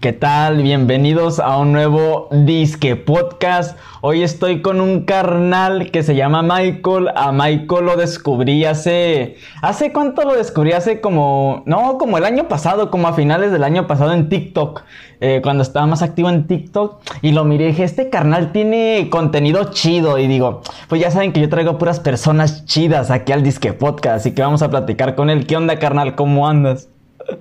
[0.00, 0.62] ¿Qué tal?
[0.62, 3.78] Bienvenidos a un nuevo Disque Podcast.
[4.00, 7.10] Hoy estoy con un carnal que se llama Michael.
[7.14, 9.36] A Michael lo descubrí hace...
[9.60, 10.72] ¿Hace cuánto lo descubrí?
[10.72, 11.64] Hace como...
[11.66, 14.84] No, como el año pasado, como a finales del año pasado en TikTok.
[15.20, 17.02] Eh, cuando estaba más activo en TikTok.
[17.20, 20.16] Y lo miré y dije, este carnal tiene contenido chido.
[20.16, 24.16] Y digo, pues ya saben que yo traigo puras personas chidas aquí al Disque Podcast.
[24.16, 25.46] Así que vamos a platicar con él.
[25.46, 26.14] ¿Qué onda, carnal?
[26.14, 26.88] ¿Cómo andas?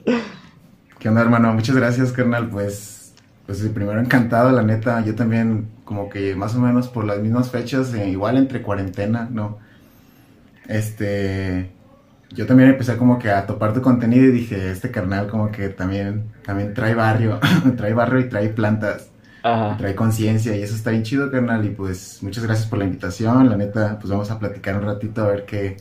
[1.04, 1.54] ¿Qué onda, hermano?
[1.54, 2.48] Muchas gracias, carnal.
[2.48, 3.14] Pues,
[3.46, 5.04] pues primero encantado, la neta.
[5.04, 9.28] Yo también, como que más o menos por las mismas fechas, eh, igual entre cuarentena,
[9.30, 9.58] ¿no?
[10.66, 11.74] Este,
[12.30, 15.68] yo también empecé como que a topar tu contenido y dije, este carnal como que
[15.68, 17.38] también, también trae barrio,
[17.76, 19.12] trae barrio y trae plantas.
[19.78, 21.66] Trae conciencia y eso está bien chido, carnal.
[21.66, 23.50] Y pues muchas gracias por la invitación.
[23.50, 25.76] La neta, pues vamos a platicar un ratito a ver qué,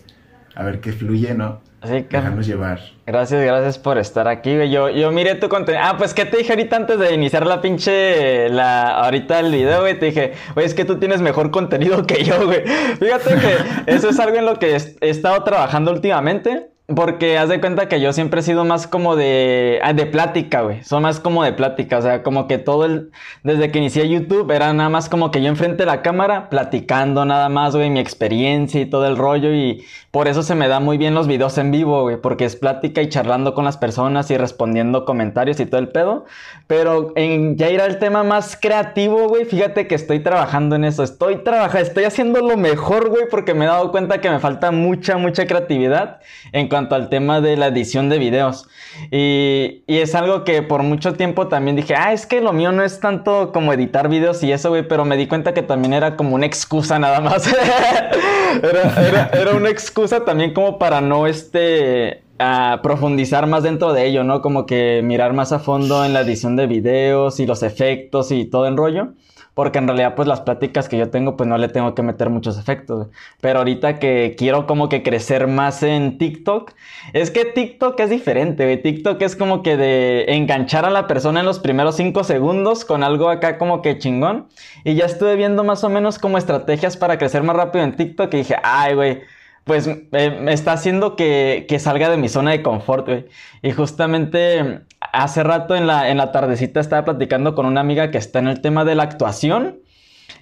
[0.57, 1.61] a ver qué fluye, ¿no?
[1.83, 2.21] Así que.
[2.43, 2.81] llevar.
[3.05, 4.71] Gracias, gracias por estar aquí, güey.
[4.71, 5.83] Yo, yo miré tu contenido.
[5.85, 8.49] Ah, pues, ¿qué te dije ahorita antes de iniciar la pinche.
[8.51, 9.99] La, ahorita el video, güey?
[9.99, 12.63] Te dije, güey, es que tú tienes mejor contenido que yo, güey.
[13.01, 16.73] Fíjate que eso es algo en lo que he estado trabajando últimamente.
[16.95, 20.63] Porque haz de cuenta que yo siempre he sido más como de, ah, de plática,
[20.63, 20.83] güey.
[20.83, 21.99] Son más como de plática.
[21.99, 23.13] O sea, como que todo el.
[23.45, 27.25] Desde que inicié YouTube era nada más como que yo enfrente de la cámara platicando
[27.25, 29.55] nada más, güey, mi experiencia y todo el rollo.
[29.55, 32.19] Y por eso se me da muy bien los videos en vivo, güey.
[32.19, 36.27] Porque es plática y charlando con las personas y respondiendo comentarios y todo el pedo.
[36.67, 41.03] Pero ya ir al tema más creativo, güey, fíjate que estoy trabajando en eso.
[41.03, 44.71] Estoy trabajando, estoy haciendo lo mejor, güey, porque me he dado cuenta que me falta
[44.71, 46.21] mucha, mucha creatividad
[46.53, 48.69] en cuanto al tema de la edición de videos.
[49.11, 52.83] Y, es algo que por mucho tiempo también dije, ah, es que lo mío no
[52.83, 56.17] es tanto como editar videos y eso, güey, pero me di cuenta que también era
[56.17, 57.47] como una excusa nada más.
[58.63, 64.25] era, era, una excusa también como para no, este, a profundizar más dentro de ello,
[64.25, 64.43] ¿no?
[64.43, 68.45] Como que mirar más a fondo en la edición de videos y los efectos y
[68.45, 69.15] todo el rollo
[69.55, 72.31] porque en realidad pues las pláticas que yo tengo pues no le tengo que meter
[72.31, 73.09] muchos efectos.
[73.41, 76.73] Pero ahorita que quiero como que crecer más en TikTok,
[77.13, 81.47] es que TikTok es diferente, TikTok es como que de enganchar a la persona en
[81.47, 84.49] los primeros 5 segundos con algo acá como que chingón.
[84.85, 88.33] Y ya estuve viendo más o menos como estrategias para crecer más rápido en TikTok
[88.35, 89.23] y dije, ay güey
[89.65, 93.27] pues me está haciendo que, que, salga de mi zona de confort, güey.
[93.63, 98.19] Y justamente hace rato en la, en la tardecita estaba platicando con una amiga que
[98.19, 99.79] está en el tema de la actuación.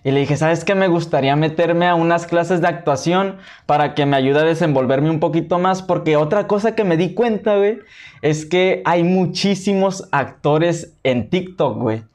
[0.03, 0.75] Y le dije, ¿sabes qué?
[0.75, 3.37] Me gustaría meterme a unas clases de actuación
[3.67, 5.83] para que me ayude a desenvolverme un poquito más.
[5.83, 7.81] Porque otra cosa que me di cuenta, güey,
[8.23, 12.10] es que hay muchísimos actores en TikTok, güey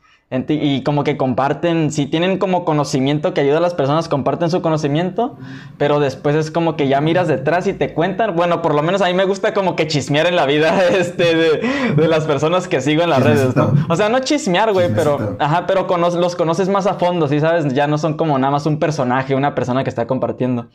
[0.48, 4.62] y como que comparten, si tienen como conocimiento que ayuda a las personas, comparten su
[4.62, 5.38] conocimiento,
[5.78, 8.36] pero después es como que ya miras detrás y te cuentan.
[8.36, 11.36] Bueno, por lo menos a mí me gusta como que chismear en la vida este,
[11.36, 13.74] de, las personas que sigo en las redes, ¿no?
[13.90, 15.88] O sea, no chismear, güey, pero, ajá, pero
[16.18, 17.74] los conoces más a fondo, ¿sí sabes?
[17.74, 20.68] Ya no son como nada más un personaje, una persona que está compartiendo.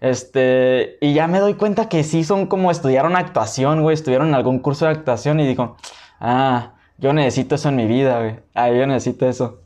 [0.00, 4.34] Este, y ya me doy cuenta que sí son como estudiaron actuación, güey, estuvieron en
[4.34, 5.76] algún curso de actuación y digo,
[6.20, 8.36] ah, yo necesito eso en mi vida, güey.
[8.54, 9.60] Ah, yo necesito eso.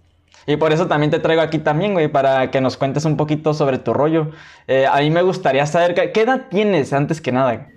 [0.46, 3.54] Y por eso también te traigo aquí también, güey, para que nos cuentes un poquito
[3.54, 4.30] sobre tu rollo.
[4.66, 7.68] Eh, a mí me gustaría saber, ¿qué edad tienes antes que nada?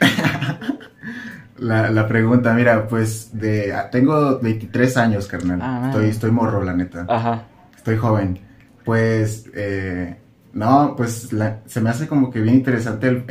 [1.58, 5.58] la, pregunta, mira, pues de, ah, tengo 23 años, carnal.
[5.60, 7.04] Ah, estoy, estoy morro, la neta.
[7.08, 7.44] Ajá.
[7.76, 8.38] Estoy joven.
[8.84, 10.16] Pues, eh,
[10.52, 11.30] no, pues
[11.66, 13.24] se me hace como que bien interesante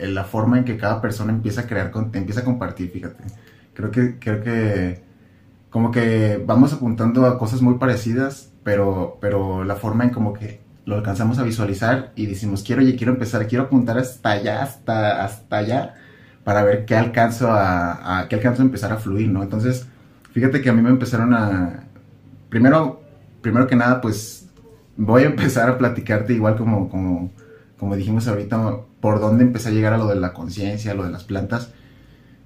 [0.00, 3.24] la forma en que cada persona empieza a crear, empieza a compartir, fíjate
[3.74, 5.02] creo que, creo que
[5.70, 10.60] como que vamos apuntando a cosas muy parecidas, pero, pero la forma en como que
[10.84, 15.24] lo alcanzamos a visualizar y decimos, quiero, oye, quiero empezar, quiero apuntar hasta allá, hasta,
[15.24, 15.94] hasta allá,
[16.44, 19.42] para ver qué alcanzo a, qué alcanzo a empezar a fluir, ¿no?
[19.42, 19.86] Entonces,
[20.32, 21.84] fíjate que a mí me empezaron a,
[22.48, 23.02] primero,
[23.40, 24.48] primero que nada, pues,
[24.96, 27.30] voy a empezar a platicarte igual como, como,
[27.78, 31.10] como dijimos ahorita, por dónde empecé a llegar a lo de la conciencia, lo de
[31.10, 31.72] las plantas,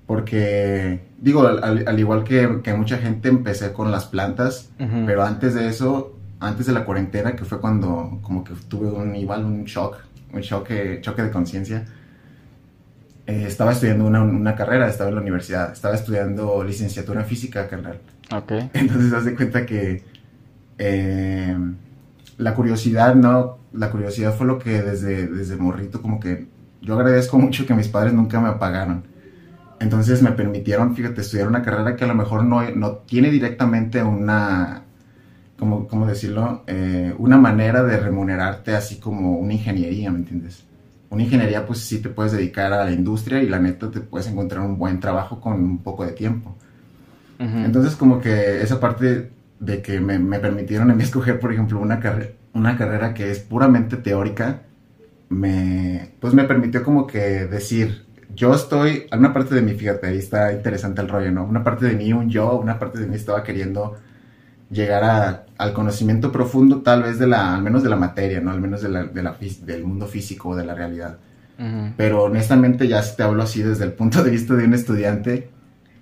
[0.07, 2.47] porque, digo, al, igual que,
[2.77, 7.45] mucha gente empecé con las plantas, pero antes de eso, antes de la cuarentena, que
[7.45, 9.97] fue cuando como que tuve un, igual un shock,
[10.33, 11.85] un choque, choque de conciencia,
[13.27, 17.99] eh, estaba estudiando una, carrera, estaba en la universidad, estaba estudiando licenciatura en física, carnal.
[18.33, 18.71] Okay.
[18.75, 20.05] Entonces, haz de cuenta que
[20.79, 21.57] eh,
[22.39, 23.59] la curiosidad, ¿no?
[23.73, 26.47] La curiosidad fue lo que desde, desde morrito, como que
[26.81, 29.16] yo agradezco mucho que mis padres nunca me apagaron
[29.81, 34.03] entonces me permitieron, fíjate, estudiar una carrera que a lo mejor no, no tiene directamente
[34.03, 34.83] una,
[35.59, 36.65] ¿cómo, cómo decirlo?
[36.67, 40.65] Eh, una manera de remunerarte así como una ingeniería, ¿me entiendes?
[41.11, 44.27] Una ingeniería pues sí te puedes dedicar a la industria y la neta te puedes
[44.27, 46.57] encontrar un buen trabajo con un poco de tiempo.
[47.39, 49.31] Entonces como que esa parte
[49.61, 53.31] de que me, me, permitieron a mí escoger, por ejemplo, una, carrera una carrera que
[53.31, 54.63] es puramente teórica,
[55.29, 60.19] me, pues me permitió como que decir, yo estoy, una parte de mí, fíjate, ahí
[60.19, 61.45] está interesante el rollo, ¿no?
[61.45, 63.97] Una parte de mí, un yo, una parte de mí estaba queriendo
[64.71, 68.51] llegar a, al conocimiento profundo tal vez de la, al menos de la materia, ¿no?
[68.51, 71.19] Al menos de la, de la, del mundo físico, de la realidad.
[71.97, 75.49] Pero honestamente ya si te hablo así desde el punto de vista de un estudiante,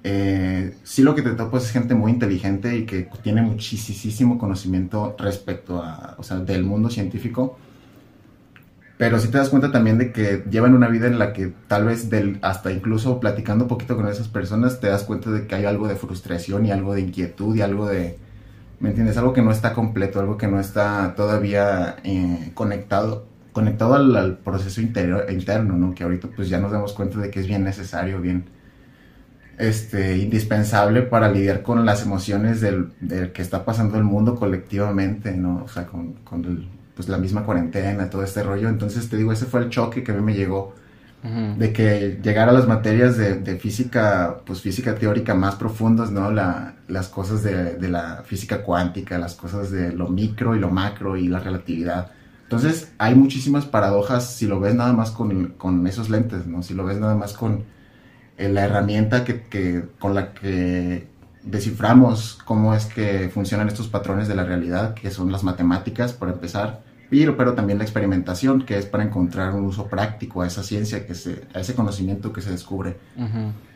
[0.02, 5.14] eh, sí lo que te topas es gente muy inteligente y que tiene muchísimo conocimiento
[5.16, 7.56] respecto a, o sea, del mundo científico.
[9.04, 11.84] Pero sí te das cuenta también de que llevan una vida en la que tal
[11.84, 15.54] vez del, hasta incluso platicando un poquito con esas personas te das cuenta de que
[15.54, 18.16] hay algo de frustración y algo de inquietud y algo de,
[18.80, 19.18] ¿me entiendes?
[19.18, 24.80] Algo que no está completo, algo que no está todavía eh, conectado conectado al, proceso
[24.80, 25.94] interior, interno, ¿no?
[25.94, 28.46] Que ahorita pues ya nos damos cuenta de que es bien necesario, bien
[29.58, 32.92] este, indispensable para lidiar con las emociones del,
[33.34, 35.62] que está pasando el mundo colectivamente, ¿no?
[35.62, 36.40] O sea, con, con
[36.94, 38.68] pues la misma cuarentena, todo este rollo.
[38.68, 40.74] Entonces te digo, ese fue el choque que a mí me llegó.
[41.58, 46.30] De que llegar a las materias de, de, física, pues física teórica más profundas, ¿no?
[46.30, 50.68] La, las cosas de, de la física cuántica, las cosas de lo micro y lo
[50.68, 52.10] macro y la relatividad
[52.44, 56.62] entonces, hay muchísimas paradojas si lo ves nada más con, con esos lentes, ¿no?
[56.62, 57.64] Si lo ves nada más con
[58.36, 61.08] eh, la herramienta que, que, con la que
[61.44, 66.28] desciframos cómo es que funcionan estos patrones de la realidad, que son las matemáticas, por
[66.28, 70.62] empezar, pero, pero también la experimentación, que es para encontrar un uso práctico a esa
[70.62, 72.96] ciencia, que se, a ese conocimiento que se descubre.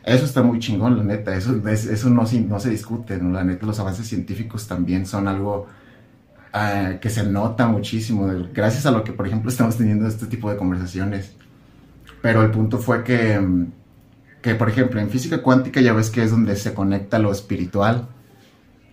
[0.05, 3.31] Eso está muy chingón, la neta, eso, eso no, no se discute, ¿no?
[3.31, 5.67] La neta, los avances científicos también son algo
[7.00, 10.56] que se nota muchísimo, gracias a lo que, por ejemplo, estamos teniendo este tipo de
[10.56, 11.35] conversaciones.
[12.20, 13.38] Pero el punto fue que,
[14.48, 18.08] que, por ejemplo, en física cuántica ya ves que es donde se conecta lo espiritual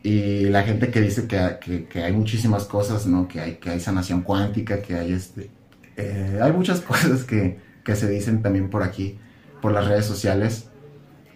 [0.04, 3.30] y la gente que dice que, que, hay muchísimas cosas, ¿no?
[3.30, 5.50] Que hay, que hay sanación cuántica, que hay este...
[5.96, 9.18] Eh, hay muchas cosas que, que se dicen también por aquí,
[9.62, 10.68] por las redes sociales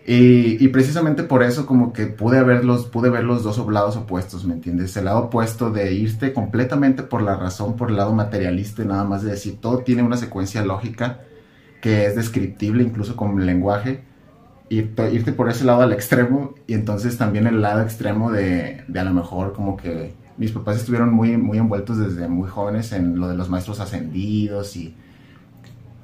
[0.05, 4.55] y, precisamente por eso como que pude, verlos, pude ver los dos lados opuestos, ¿me
[4.55, 4.97] entiendes?
[4.97, 9.23] El lado opuesto de irte completamente por la razón, por el lado materialista, nada más
[9.23, 11.21] de decir, todo tiene una secuencia lógica
[11.79, 14.03] que es descriptible incluso con lenguaje,
[14.69, 18.99] y irte por ese lado al extremo, y entonces también el lado extremo de, de
[18.99, 23.19] a lo mejor como que mis papás estuvieron muy, muy envueltos desde muy jóvenes en
[23.19, 24.95] lo de los maestros ascendidos y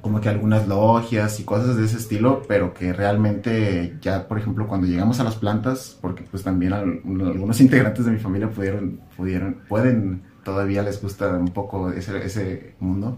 [0.02, 4.68] como que algunas logias y cosas de ese estilo, pero que realmente ya, por ejemplo,
[4.68, 9.62] cuando llegamos a las plantas, porque pues también algunos integrantes de mi familia pudieron, pudieron,
[9.68, 13.18] pueden, todavía les gusta un poco ese, ese mundo,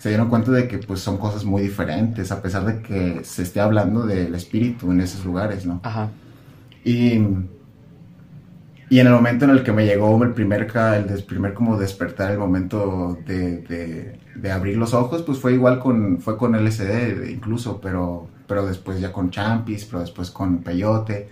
[0.00, 3.42] se dieron cuenta de que pues son cosas muy diferentes, a pesar de que se
[3.44, 5.80] esté hablando del espíritu en esos lugares, ¿no?
[5.84, 6.10] Ajá.
[6.84, 7.20] Y
[8.90, 12.32] y en el momento en el que me llegó el primer, el primer como despertar,
[12.32, 17.80] el momento de, de, abrir los ojos, pues fue igual con, fue con LSD incluso,
[17.80, 21.28] pero, pero después ya con Champis, pero después con Peyote.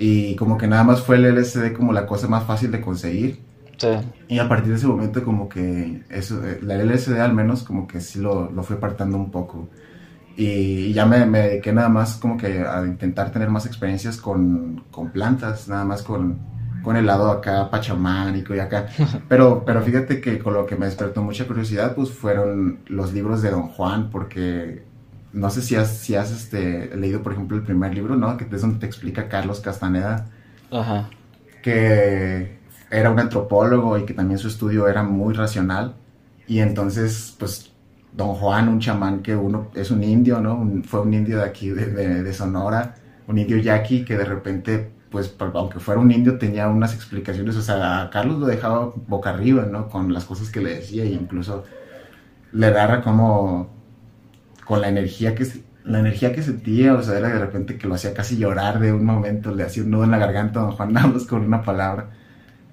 [0.00, 3.38] Y como que nada más fue el LSD como la cosa más fácil de conseguir.
[3.80, 3.88] Sí.
[4.28, 7.86] Y a partir de ese momento como que eso, eh, la LSD al menos como
[7.86, 9.70] que sí lo, lo fue apartando un poco.
[10.36, 14.84] Y ya me, me, dediqué nada más como que a intentar tener más experiencias con,
[14.90, 16.38] con plantas, nada más con,
[16.82, 18.86] con el lado acá pachamánico y acá.
[19.30, 23.40] Pero, pero fíjate que con lo que me despertó mucha curiosidad, pues fueron los libros
[23.40, 24.82] de Don Juan, porque
[25.32, 28.36] no sé si has, si has este, leído, por ejemplo, el primer libro, ¿no?
[28.36, 30.26] Que es donde te explica Carlos Castaneda.
[30.70, 31.08] Ajá.
[31.62, 32.59] Que
[32.90, 35.94] era un antropólogo y que también su estudio era muy racional.
[36.46, 37.72] Y entonces, pues,
[38.12, 40.82] Don Juan, un chamán que uno es un indio, ¿no?
[40.84, 42.96] fue un indio de aquí, de, de, de Sonora,
[43.28, 47.62] un indio yaqui que de repente pues aunque fuera un indio tenía unas explicaciones, o
[47.62, 49.88] sea, a Carlos lo dejaba boca arriba, ¿no?
[49.88, 51.64] Con las cosas que le decía e incluso
[52.52, 53.70] le daba como
[54.64, 55.46] con la energía que
[55.84, 58.92] la energía que sentía, o sea, era de repente que lo hacía casi llorar de
[58.92, 61.62] un momento, le hacía un nudo en la garganta a don Juan Navas con una
[61.62, 62.10] palabra,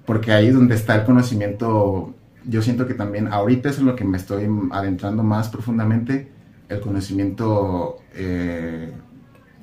[0.08, 2.14] porque ahí es donde está el conocimiento,
[2.46, 6.32] yo siento que también ahorita es en lo que me estoy adentrando más profundamente,
[6.70, 8.90] el conocimiento eh,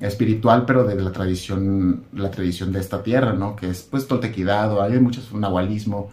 [0.00, 3.56] espiritual, pero de la tradición, la tradición de esta tierra, ¿no?
[3.56, 6.10] Que es pues toltequidad hay muchos nahualismo,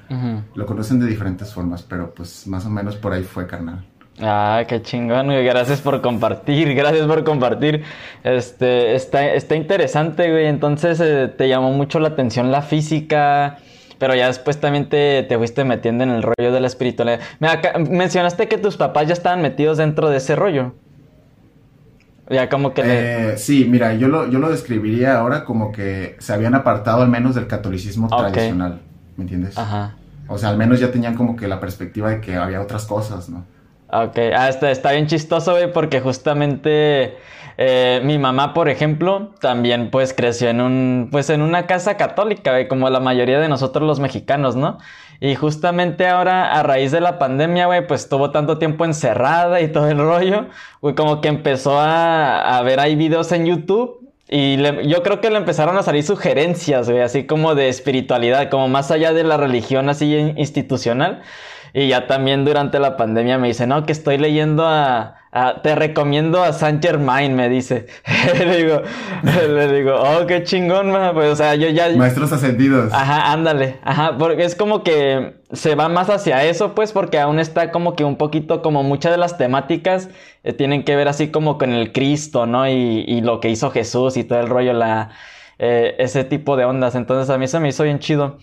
[0.56, 3.86] lo conocen de diferentes formas, pero pues más o menos por ahí fue carnal.
[4.20, 5.46] Ah, qué chingón, güey.
[5.46, 7.84] Gracias por compartir, gracias por compartir.
[8.24, 10.48] Este, está, está interesante, güey.
[10.48, 13.60] Entonces eh, te llamó mucho la atención la física,
[14.04, 17.22] pero ya después también te, te fuiste metiendo en el rollo de la espiritualidad.
[17.90, 20.74] mencionaste que tus papás ya estaban metidos dentro de ese rollo.
[22.30, 22.82] Ya como que...
[22.84, 27.08] Eh, Sí, mira, yo lo, yo lo describiría ahora como que se habían apartado al
[27.08, 28.82] menos del catolicismo tradicional,
[29.16, 29.58] ¿me entiendes?
[29.58, 29.96] Ajá.
[30.28, 33.30] O sea, al menos ya tenían como que la perspectiva de que había otras cosas,
[33.30, 33.46] ¿no?
[33.96, 37.16] Ok, ah, está, está bien chistoso, güey, porque justamente
[37.58, 42.52] eh, mi mamá, por ejemplo, también pues creció en un, pues en una casa católica,
[42.52, 44.80] güey, como la mayoría de nosotros los mexicanos, ¿no?
[45.20, 49.68] Y justamente ahora, a raíz de la pandemia, güey, pues estuvo tanto tiempo encerrada y
[49.72, 50.48] todo el rollo,
[50.82, 54.58] güey, como que empezó a, a ver ahí videos en YouTube y
[54.88, 58.90] yo creo que le empezaron a salir sugerencias, güey, así como de espiritualidad, como más
[58.90, 61.22] allá de la religión así institucional.
[61.74, 65.16] Y ya también durante la pandemia me dice, no, que estoy leyendo a,
[65.64, 67.88] te recomiendo a Saint Germain, me dice.
[68.38, 68.82] le digo,
[69.24, 71.90] le digo, oh, qué chingón, pues, o sea, yo ya...
[71.90, 72.94] Maestros ascendidos.
[72.94, 77.40] Ajá, ándale, ajá, porque es como que se va más hacia eso, pues, porque aún
[77.40, 80.10] está como que un poquito, como muchas de las temáticas
[80.44, 82.68] eh, tienen que ver así como con el Cristo, ¿no?
[82.68, 85.10] Y, y lo que hizo Jesús y todo el rollo, la,
[85.60, 86.96] eh, ese tipo de ondas.
[86.96, 88.38] Entonces a mí se me hizo bien chido.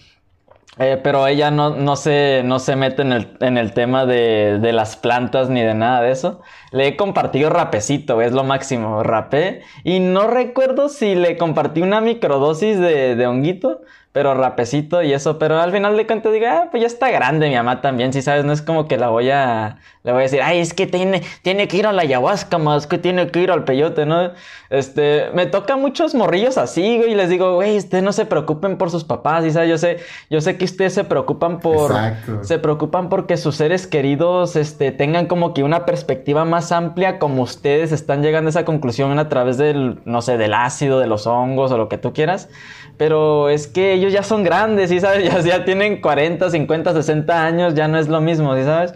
[0.83, 4.59] Eh, pero ella no, no, se, no se mete en el, en el tema de,
[4.63, 6.41] de, las plantas ni de nada de eso.
[6.73, 9.61] Le he compartido rapecito, es lo máximo, rapé.
[9.85, 13.83] Y no recuerdo si le compartí una microdosis de, de honguito,
[14.13, 17.49] pero rapecito y eso, pero al final de cuentas diga, ah, pues ya está grande
[17.49, 20.23] mi mamá también, si sabes, no es como que la voy a, le voy a
[20.23, 23.41] decir, ay, es que tiene, tiene que ir a la ayahuasca más, que tiene que
[23.41, 24.33] ir al peyote, ¿no?
[24.69, 28.79] Este, me toca muchos morrillos así, güey, y les digo, güey, ustedes no se preocupen
[28.79, 29.99] por sus papás, y sabes, yo sé,
[30.29, 32.43] yo sé que ustedes se preocupan por, Exacto.
[32.43, 37.43] se preocupan porque sus seres queridos, este, tengan como que una perspectiva más amplia, como
[37.43, 41.29] ustedes están llegando a esa conclusión a través del, no sé, del ácido, de los
[41.29, 42.49] hongos o lo que tú quieras.
[42.97, 45.25] Pero es que ellos ya son grandes, ¿sí sabes?
[45.31, 48.95] Ya, ya tienen 40, 50, 60 años, ya no es lo mismo, ¿sí sabes?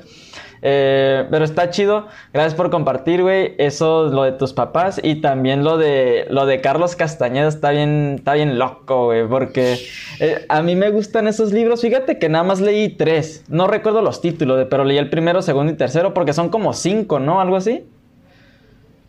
[0.67, 2.07] Eh, pero está chido.
[2.33, 3.55] Gracias por compartir, güey.
[3.59, 4.99] Eso, lo de tus papás.
[5.03, 9.29] Y también lo de, lo de Carlos Castañeda está bien, está bien loco, güey.
[9.29, 9.79] Porque
[10.21, 11.83] eh, a mí me gustan esos libros.
[11.83, 13.45] Fíjate que nada más leí tres.
[13.49, 16.15] No recuerdo los títulos, pero leí el primero, segundo y tercero.
[16.15, 17.43] Porque son como cinco, ¿no?
[17.43, 17.85] Algo así.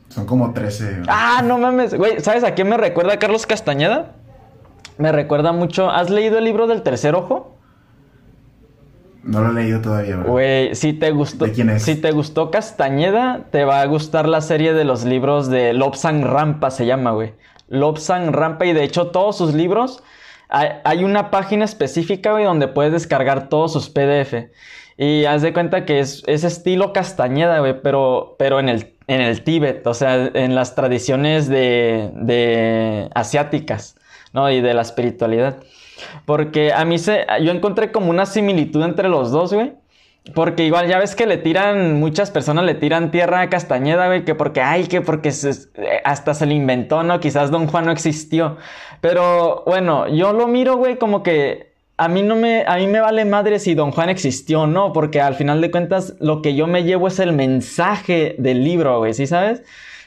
[0.10, 1.04] Son como trece.
[1.08, 1.94] Ah, no mames.
[1.94, 4.12] Güey, ¿sabes a quién me recuerda Carlos Castañeda?
[4.98, 5.90] Me recuerda mucho.
[5.90, 7.56] ¿Has leído el libro del tercer ojo?
[9.26, 11.48] No lo he leído todavía, Güey, si te gustó.
[11.52, 11.82] quién es?
[11.82, 16.24] Si te gustó Castañeda, te va a gustar la serie de los libros de Lobsang
[16.24, 17.34] Rampa, se llama, güey.
[17.68, 20.04] Lobsang Rampa, y de hecho, todos sus libros.
[20.48, 24.52] Hay, una página específica, güey, donde puedes descargar todos sus PDF.
[24.96, 29.44] Y haz de cuenta que es, estilo Castañeda, güey, pero, pero en el, en el
[29.44, 33.96] Tíbet, o sea, en las tradiciones de, de asiáticas.
[34.36, 34.52] ¿No?
[34.52, 35.58] Y de la espiritualidad.
[36.26, 39.74] Porque a mí se, yo encontré como una similitud entre los dos, güey.
[40.34, 44.26] Porque igual ya ves que le tiran, muchas personas le tiran tierra a Castañeda, güey,
[44.26, 45.32] que porque, ay, que porque
[46.04, 47.20] hasta se le inventó, ¿no?
[47.20, 48.58] Quizás Don Juan no existió.
[49.02, 53.02] Pero bueno, yo lo miro, güey, como que a mí no me, a mí me
[53.02, 56.56] vale madre si Don Juan existió o no, porque al final de cuentas lo que
[56.56, 59.62] yo me llevo es el mensaje del libro, güey, ¿sí sabes?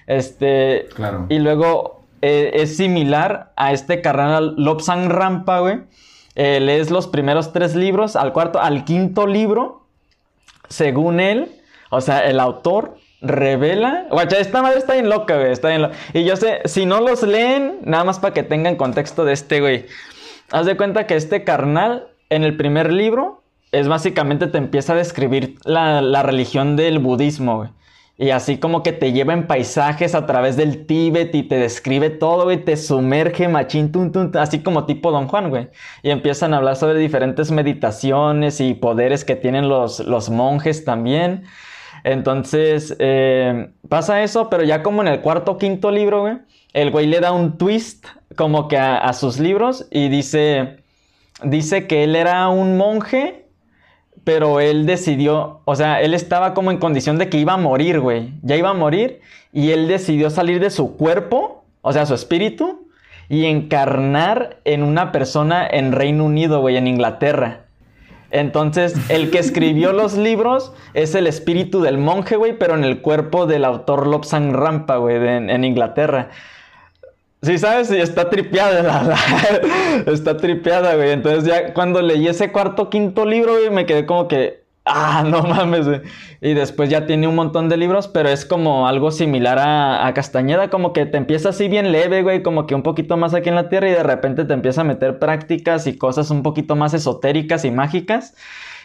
[0.08, 1.26] Este, claro.
[1.28, 5.80] Y luego eh, es similar a este carnal Lobsang Rampa, güey.
[6.34, 9.86] Eh, lees los primeros tres libros, al cuarto, al quinto libro,
[10.68, 11.50] según él,
[11.90, 14.06] o sea, el autor revela.
[14.10, 15.50] Guacha, esta madre está bien loca, güey.
[15.50, 15.90] Está bien.
[16.12, 19.60] Y yo sé, si no los leen, nada más para que tengan contexto de este,
[19.60, 19.86] güey.
[20.52, 24.96] Haz de cuenta que este carnal, en el primer libro, es básicamente te empieza a
[24.96, 27.70] describir la, la religión del budismo, güey.
[28.20, 32.10] Y así como que te lleva en paisajes a través del Tíbet y te describe
[32.10, 33.92] todo, güey, te sumerge machín,
[34.34, 35.68] así como tipo Don Juan, güey.
[36.02, 41.44] Y empiezan a hablar sobre diferentes meditaciones y poderes que tienen los, los monjes también.
[42.02, 46.38] Entonces, eh, pasa eso, pero ya como en el cuarto o quinto libro, güey,
[46.72, 50.78] el güey le da un twist como que a sus libros y dice,
[51.44, 53.47] dice que él era un monje
[54.28, 57.98] pero él decidió, o sea, él estaba como en condición de que iba a morir,
[57.98, 58.34] güey.
[58.42, 59.22] Ya iba a morir
[59.54, 62.90] y él decidió salir de su cuerpo, o sea, su espíritu,
[63.30, 67.60] y encarnar en una persona en Reino Unido, güey, en Inglaterra.
[68.30, 73.00] Entonces, el que escribió los libros es el espíritu del monje, güey, pero en el
[73.00, 76.28] cuerpo del autor Lobsang Rampa, güey, en Inglaterra.
[77.40, 77.90] Sí, ¿sabes?
[77.92, 79.16] Y está tripeada, la,
[80.12, 81.10] está tripeada, güey.
[81.12, 85.42] Entonces ya cuando leí ese cuarto, quinto libro, güey, me quedé como que, ah, no
[85.42, 85.86] mames.
[86.40, 90.14] Y después ya tiene un montón de libros, pero es como algo similar a, a,
[90.14, 93.48] Castañeda, como que te empieza así bien leve, güey, como que un poquito más aquí
[93.48, 96.74] en la Tierra y de repente te empieza a meter prácticas y cosas un poquito
[96.74, 98.34] más esotéricas y mágicas.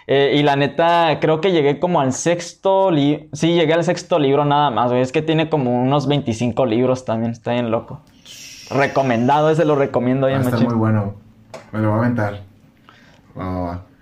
[0.05, 3.25] Eh, y la neta, creo que llegué como al sexto libro.
[3.33, 5.01] Sí, llegué al sexto libro nada más, güey.
[5.01, 8.01] Es que tiene como unos 25 libros también, está bien loco.
[8.73, 10.27] Recomendado, ese lo recomiendo.
[10.27, 11.15] Ah, está muy bueno.
[11.71, 12.41] Me lo voy a aventar.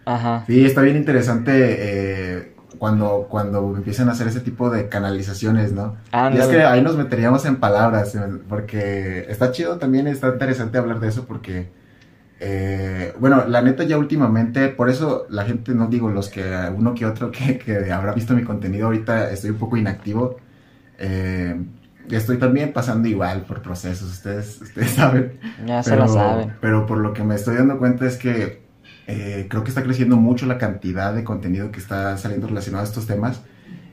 [0.06, 0.44] Ajá.
[0.48, 5.96] Sí, está bien interesante eh, cuando, cuando empiezan a hacer ese tipo de canalizaciones, ¿no?
[6.34, 8.18] Y es que ahí nos meteríamos en palabras,
[8.50, 11.70] porque está chido también, está interesante hablar de eso porque
[12.44, 16.44] eh, bueno, la neta ya últimamente, por eso la gente, no digo los que
[16.76, 20.38] uno que otro que, habrá visto mi contenido, ahorita estoy un poco inactivo.
[20.98, 21.56] Eh,
[22.10, 25.40] estoy también pasando igual por procesos, ustedes, ustedes saben.
[25.66, 26.54] Ya se lo saben.
[26.62, 28.62] Pero por lo que me estoy dando cuenta es que
[29.08, 32.88] eh, creo que está creciendo mucho la cantidad de contenido que está saliendo relacionado a
[32.88, 33.42] estos temas.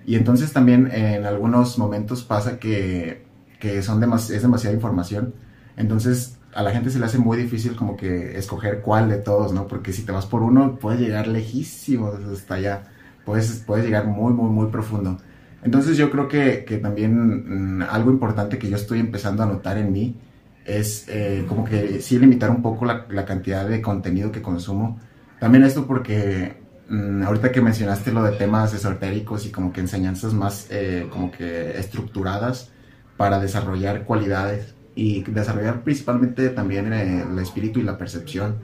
[0.07, 3.27] Y entonces también en algunos momentos pasa que,
[3.61, 5.35] que son es demasiada información.
[5.77, 9.53] Entonces a la gente se le hace muy difícil como que escoger cuál de todos,
[9.53, 9.67] ¿no?
[9.67, 12.83] Porque si te vas por uno, puedes llegar lejísimo hasta allá.
[13.25, 15.19] Puedes, puedes llegar muy, muy, muy profundo.
[15.63, 19.79] Entonces yo creo que, que también mm, algo importante que yo estoy empezando a notar
[19.79, 20.17] en mí
[20.65, 25.01] es eh, como que sí limitar un poco la, la, cantidad de contenido que consumo.
[25.41, 26.57] También esto porque
[26.89, 31.31] mm, ahorita que mencionaste lo de temas esotéricos y como que enseñanzas más eh, como
[31.31, 32.71] que estructuradas
[33.17, 38.57] para desarrollar cualidades y desarrollar principalmente también eh, el espíritu y la percepción.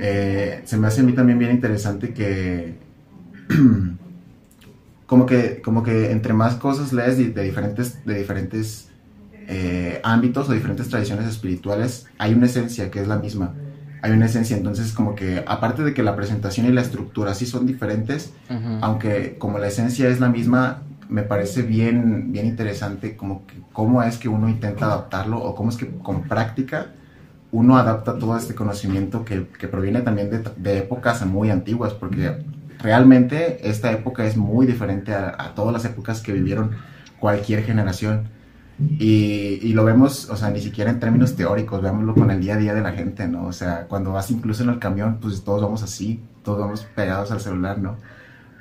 [0.00, 2.74] Eh, se me hace a mí también bien interesante que
[5.06, 8.88] como que como que entre más cosas lees de, diferentes de diferentes
[9.46, 13.54] eh, ámbitos o diferentes tradiciones espirituales hay una esencia que es la misma.
[14.02, 17.46] Hay una esencia entonces como que aparte de que la presentación y la estructura sí
[17.46, 18.32] son diferentes
[18.82, 24.02] aunque como la esencia es la misma me parece bien, bien interesante como que, cómo
[24.02, 26.88] es que uno intenta adaptarlo o cómo es que con práctica
[27.52, 32.44] uno adapta todo este conocimiento que, que proviene también de, de, épocas muy antiguas, porque
[32.84, 36.70] realmente esta época es muy diferente a, a todas las épocas que vivieron
[37.18, 38.28] cualquier generación.
[38.98, 42.54] Y, y, lo vemos, o sea, ni siquiera en términos teóricos, veámoslo con el día
[42.54, 43.46] a día de la gente, ¿no?
[43.46, 47.30] O sea, cuando vas incluso en el camión, pues todos vamos así, todos vamos pegados
[47.30, 47.96] al celular, ¿no?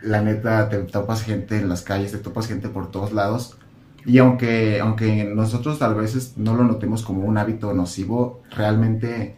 [0.04, 3.58] la neta te topas gente en las calles, te topas gente por todos lados.
[4.06, 9.38] Y aunque, aunque nosotros tal vez no lo notemos como un hábito nocivo, realmente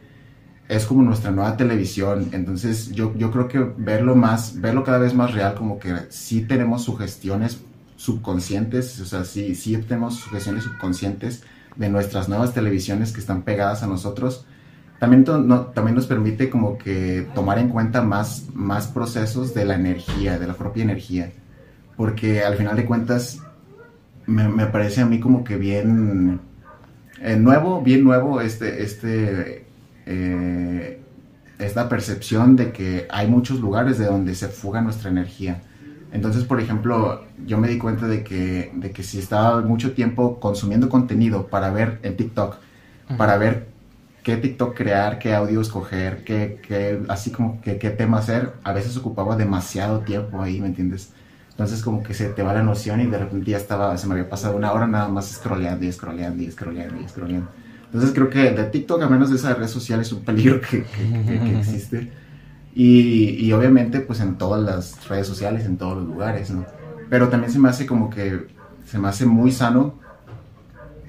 [0.68, 2.30] es como nuestra nueva televisión.
[2.32, 6.42] Entonces yo, yo creo que verlo más, verlo cada vez más real, como que sí
[6.42, 7.62] tenemos sugestiones
[7.96, 11.44] subconscientes, o sea, sí, sí tenemos sugestiones subconscientes
[11.76, 14.46] de nuestras nuevas televisiones que están pegadas a nosotros
[15.00, 20.40] también, también nos permite como que tomar en cuenta más, más procesos de la energía,
[20.40, 21.32] de la propia energía.
[21.98, 23.42] Porque al final de cuentas
[24.26, 26.40] me, parece a mí como que bien
[27.22, 29.65] eh, nuevo, bien nuevo este, este,
[30.06, 31.02] eh,
[31.60, 35.62] esta percepción de que hay muchos lugares de donde se fuga nuestra energía.
[36.12, 40.40] Entonces, por ejemplo, yo me di cuenta de que, de que si estaba mucho tiempo
[40.40, 42.58] consumiendo contenido para ver en TikTok,
[43.18, 43.68] para ver
[44.24, 48.74] qué TikTok crear, qué audio escoger, qué, qué así como que qué tema hacer, a
[48.74, 51.12] veces ocupaba demasiado tiempo ahí, ¿me entiendes?
[51.52, 54.14] Entonces como que se te va la noción y de repente ya estaba, se me
[54.14, 57.50] había pasado una hora nada más scrolleando y scrolleando y scrolleando y scrolleando.
[57.96, 60.84] Entonces creo que de TikTok, a menos de esa red social, es un peligro que,
[60.84, 62.12] que, existe.
[62.76, 66.66] Y, y, obviamente pues en todas las redes sociales, en todos los lugares, ¿no?
[67.10, 68.48] Pero también se me hace como que,
[68.86, 69.98] se me hace muy sano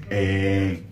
[0.09, 0.85] eh,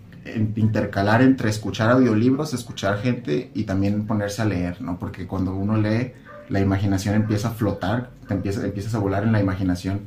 [0.56, 4.98] intercalar entre escuchar audiolibros, escuchar gente y también ponerse a leer, ¿no?
[4.98, 6.12] Porque cuando uno lee,
[6.50, 10.00] la imaginación empieza a flotar, te empieza, empiezas a volar en la imaginación.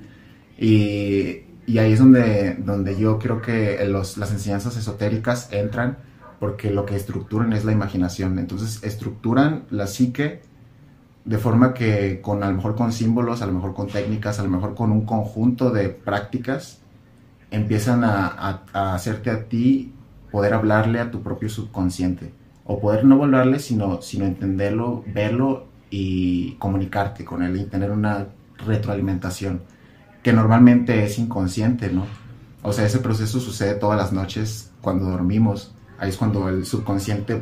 [0.56, 6.00] Y, y ahí es donde, donde yo creo que los, las enseñanzas esotéricas entran,
[6.40, 8.40] porque lo que estructuran es la imaginación.
[8.40, 10.42] Entonces estructuran la psique
[11.26, 14.44] de forma que con a lo mejor con símbolos, a lo mejor con técnicas, a
[14.44, 16.80] lo mejor con un conjunto de prácticas,
[17.52, 19.94] empiezan a, a, a hacerte a ti
[20.32, 22.34] poder hablarle a tu propio subconsciente.
[22.66, 28.26] O poder no hablarle, sino, sino entenderlo, verlo y comunicarte con él y tener una
[28.66, 29.62] retroalimentación
[30.24, 32.06] que normalmente es inconsciente, ¿no?
[32.62, 35.74] O sea, ese proceso sucede todas las noches cuando dormimos.
[35.98, 37.42] Ahí es cuando el subconsciente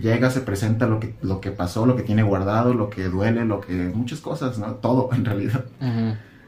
[0.00, 3.44] llega, se presenta lo que, lo que pasó, lo que tiene guardado, lo que duele,
[3.44, 3.72] lo que...
[3.94, 4.74] muchas cosas, ¿no?
[4.74, 5.64] Todo en realidad.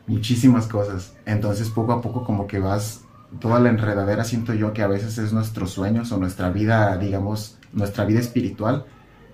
[0.07, 1.14] Muchísimas cosas.
[1.26, 3.02] Entonces poco a poco como que vas
[3.40, 7.59] toda la enredadera siento yo que a veces es nuestros sueños o nuestra vida, digamos,
[7.72, 8.87] nuestra vida espiritual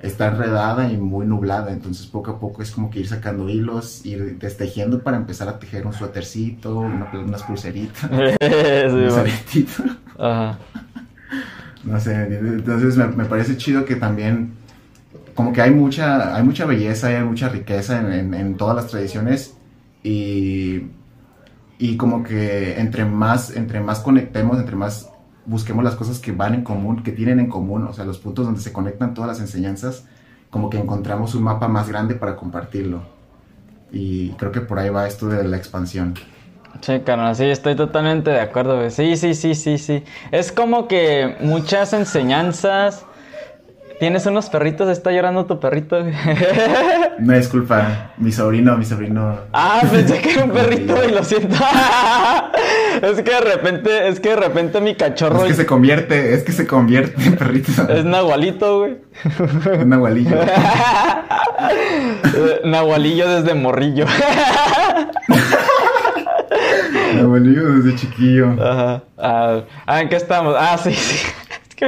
[0.03, 4.05] está enredada y muy nublada, entonces poco a poco es como que ir sacando hilos,
[4.05, 8.27] ir destejiendo para empezar a tejer un suétercito, unas pulseritas, un
[11.85, 14.53] No sé, entonces me, parece chido que también
[15.35, 18.87] como que hay mucha, hay mucha belleza y hay mucha riqueza en, en, todas las
[18.87, 19.57] tradiciones
[20.05, 20.83] y,
[21.79, 25.12] y como que entre más, entre más conectemos, entre más
[25.47, 28.47] busquemos las cosas que van en común, que tienen en común, o sea, los puntos
[28.47, 30.05] donde se conectan todas las enseñanzas,
[30.51, 33.03] como que encontramos un mapa más grande para compartirlo.
[33.91, 36.15] Y creo que por ahí va esto de la expansión.
[36.81, 40.03] Sí, carnal, sí, estoy totalmente de acuerdo, Sí, sí, sí, sí, sí.
[40.31, 43.05] Es como que muchas enseñanzas
[44.03, 45.97] Tienes unos perritos, está llorando tu perrito.
[47.21, 49.39] No, disculpa, mi sobrino, mi sobrino.
[49.53, 51.55] Ah, pensé que era un perrito y lo siento.
[53.01, 55.43] Es que de repente, es que de repente mi cachorro.
[55.45, 57.71] Es que se convierte, es que se convierte en perrito.
[57.89, 58.97] Es Nahualito, güey.
[59.73, 60.37] Es Nahualillo.
[62.65, 64.07] Nahualillo desde morrillo.
[67.15, 68.51] Nahualillo desde chiquillo.
[68.61, 69.03] Ajá.
[69.17, 70.57] Ah, ah, ¿en qué estamos?
[70.59, 71.25] Ah, sí, sí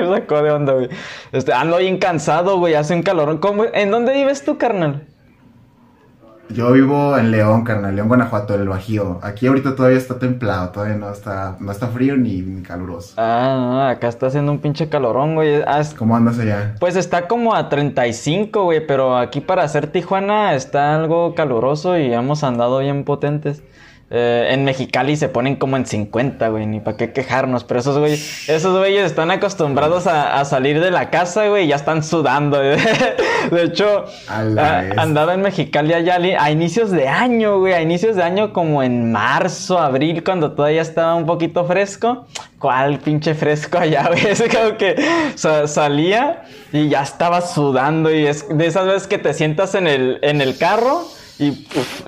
[0.01, 0.89] me sacó de onda, güey.
[1.33, 2.75] Este, ando bien cansado, güey.
[2.75, 3.39] Hace un calorón.
[3.39, 3.65] ¿Cómo?
[3.73, 5.07] ¿En dónde vives tú, carnal?
[6.51, 9.19] Yo vivo en León, carnal, León, Guanajuato, el Bajío.
[9.23, 13.15] Aquí ahorita todavía está templado, todavía no está, no está frío ni, caluroso.
[13.17, 15.65] Ah, acá está haciendo un pinche calorón, güey.
[15.97, 16.75] ¿Cómo andas allá?
[16.79, 22.13] Pues está como a 35, güey, pero aquí para hacer Tijuana está algo caluroso y
[22.13, 23.63] hemos andado bien potentes.
[24.17, 27.65] Eh, en Mexicali se ponen como en 50, güey, ni para qué quejarnos.
[27.65, 31.75] Pero esos güeyes, esos güeyes están acostumbrados a, salir de la casa, güey, y ya
[31.75, 32.61] están sudando.
[33.51, 38.53] De hecho, andaba en Mexicali allá a inicios de año, güey, a inicios de año
[38.53, 42.29] como en marzo, abril, cuando todavía estaba un poquito fresco.
[42.61, 44.29] ¿Cuál pinche fresco allá, güey?
[44.29, 44.95] Es como que
[45.35, 50.21] salía y ya estaba sudando y es de esas veces que te sientas en el,
[50.23, 51.03] en el carro
[51.39, 51.51] y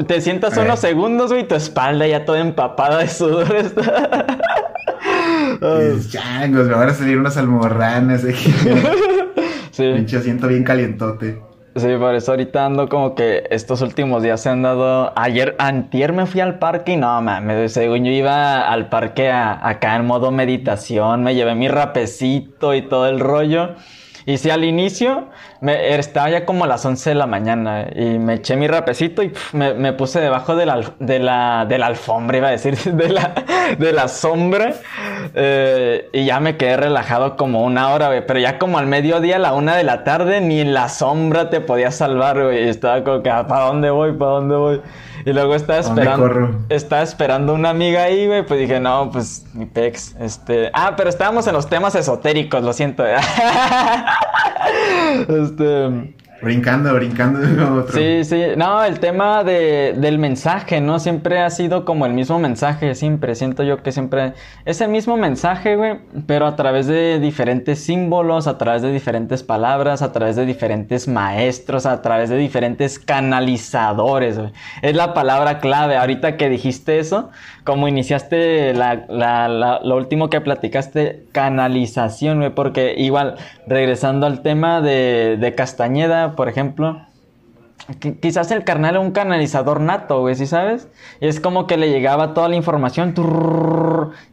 [0.07, 4.39] te sientas unos segundos, güey, tu espalda ya toda empapada de sudor está.
[6.11, 8.25] changos, me van a salir unas almorranas.
[8.25, 8.53] Aquí.
[9.73, 9.93] sí.
[9.95, 11.41] Pinche asiento bien calientote.
[11.77, 15.13] Sí, por eso ahorita ando como que estos últimos días se han dado.
[15.15, 19.97] Ayer, antier me fui al parque y no mames, según yo iba al parque acá
[19.97, 23.75] en modo meditación, me llevé mi rapecito y todo el rollo.
[24.27, 25.29] Y si al inicio
[25.61, 29.23] me, estaba ya como a las 11 de la mañana y me eché mi rapecito
[29.23, 33.09] y me, puse debajo de la, de, la, de la alfombra, iba a decir, de
[33.09, 33.33] la,
[33.79, 34.75] de la sombra.
[35.33, 38.27] Eh, y ya me quedé relajado como una hora, güey.
[38.27, 41.61] Pero ya como al mediodía, a la una de la tarde, ni la sombra te
[41.61, 42.69] podía salvar, güey.
[42.69, 44.13] Estaba como que, ah, ¿para dónde voy?
[44.13, 44.81] ¿Para dónde voy?
[45.27, 46.65] Y luego estaba esperando.
[46.69, 48.47] Estaba esperando una amiga ahí, güey.
[48.47, 50.15] Pues dije, no, pues mi pex.
[50.21, 50.71] Este.
[50.73, 53.05] Ah, pero estábamos en los temas esotéricos, lo siento.
[55.29, 56.15] este.
[56.43, 58.25] Brincando, brincando de.
[58.25, 58.43] Sí, sí.
[58.57, 60.99] No, el tema de, del mensaje, ¿no?
[60.99, 63.35] Siempre ha sido como el mismo mensaje, siempre.
[63.35, 68.47] Siento yo que siempre es el mismo mensaje, güey, pero a través de diferentes símbolos,
[68.47, 74.39] a través de diferentes palabras, a través de diferentes maestros, a través de diferentes canalizadores,
[74.39, 74.53] güey.
[74.83, 75.97] Es la palabra clave.
[75.97, 77.31] Ahorita que dijiste eso,
[77.67, 84.81] como iniciaste la, la, lo último que platicaste, canalización, güey, porque igual, regresando al tema
[84.81, 87.03] de, de Castañeda, por ejemplo,
[88.21, 90.89] quizás el carnal era un canalizador nato, güey, ¿sí sabes?
[91.21, 93.15] Y es como que le llegaba toda la información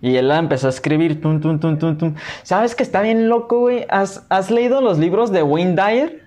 [0.02, 1.22] y él la empezó a escribir.
[1.22, 3.86] Tum, tum, tum, tum, ¿Sabes que está bien loco, güey?
[3.89, 6.23] ¿Has, leído los libros de Wayne Dyer?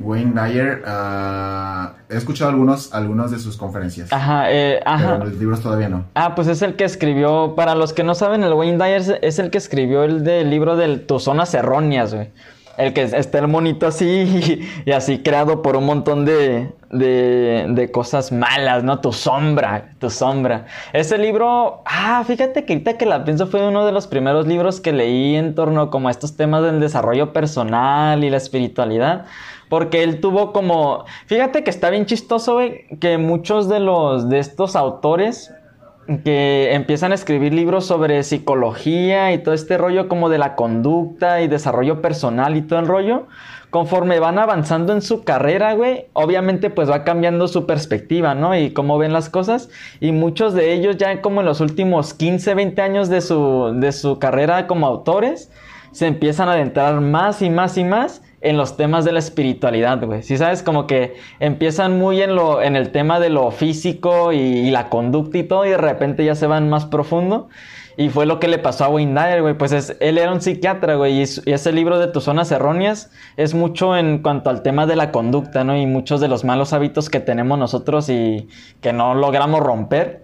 [0.00, 4.12] Wayne Dyer, ah, he escuchado algunos, algunos de sus conferencias.
[4.12, 5.18] Ajá, eh, ajá.
[5.18, 6.04] Pero los libros todavía no.
[6.14, 9.38] Ah, pues es el que escribió, para los que no saben, el Wayne Dyer es
[9.38, 12.30] el que escribió el del libro de tus zonas erróneas, güey.
[12.76, 17.90] El que está el monito así y, así creado por un montón de, de, de,
[17.92, 18.98] cosas malas, ¿no?
[18.98, 20.66] Tu sombra, tu sombra.
[20.92, 24.80] Ese libro, ah, fíjate que ahorita que la pienso fue uno de los primeros libros
[24.80, 29.26] que leí en torno como a estos temas del desarrollo personal y la espiritualidad.
[29.68, 34.38] Porque él tuvo como, fíjate que está bien chistoso, güey, que muchos de los, de
[34.38, 35.52] estos autores
[36.22, 41.40] que empiezan a escribir libros sobre psicología y todo este rollo como de la conducta
[41.40, 43.26] y desarrollo personal y todo el rollo,
[43.70, 48.56] conforme van avanzando en su carrera, güey, obviamente pues va cambiando su perspectiva, ¿no?
[48.56, 49.70] Y cómo ven las cosas.
[50.00, 53.92] Y muchos de ellos ya como en los últimos 15, 20 años de su, de
[53.92, 55.50] su carrera como autores,
[55.92, 60.04] se empiezan a adentrar más y más y más en los temas de la espiritualidad,
[60.04, 60.22] güey.
[60.22, 64.70] Si sabes, como que empiezan muy en, lo, en el tema de lo físico y,
[64.70, 67.48] la conducta y todo, y de repente ya se van más profundo.
[67.96, 69.54] Y fue lo que le pasó a Wayne güey.
[69.56, 71.20] Pues es, él era un psiquiatra, güey.
[71.20, 75.10] Y, ese libro de tus zonas erróneas es mucho en cuanto al tema de la
[75.10, 75.76] conducta, ¿no?
[75.76, 78.48] Y muchos de los malos hábitos que tenemos nosotros y
[78.82, 80.22] que no logramos romper.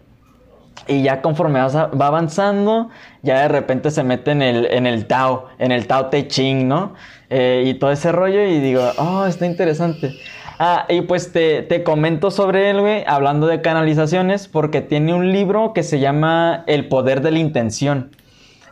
[0.88, 2.90] Y ya conforme va avanzando,
[3.22, 6.66] ya de repente se mete en el, en el Tao, en el Tao Te Ching,
[6.68, 6.94] ¿no?
[7.30, 10.14] Eh, y todo ese rollo y digo, oh, está interesante.
[10.58, 15.32] Ah, y pues te, te comento sobre él, güey, hablando de canalizaciones, porque tiene un
[15.32, 18.10] libro que se llama El Poder de la Intención.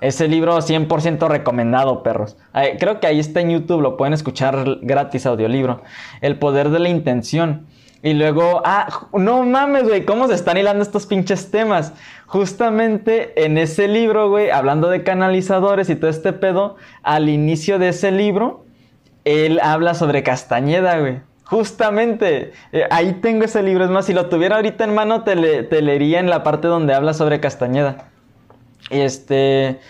[0.01, 2.37] Ese libro 100% recomendado, perros.
[2.79, 5.83] Creo que ahí está en YouTube, lo pueden escuchar gratis audiolibro.
[6.21, 7.67] El Poder de la Intención.
[8.03, 11.93] Y luego, ah, no mames, güey, cómo se están hilando estos pinches temas.
[12.27, 17.89] Justamente en ese libro, güey, hablando de canalizadores y todo este pedo, al inicio de
[17.89, 18.65] ese libro,
[19.25, 21.21] él habla sobre Castañeda, güey.
[21.45, 23.85] Justamente, eh, ahí tengo ese libro.
[23.85, 26.95] Es más, si lo tuviera ahorita en mano, te, te leería en la parte donde
[26.95, 28.11] habla sobre Castañeda.
[28.91, 29.81] Este,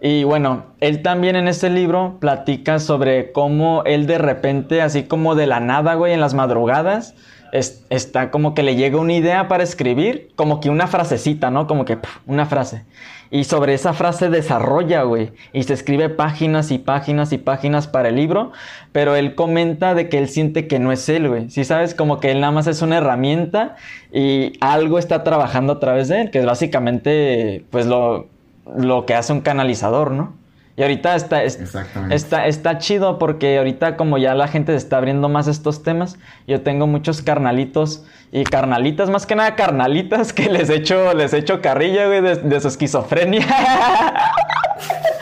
[0.00, 5.34] y bueno, él también en ese libro platica sobre cómo él de repente, así como
[5.34, 7.14] de la nada, güey, en las madrugadas,
[7.52, 11.66] está como que le llega una idea para escribir, como que una frasecita, ¿no?
[11.66, 12.84] Como que una frase.
[13.30, 15.32] Y sobre esa frase desarrolla, güey.
[15.52, 18.52] Y se escribe páginas y páginas y páginas para el libro.
[18.92, 21.50] Pero él comenta de que él siente que no es él, güey.
[21.50, 23.76] Si sabes, como que él nada más es una herramienta
[24.12, 28.28] y algo está trabajando a través de él, que es básicamente, pues lo,
[28.76, 30.34] lo que hace un canalizador, ¿no?
[30.76, 35.28] Y ahorita está, está, está chido porque ahorita como ya la gente se está abriendo
[35.30, 40.68] más estos temas, yo tengo muchos carnalitos y carnalitas, más que nada carnalitas que les
[40.68, 43.46] echo, les echo carrilla, güey, de, de su esquizofrenia.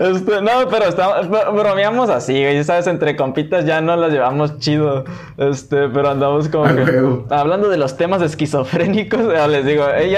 [0.00, 2.62] Este, no, pero estamos, bromeamos así, güey.
[2.64, 2.86] ¿Sabes?
[2.86, 5.04] Entre compitas ya no las llevamos chido.
[5.36, 7.24] Este, pero andamos como que.
[7.30, 10.16] Hablando de los temas esquizofrénicos, les digo, eh,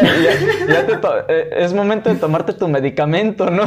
[1.28, 3.64] eh, es momento de tomarte tu medicamento, ¿no?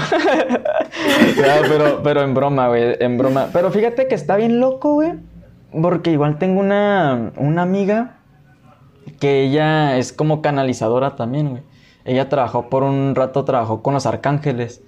[1.35, 2.95] pero, pero en broma, güey.
[2.99, 3.47] En broma.
[3.53, 5.13] Pero fíjate que está bien loco, güey.
[5.81, 8.17] Porque igual tengo una, una amiga
[9.19, 11.63] que ella es como canalizadora también, güey.
[12.05, 14.81] Ella trabajó por un rato, trabajó con los arcángeles.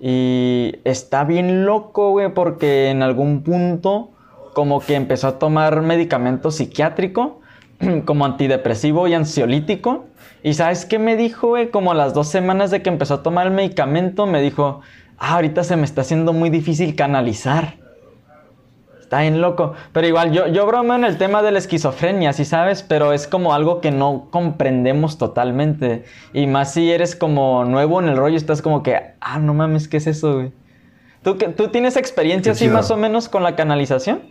[0.00, 4.10] Y está bien loco, güey, porque en algún punto
[4.54, 7.40] como que empezó a tomar medicamento psiquiátrico,
[8.06, 10.06] como antidepresivo y ansiolítico.
[10.42, 11.70] Y ¿sabes qué me dijo, güey?
[11.70, 14.80] Como a las dos semanas de que empezó a tomar el medicamento, me dijo,
[15.18, 17.83] ah, ahorita se me está haciendo muy difícil canalizar.
[19.04, 19.74] Está bien loco.
[19.92, 22.82] Pero igual, yo, yo bromeo en el tema de la esquizofrenia, ¿sí sabes?
[22.82, 26.04] Pero es como algo que no comprendemos totalmente.
[26.32, 29.88] Y más si eres como nuevo en el rollo, estás como que, ah, no mames,
[29.88, 30.52] ¿qué es eso, güey?
[31.22, 34.22] ¿Tú, ¿tú tienes experiencia así más o menos con la canalización?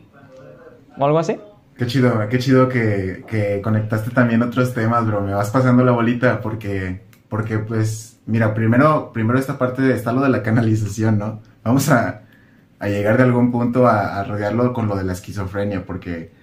[0.98, 1.38] ¿O algo así?
[1.78, 5.22] Qué chido, qué chido que, que conectaste también otros temas, bro.
[5.22, 10.12] Me vas pasando la bolita porque, porque pues, mira, primero, primero esta parte de, está
[10.14, 11.42] lo de la canalización, ¿no?
[11.64, 12.24] Vamos a,
[12.84, 16.34] a llegar de algún punto a, rodearlo con lo de la esquizofrenia, porque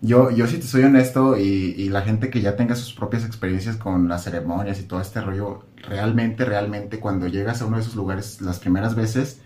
[0.00, 3.76] yo, yo si te soy honesto y, la gente que ya tenga sus propias experiencias
[3.76, 7.96] con las ceremonias y todo este rollo, realmente, realmente cuando llegas a uno de esos
[7.96, 9.40] lugares las primeras veces,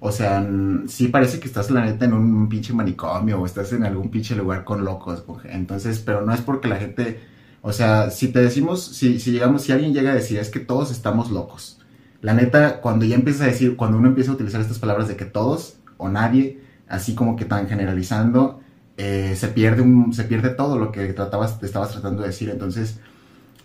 [0.00, 0.44] o sea,
[0.88, 4.34] sí parece que estás la neta en un pinche manicomio o estás en algún pinche
[4.34, 5.22] lugar con locos.
[5.44, 7.20] Entonces, pero no es porque la gente,
[7.62, 10.58] o sea, si te decimos, si, si llegamos, si alguien llega a decir es que
[10.58, 11.78] todos estamos locos.
[12.20, 15.16] La neta, cuando ya empiezas a decir, cuando uno empieza a utilizar estas palabras de
[15.16, 18.60] que todos, o nadie, así como que tan generalizando,
[18.96, 22.50] eh, se, pierde un, se pierde todo lo que tratabas, te estabas tratando de decir.
[22.50, 23.00] Entonces,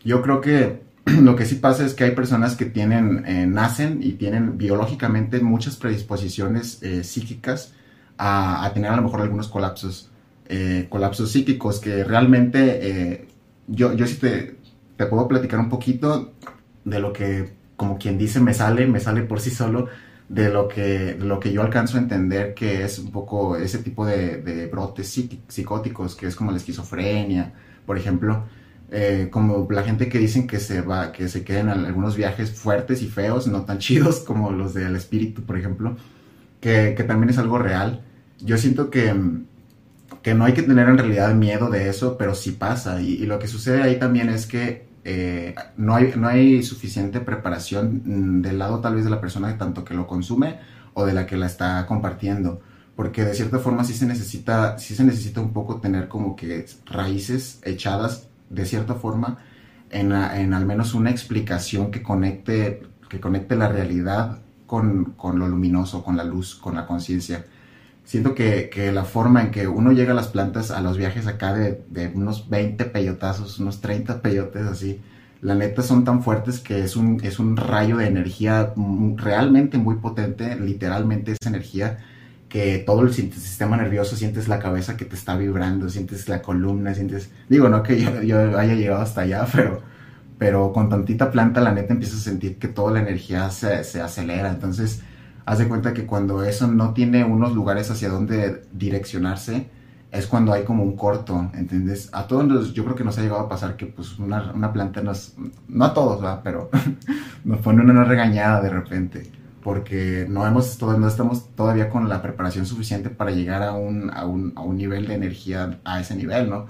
[0.03, 3.99] yo creo que lo que sí pasa es que hay personas que tienen, eh, nacen
[4.01, 7.73] y tienen biológicamente muchas predisposiciones eh, psíquicas
[8.17, 10.11] a, tener a lo mejor algunos colapsos,
[10.89, 13.27] colapsos psíquicos que realmente
[13.67, 14.57] yo, yo sí te,
[14.97, 16.33] te puedo platicar un poquito
[16.83, 19.87] de lo que, como quien dice, me sale, me sale por sí solo
[20.29, 24.05] de lo que, lo que yo alcanzo a entender que es un poco ese tipo
[24.05, 25.07] de, brotes
[25.47, 27.51] psicóticos, que es como la esquizofrenia,
[27.85, 28.45] por ejemplo,
[28.91, 32.51] eh, como la gente que dicen que se va, que se queden en algunos viajes
[32.51, 35.97] fuertes y feos, no tan chidos como los del espíritu, por ejemplo,
[36.61, 38.03] que, también es algo real.
[38.39, 39.13] Yo siento que,
[40.21, 43.01] que no hay que tener en realidad miedo de eso, pero sí pasa.
[43.01, 48.03] y lo que sucede ahí también es que eh, no, hay, no hay suficiente preparación
[48.05, 50.59] mm, del lado tal vez de la persona tanto que lo consume
[50.93, 52.61] o de la que la está compartiendo.
[52.95, 56.63] Porque de cierta forma sí se necesita, sí se necesita un poco tener como que
[56.85, 59.39] raíces echadas de cierta forma
[59.89, 65.47] en, en al menos una explicación que conecte, que conecte la realidad con, con lo
[65.47, 67.45] luminoso, con la luz, con la conciencia
[68.09, 71.27] siento que, que, la forma en que uno llega a las plantas, a los viajes
[71.27, 74.99] acá de, de, unos 20 peyotazos, unos 30 peyotes así,
[75.41, 78.73] la neta son tan fuertes que es un, es un rayo de energía
[79.15, 81.99] realmente muy potente, literalmente esa energía
[82.49, 86.95] que todo el sistema nervioso sientes la cabeza que te está vibrando, sientes la columna,
[86.95, 89.83] sientes, digo, no que yo, yo haya llegado hasta allá, pero,
[90.39, 94.01] pero con tantita planta la neta empiezas a sentir que toda la energía se, se
[94.01, 95.03] acelera, entonces
[95.49, 99.67] haz de cuenta que cuando eso no tiene unos lugares hacia donde direccionarse,
[100.11, 102.09] es cuando hay como un corto, ¿entiendes?
[102.13, 105.01] A todos yo creo que nos ha llegado a pasar que pues una, una planta
[105.01, 105.33] nos,
[105.67, 106.41] no a todos, ¿verdad?
[106.43, 106.69] Pero
[107.45, 109.31] nos pone una regañada de repente,
[109.63, 114.27] porque no, hemos, no estamos todavía con la preparación suficiente para llegar a un, a
[114.27, 116.67] un, a un nivel de energía a ese nivel, ¿no?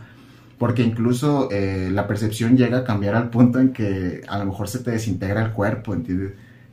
[0.58, 4.70] Porque incluso eh, la percepción llega a cambiar al punto en que a lo mejor
[4.70, 6.32] se te desintegra el cuerpo, ¿entiendes?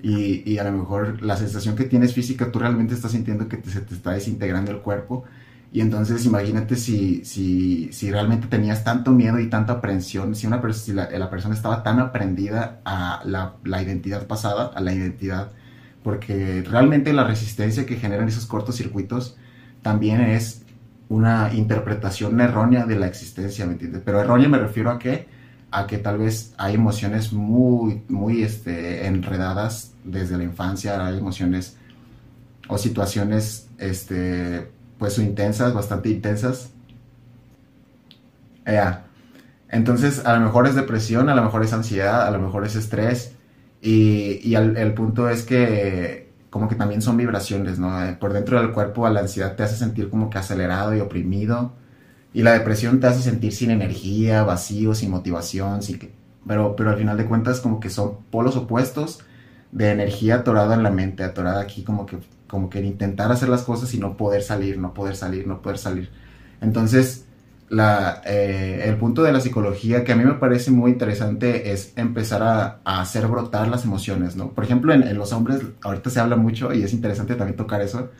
[0.09, 3.81] Y, a lo mejor la sensación que tienes física, tú realmente estás sintiendo que se
[3.81, 5.25] te está desintegrando el cuerpo
[5.73, 10.63] y entonces imagínate si, si, si realmente tenías tanto miedo y tanta aprensión, si, una,
[10.73, 15.51] si la, persona estaba tan aprendida a la, la, identidad pasada, a la identidad,
[16.03, 19.37] porque realmente la resistencia que generan esos cortocircuitos
[19.83, 20.65] también es
[21.09, 24.03] una interpretación errónea de la existencia, ¿me entiendes?
[24.05, 25.29] Pero errónea me refiero a que,
[25.71, 31.77] a que tal vez hay emociones muy, muy este, enredadas desde la infancia, hay emociones
[32.69, 36.71] o situaciones este, pues intensas, bastante intensas.
[38.65, 39.05] Ya.
[39.69, 42.77] Entonces, a lo mejor es depresión, a lo mejor es ansiedad, a lo mejor es
[42.77, 43.35] estrés.
[43.83, 47.93] Y, y el, punto es que como que también son vibraciones, ¿no?
[48.19, 51.73] Por dentro del cuerpo la ansiedad te hace sentir como que acelerado y oprimido.
[52.37, 56.13] Y la depresión te hace sentir sin energía, vacío, sin motivación, sin que...
[56.47, 59.21] Pero, pero al final de cuentas como que son polos opuestos
[59.73, 63.63] de energía atorada en la mente, atorada aquí como que como que intentar hacer las
[63.63, 66.11] cosas y no poder salir, no poder salir, no poder salir.
[66.61, 67.25] Entonces,
[67.71, 71.93] la, eh, el punto de la psicología que a mí me parece muy interesante es
[71.97, 74.51] empezar a, hacer brotar las emociones, ¿no?
[74.51, 78.11] Por ejemplo, en, los hombres ahorita se habla mucho y es interesante también tocar eso,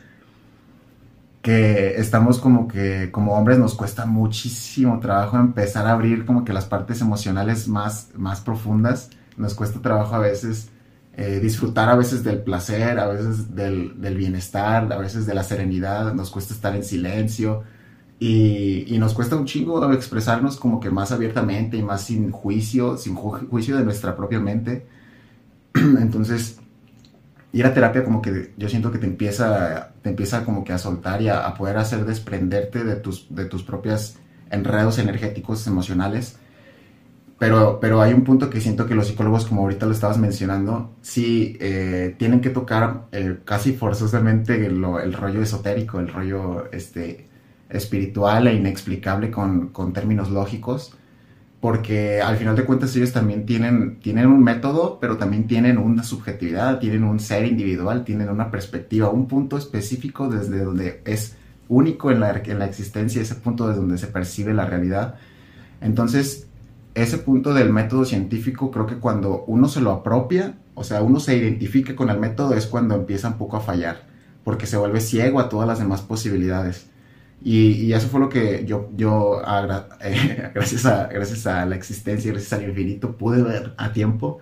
[1.47, 6.51] que estamos como que como hombres nos cuesta muchísimo trabajo empezar a abrir como que
[6.51, 10.67] las partes emocionales más, más profundas, nos cuesta trabajo a veces
[11.15, 16.13] eh, disfrutar a veces del placer, a veces del, bienestar, a veces de la serenidad,
[16.13, 17.63] nos cuesta estar en silencio.
[18.19, 23.15] Y, nos cuesta un chingo expresarnos como que más abiertamente y más sin juicio, sin
[23.15, 24.85] juicio de nuestra propia mente.
[25.73, 26.59] Entonces,
[27.53, 30.77] ir a terapia como que yo siento que te empieza, te empieza como que a
[30.77, 34.17] soltar y a, poder hacer desprenderte de tus, de tus propios
[34.51, 36.39] enredos energéticos, emocionales.
[37.39, 40.95] Pero, pero hay un punto que siento que los psicólogos, como ahorita lo estabas mencionando,
[41.01, 44.81] sí eh, tienen que tocar eh, casi forzosamente el,
[45.13, 47.27] rollo esotérico, el rollo este,
[47.69, 50.96] espiritual e inexplicable con, con, términos lógicos,
[51.59, 56.03] porque al final de cuentas ellos también tienen, tienen un método, pero también tienen una
[56.03, 61.35] subjetividad, tienen un ser individual, tienen una perspectiva, un punto específico desde donde es
[61.67, 65.15] único en la, en la existencia, ese punto desde donde se percibe la realidad.
[65.81, 66.47] Entonces,
[66.93, 71.19] ese punto del método científico, creo que cuando uno se lo apropia, o sea, uno
[71.19, 74.03] se identifica con el método, es cuando empieza un poco a fallar,
[74.43, 76.87] porque se vuelve ciego a todas las demás posibilidades.
[77.43, 79.41] Y, eso fue lo que yo, yo
[80.01, 84.39] eh, gracias, a, gracias a la existencia, gracias al infinito, pude ver a tiempo.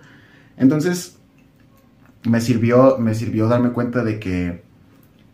[0.56, 1.18] Entonces,
[2.24, 4.64] me sirvió, me sirvió darme cuenta de que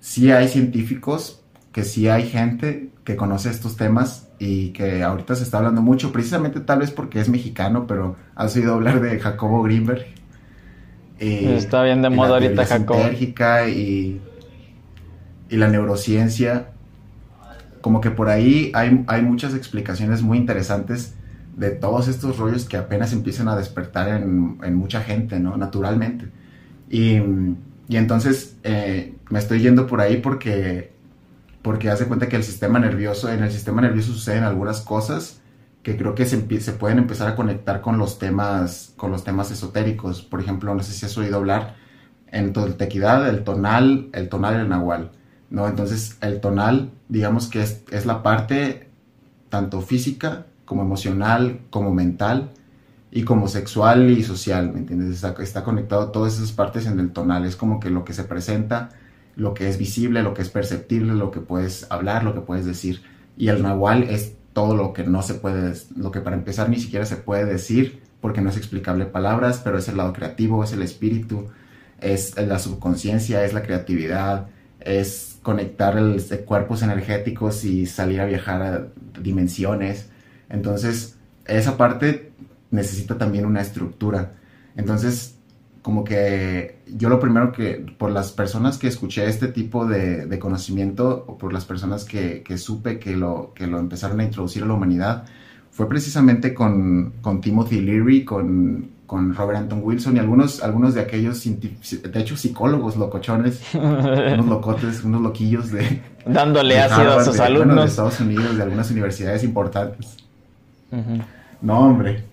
[0.01, 5.44] sí hay científicos, que sí hay gente que conoce estos temas y que ahorita se
[5.44, 9.62] está hablando mucho, precisamente tal vez porque es mexicano, pero has oído hablar de Jacobo
[9.62, 10.05] Greenberg.
[11.18, 13.09] está bien de moda ahorita Jacobo.
[13.68, 14.20] Y,
[15.48, 16.71] y la neurociencia.
[17.83, 21.14] Como que por ahí hay, hay muchas explicaciones muy interesantes
[21.57, 25.59] de todos estos rollos que apenas empiezan a despertar en, en mucha gente, ¿no?
[25.59, 26.31] Naturalmente.
[26.88, 27.16] Y,
[27.88, 30.92] y entonces eh, me estoy yendo por ahí porque
[31.62, 35.40] porque hace cuenta que el sistema nervioso, en el sistema nervioso suceden algunas cosas
[35.83, 39.51] que creo que se, se, pueden empezar a conectar con los temas con los temas
[39.51, 40.23] esotéricos.
[40.23, 41.77] Por ejemplo, no sé si has oído hablar
[42.29, 45.12] en toltequidad, el tonal, el tonal y el nahual.
[45.52, 45.68] ¿No?
[45.68, 48.88] Entonces, el tonal, digamos que es, es la parte
[49.48, 52.50] tanto física como emocional, como mental
[53.12, 55.14] y como sexual y social, ¿me entiendes?
[55.14, 58.24] Está, está conectado todas esas partes en el tonal, es como que lo que se
[58.24, 58.90] presenta
[59.36, 62.66] lo que es visible, lo que es perceptible, lo que puedes hablar, lo que puedes
[62.66, 63.02] decir.
[63.36, 66.78] Y el nahual es todo lo que no se puede, lo que para empezar ni
[66.78, 70.72] siquiera se puede decir, porque no es explicable palabras, pero es el lado creativo, es
[70.72, 71.48] el espíritu,
[72.00, 74.48] es la subconsciencia, es la creatividad,
[74.80, 78.88] es conectar el, cuerpos energéticos y salir a viajar a
[79.20, 80.09] dimensiones.
[80.49, 81.16] Entonces,
[81.47, 82.32] esa parte
[82.70, 84.34] necesita también una estructura.
[84.76, 85.36] Entonces,
[85.82, 90.38] como que yo lo primero que, por las personas que escuché este tipo de, de
[90.38, 94.62] conocimiento, o por las personas que, que, supe que lo, que lo empezaron a introducir
[94.62, 95.24] a la humanidad,
[95.70, 101.02] fue precisamente con, con Timothy Leary, con, con Robert Anton Wilson y algunos, algunos de
[101.02, 106.00] aquellos, de hecho, psicólogos locochones, unos locotes, unos loquillos de...
[106.24, 107.76] Dándole ácido a sus alumnos.
[107.76, 110.16] de Estados Unidos, de algunas universidades importantes.
[111.60, 112.24] No, hombre.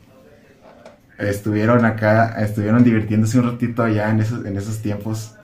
[1.18, 5.36] Estuvieron acá, estuvieron divirtiéndose un ratito allá en esos, en esos tiempos.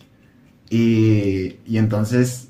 [0.70, 2.48] Y, y entonces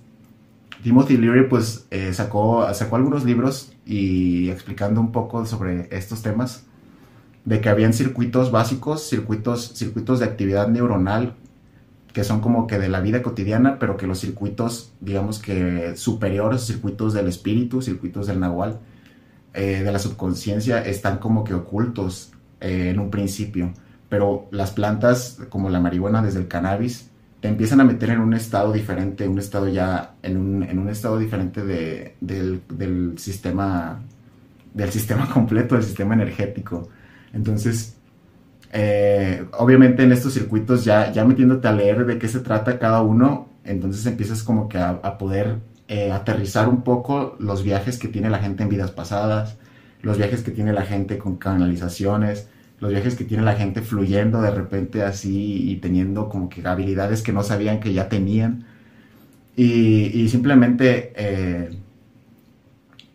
[0.84, 6.68] Timothy Leary pues eh, sacó, sacó algunos libros y explicando un poco sobre estos temas
[7.46, 11.36] de que habían circuitos básicos, circuitos, circuitos de actividad neuronal
[12.16, 16.62] que son como que de la vida cotidiana, pero que los circuitos, digamos que superiores,
[16.62, 18.80] circuitos del espíritu, circuitos del nahual,
[19.54, 22.32] eh, de la subconsciencia, están como que ocultos
[22.62, 23.74] eh, en un principio.
[24.08, 27.10] Pero las plantas, como la marihuana desde el cannabis,
[27.42, 30.88] te empiezan a meter en un estado diferente, un estado ya, en un, en un
[30.88, 34.02] estado diferente de, del, del sistema,
[34.74, 36.88] del sistema completo, del sistema energético.
[37.36, 37.98] Entonces,
[38.72, 43.02] eh, obviamente en estos circuitos ya, ya metiéndote a leer de qué se trata cada
[43.02, 45.58] uno, entonces empiezas como que a, poder
[45.88, 49.58] eh, aterrizar un poco los viajes que tiene la gente en vidas pasadas,
[50.02, 52.48] los viajes que tiene la gente con canalizaciones,
[52.80, 57.22] los viajes que tiene la gente fluyendo de repente así y teniendo como que habilidades
[57.22, 58.66] que no sabían que ya tenían.
[59.58, 61.70] Y, simplemente eh,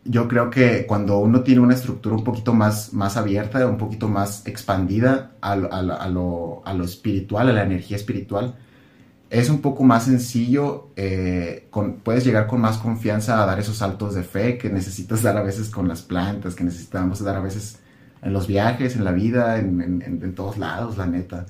[0.05, 4.09] yo creo que cuando uno tiene una estructura un poquito más, más abierta, un poquito
[4.09, 8.55] más expandida a, lo, espiritual, a la energía espiritual,
[9.29, 11.69] es un poco más sencillo, eh,
[12.03, 15.43] puedes llegar con más confianza a dar esos saltos de fe que necesitas dar a
[15.43, 17.79] veces con las plantas, que necesitamos dar a veces
[18.23, 21.47] en los viajes, en la vida, en, todos lados, la neta.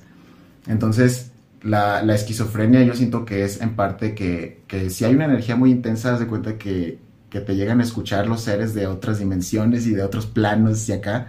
[0.67, 1.31] Entonces,
[1.63, 5.71] la, esquizofrenia yo siento que es en parte que, que si hay una energía muy
[5.71, 6.99] intensa, haz de cuenta que
[7.31, 10.91] que te llegan a escuchar los seres de otras dimensiones y de otros planos y
[10.91, 11.27] acá.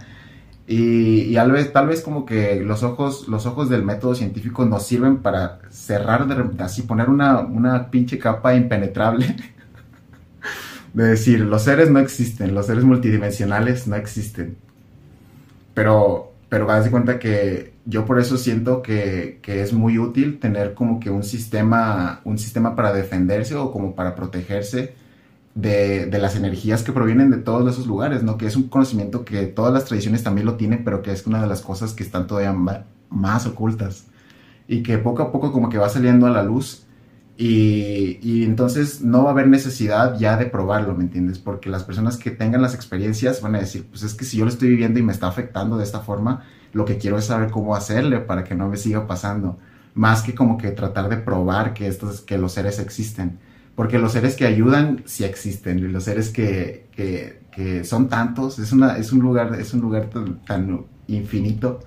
[0.67, 4.85] Y, tal, vez, tal vez como que los ojos, los ojos del método científico nos
[4.85, 9.33] sirven para cerrar, de, así poner una, una pinche capa impenetrable.
[10.93, 14.57] de decir, los seres no existen, los seres multidimensionales no existen.
[15.73, 20.39] Pero, pero haz de cuenta que yo por eso siento que, que, es muy útil
[20.39, 25.02] tener como que un sistema, un sistema para defenderse o como para protegerse
[25.55, 28.37] de, las energías que provienen de todos esos lugares, ¿no?
[28.37, 31.41] Que es un conocimiento que todas las tradiciones también lo tienen, pero que es una
[31.41, 32.55] de las cosas que están todavía
[33.09, 34.07] más ocultas
[34.67, 36.85] y que poco a poco como que va saliendo a la luz
[37.35, 41.39] y, y, entonces no va a haber necesidad ya de probarlo, ¿me entiendes?
[41.39, 44.45] Porque las personas que tengan las experiencias van a decir, pues es que si yo
[44.45, 46.43] lo estoy viviendo y me está afectando de esta forma,
[46.73, 49.57] lo que quiero es saber cómo hacerle para que no me siga pasando,
[49.95, 53.39] más que como que tratar de probar que, estos, que los seres existen
[53.75, 57.41] porque los seres que ayudan sí existen, y los seres que, que,
[57.83, 60.09] son tantos, es, una, es un lugar, es un lugar
[60.45, 61.81] tan, infinito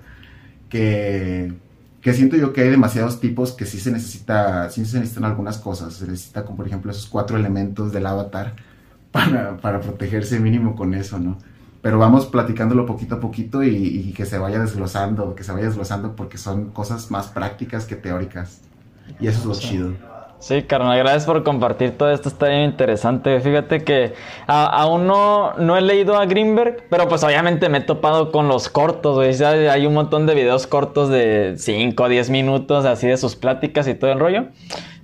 [0.69, 1.53] que,
[2.01, 5.57] que, siento yo que hay demasiados tipos que sí se necesita, sí se necesitan algunas
[5.57, 8.53] cosas, se necesita como por ejemplo esos cuatro elementos del avatar
[9.11, 11.37] para, para protegerse mínimo con eso, ¿no?
[11.81, 15.65] Pero vamos platicándolo poquito a poquito y, y que se vaya desglosando, que se vaya
[15.65, 18.61] desglosando porque son cosas más prácticas que teóricas.
[19.19, 20.16] Y eso es lo chido.
[20.39, 23.39] Sí, carnal, gracias por compartir todo esto, está bien interesante.
[23.39, 24.13] Fíjate que
[24.45, 28.69] aún no, no he leído a Greenberg, pero pues obviamente me he topado con los
[28.69, 29.33] cortos, güey.
[29.67, 33.87] Hay un montón de videos cortos de 5 o 10 minutos, así de sus pláticas
[33.87, 34.45] y todo el rollo.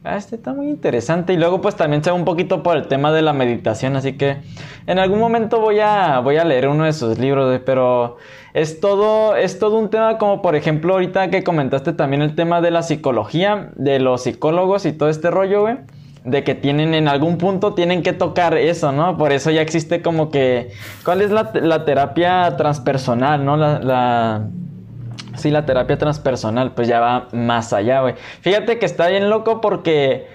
[0.03, 1.33] Ah, este está muy interesante.
[1.33, 4.13] Y luego pues también se va un poquito por el tema de la meditación, así
[4.13, 4.37] que
[4.85, 8.17] en algún momento voy a, voy a leer uno de sus libros, pero
[8.53, 12.61] es todo, es todo un tema como por ejemplo ahorita que comentaste también el tema
[12.61, 15.77] de la psicología, de los psicólogos y todo este rollo, güey.
[16.23, 19.17] De que tienen en algún punto tienen que tocar eso, ¿no?
[19.17, 20.71] Por eso ya existe como que...
[21.03, 21.51] ¿Cuál es la,
[21.83, 23.57] terapia transpersonal, ¿no?
[23.57, 24.47] La, la...
[25.35, 28.13] Sí, la terapia transpersonal, pues ya va más allá, güey.
[28.39, 30.27] Fíjate que está bien loco porque...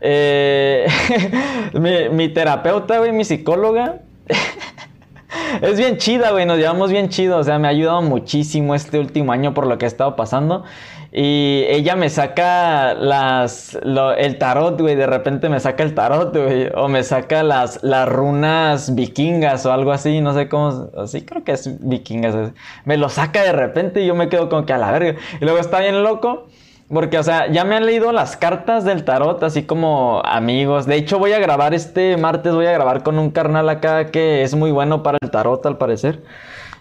[0.00, 0.86] Eh,
[1.74, 4.00] mi, mi terapeuta, güey, mi psicóloga...
[5.62, 8.98] es bien chida, güey, nos llevamos bien chido, o sea, me ha ayudado muchísimo este
[8.98, 10.64] último año por lo que ha estado pasando.
[11.12, 13.78] Y ella me saca las,
[14.18, 18.08] el tarot, güey, de repente me saca el tarot, güey, o me saca las, las
[18.08, 22.52] runas vikingas o algo así, no sé cómo, así creo que es vikingas,
[22.84, 25.18] me lo saca de repente y yo me quedo como que a la verga.
[25.40, 26.48] Y luego está bien loco
[26.92, 30.86] porque, o sea, ya me han leído las cartas del tarot, así como amigos.
[30.86, 34.42] De hecho, voy a grabar este martes, voy a grabar con un carnal acá que
[34.42, 36.22] es muy bueno para el tarot, al parecer.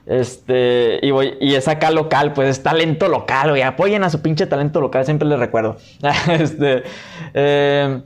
[0.05, 3.63] Este, y voy, y es acá local, pues es talento local, güey.
[3.63, 5.77] Apoyen a su pinche talento local, siempre les recuerdo.
[6.29, 6.83] este,
[7.33, 8.01] eh,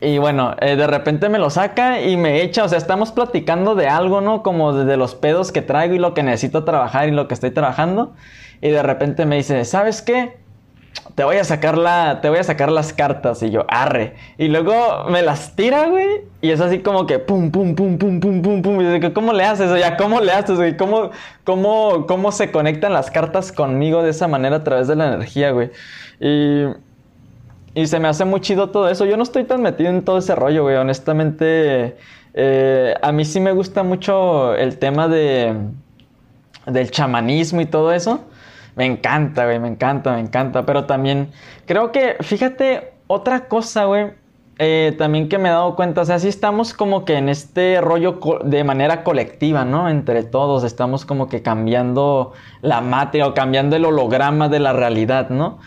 [0.00, 3.74] y bueno, eh, de repente me lo saca y me echa, o sea, estamos platicando
[3.74, 4.42] de algo, ¿no?
[4.42, 7.50] Como de, los pedos que traigo y lo que necesito trabajar y lo que estoy
[7.50, 8.12] trabajando.
[8.60, 10.36] Y de repente me dice, ¿sabes qué?
[11.14, 14.14] Te voy a sacar la, te voy a sacar las cartas y yo, arre.
[14.38, 16.22] Y luego me las tira, güey.
[16.40, 18.80] Y es así como que pum, pum, pum, pum, pum, pum, pum.
[18.80, 19.70] Y digo, ¿cómo le haces?
[19.70, 20.76] O ya, ¿cómo le haces, güey?
[20.76, 21.10] ¿Cómo,
[21.44, 25.50] cómo, ¿Cómo se conectan las cartas conmigo de esa manera a través de la energía,
[25.52, 25.70] güey?
[26.20, 26.66] Y
[27.76, 29.04] y se me hace muy chido todo eso.
[29.04, 30.76] Yo no estoy tan metido en todo ese rollo, güey.
[30.76, 31.98] Honestamente,
[32.32, 35.54] eh, a mí sí me gusta mucho el tema de
[36.64, 38.20] del chamanismo y todo eso.
[38.76, 40.64] Me encanta, güey, me encanta, me encanta.
[40.64, 41.32] Pero también
[41.66, 44.12] creo que, fíjate, otra cosa, güey,
[44.58, 47.80] eh, también que me he dado cuenta, o sea, sí estamos como que en este
[47.80, 49.88] rollo de manera colectiva, ¿no?
[49.88, 55.28] Entre todos estamos como que cambiando la materia o cambiando el holograma de la realidad,
[55.28, 55.58] ¿no?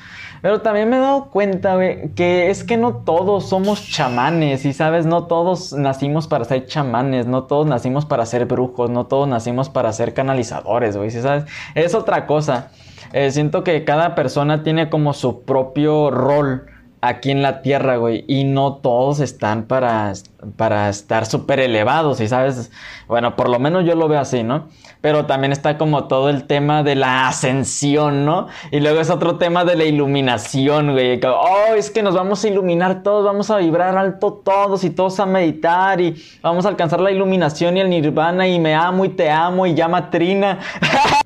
[0.41, 4.73] Pero también me he dado cuenta, güey, que es que no todos somos chamanes, y
[4.73, 9.27] sabes, no todos nacimos para ser chamanes, no todos nacimos para ser brujos, no todos
[9.27, 11.45] nacimos para ser canalizadores, güey, ¿sí sabes?
[11.75, 12.71] Es otra cosa.
[13.13, 16.65] Eh, siento que cada persona tiene como su propio rol
[17.01, 18.25] aquí en la tierra, güey.
[18.27, 20.13] Y no todos están para,
[20.57, 22.71] para estar súper elevados, y sabes.
[23.07, 24.67] Bueno, por lo menos yo lo veo así, ¿no?
[25.01, 28.47] Pero también está como todo el tema de la ascensión, ¿no?
[28.71, 31.19] Y luego es otro tema de la iluminación, güey.
[31.25, 35.19] Oh, es que nos vamos a iluminar todos, vamos a vibrar alto todos y todos
[35.19, 39.09] a meditar y vamos a alcanzar la iluminación y el nirvana y me amo y
[39.09, 40.59] te amo y llama Trina.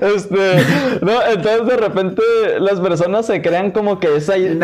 [0.00, 0.64] Este,
[1.02, 2.22] no, entonces de repente
[2.60, 4.54] las personas se crean como que esa idea.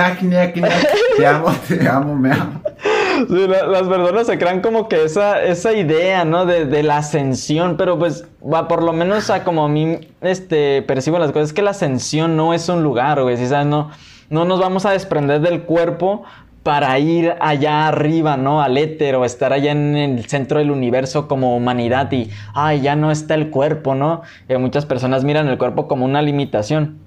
[1.17, 2.63] Te amo, te amo, me amo.
[3.29, 6.47] Sí, las personas se crean como que esa, esa idea, ¿no?
[6.47, 10.83] De, de la ascensión, pero pues, va, por lo menos a como a mí este,
[10.83, 13.67] percibo las cosas, es que la ascensión no es un lugar, güey, ¿sí sabes?
[13.67, 13.91] No,
[14.31, 16.25] no nos vamos a desprender del cuerpo
[16.65, 18.63] para ir allá arriba, ¿no?
[18.63, 22.97] Al éter o estar allá en el centro del universo como humanidad y, ay, ya
[22.97, 24.23] no está el cuerpo, ¿no?
[24.49, 27.04] Eh, muchas personas miran el cuerpo como una limitación.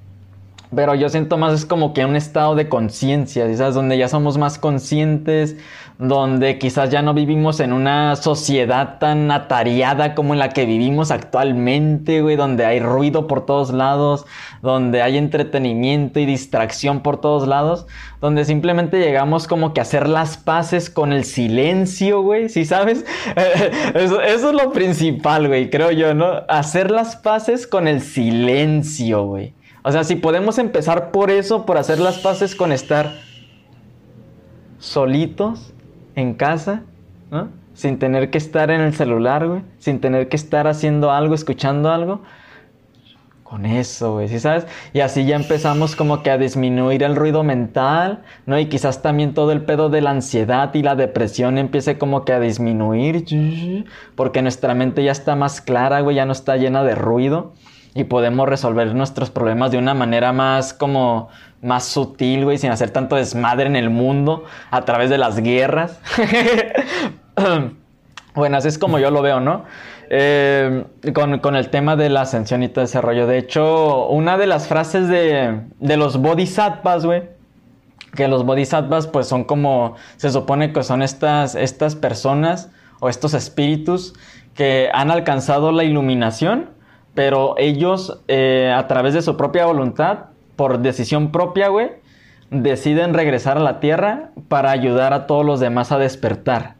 [0.75, 3.75] Pero yo siento más es como que un estado de conciencia, ¿sabes?
[3.75, 5.55] Donde ya somos más conscientes,
[5.97, 11.09] donde quizás ya no vivimos en una sociedad tan atariada como en la que vivimos
[11.09, 14.25] actualmente, güey, donde hay ruido por todos lados,
[14.61, 17.87] donde hay entretenimiento y distracción por todos lados,
[18.21, 23.05] donde simplemente llegamos como que a hacer las paces con el silencio, güey, ¿sí sabes?
[23.95, 26.43] eso es lo principal, güey, creo yo, ¿no?
[26.47, 29.56] Hacer las paces con el silencio, güey.
[29.87, 33.13] O sea, si podemos empezar por eso, por hacer las paces con estar
[34.79, 35.73] solitos,
[36.15, 36.83] en casa.
[37.73, 39.61] Sin tener que estar en el celular, güey.
[39.79, 42.21] Sin tener que estar haciendo algo, escuchando algo.
[43.43, 44.67] Con eso, güey, ¿sí sabes?
[44.91, 48.59] Y así ya empezamos como que a disminuir el ruido mental, ¿no?
[48.59, 52.33] Y quizás también todo el pedo de la ansiedad y la depresión empiece como que
[52.33, 53.85] a disminuir,
[54.15, 57.53] porque nuestra mente ya está más clara, güey, ya no está llena de ruido
[57.97, 61.29] y podemos resolver nuestros problemas de una manera más como
[61.63, 65.99] más sutil, güey, sin hacer tanto desmadre en el mundo a través de las guerras.
[68.35, 69.65] bueno, así es como yo lo veo, ¿no?
[70.11, 70.85] Eh,
[71.15, 73.01] con, el tema de la ascensión y todo ese.
[73.01, 77.23] De hecho, una de las frases de, de los bodhisattvas, güey,
[78.15, 82.69] que los bodhisattvas pues son como, se supone que son estas, estas personas
[82.99, 84.13] o estos espíritus
[84.53, 86.76] que han alcanzado la iluminación
[87.17, 91.89] pero ellos, eh, a través de su propia voluntad, por decisión propia, güey,
[92.51, 96.75] deciden regresar a la Tierra para ayudar a todos los demás a despertar.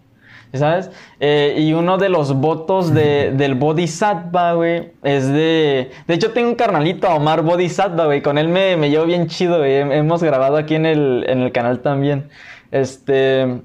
[0.53, 0.91] ¿Sabes?
[1.19, 5.89] Eh, y uno de los votos de, del Bodhisattva, güey, es de...
[6.05, 8.21] De hecho, tengo un carnalito, Omar Bodhisattva, güey.
[8.21, 9.77] Con él me, me llevo bien chido, güey.
[9.77, 12.29] Hemos grabado aquí en el, en el canal también.
[12.69, 13.59] Este...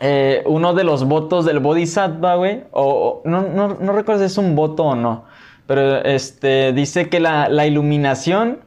[0.00, 4.38] Eh, uno de los votos del Bodhisattva, güey, o, no, no, no recuerdo si es
[4.38, 5.24] un voto o no,
[5.66, 8.60] pero este, dice que la, iluminación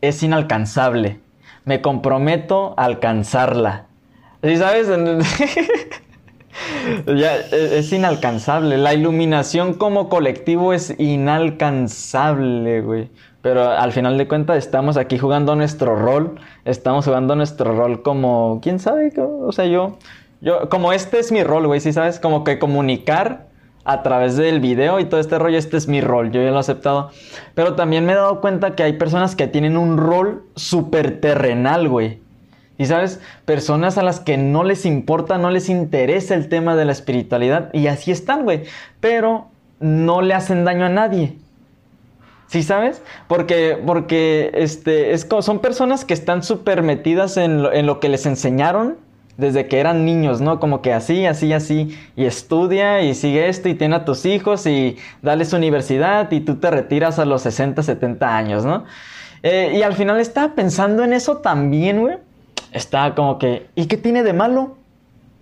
[0.00, 1.20] es inalcanzable.
[1.64, 3.86] Me comprometo a alcanzarla.
[4.44, 4.88] ¿Sí sabes?
[7.06, 8.78] ya, e, es inalcanzable.
[8.78, 13.10] La iluminación como colectivo es inalcanzable, güey.
[13.42, 16.38] Pero al final de cuentas estamos aquí jugando nuestro rol.
[16.64, 18.60] Estamos jugando nuestro rol como...
[18.62, 19.12] ¿Quién sabe?
[19.18, 19.98] O sea, yo...
[20.40, 21.80] yo como este es mi rol, güey.
[21.80, 22.20] ¿Sí sabes?
[22.20, 23.45] Como que comunicar
[23.86, 26.56] a través del video y todo este rollo, este es mi rol, yo ya lo
[26.56, 27.10] he aceptado.
[27.54, 31.88] Pero también me he dado cuenta que hay personas que tienen un rol súper terrenal,
[31.88, 32.20] güey.
[32.78, 36.84] Y sabes, personas a las que no les importa, no les interesa el tema de
[36.84, 38.64] la espiritualidad y así están, güey.
[38.98, 39.46] Pero
[39.78, 41.38] no le hacen daño a nadie.
[42.48, 43.02] ¿Sí sabes?
[43.28, 48.26] Porque, porque este, es, son personas que están súper metidas en en lo que les
[48.26, 49.05] enseñaron
[49.36, 50.60] desde que eran niños, ¿no?
[50.60, 54.66] Como que así, así, así, y estudia y sigue esto y tiene a tus hijos
[54.66, 58.84] y dales universidad y tú te retiras a los 60, 70 años, ¿no?
[59.42, 62.16] Eh, y al final estaba pensando en eso también, güey.
[62.72, 64.76] Estaba como que, ¿y qué tiene de malo?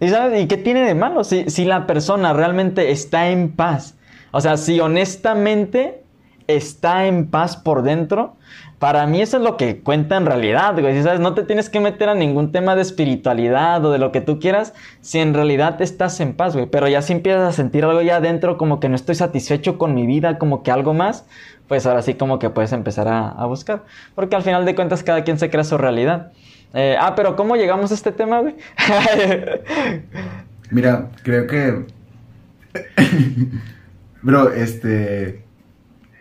[0.00, 0.06] ¿Y?
[0.06, 3.94] ¿Y qué tiene de malo si, si la persona realmente está en paz?
[4.32, 6.03] O sea, si honestamente
[6.46, 8.36] está en paz por dentro,
[8.84, 11.02] para mí eso es lo que cuenta en realidad, güey.
[11.02, 11.18] ¿Sabes?
[11.18, 14.38] No te tienes que meter a ningún tema de espiritualidad o de lo que tú
[14.38, 16.66] quieras si en realidad estás en paz, güey.
[16.66, 19.94] Pero ya si empiezas a sentir algo ya adentro, como que no estoy satisfecho con
[19.94, 21.24] mi vida, como que algo más,
[21.66, 23.84] pues ahora sí como que puedes empezar a, buscar.
[24.14, 26.32] Porque al final de cuentas cada quien se crea su realidad.
[26.74, 28.56] Eh, ah, pero ¿cómo llegamos a este tema, güey?
[30.70, 31.86] Mira, creo que...
[34.22, 35.43] Bro, este...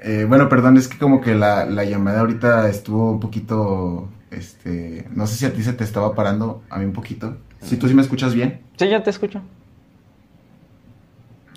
[0.06, 5.28] Eh, bueno, perdón, es que como que la, llamada ahorita estuvo un poquito, este, no
[5.28, 7.38] sé si a ti se te estaba parando, a mí un poquito.
[7.62, 8.60] Si tú sí me escuchas bien.
[8.76, 9.42] Sí, ya te escucho.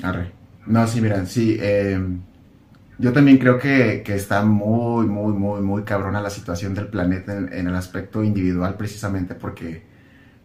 [0.01, 0.31] Arre.
[0.65, 2.21] No, sí, mira, sí, em,
[2.99, 7.67] yo también creo que, está muy, muy, muy, muy cabrona la situación del planeta en,
[7.67, 9.83] el aspecto individual precisamente porque,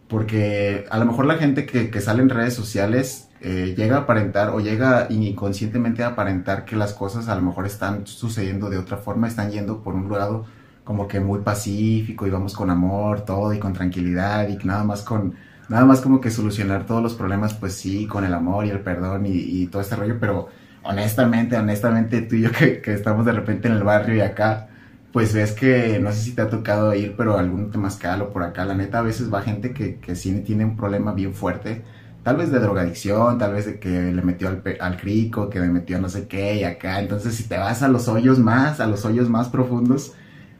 [0.08, 4.00] porque a lo mejor la gente que, que sale en redes sociales eh, llega a
[4.00, 8.78] aparentar o llega inconscientemente a aparentar que las cosas a lo mejor están sucediendo de
[8.78, 10.44] otra forma, están yendo por un lado
[10.84, 15.02] como que muy pacífico y vamos con amor, todo y con tranquilidad y nada más
[15.02, 15.34] con,
[15.68, 18.80] nada más como que solucionar todos los problemas, pues sí, con el amor y el
[18.80, 20.48] perdón y, todo este rollo, pero
[20.84, 24.68] honestamente, honestamente tú y yo que, que, estamos de repente en el barrio y acá,
[25.12, 28.44] pues ves que, no sé si te ha tocado ir, pero algún temazcal o por
[28.44, 31.82] acá, la neta a veces va gente que, que sí tiene un problema bien fuerte
[32.22, 35.68] tal vez de drogadicción, tal vez de que le metió al, al crico, que le
[35.68, 37.00] metió no sé qué y acá.
[37.00, 40.14] Entonces, si te vas a los hoyos más, a los hoyos más profundos,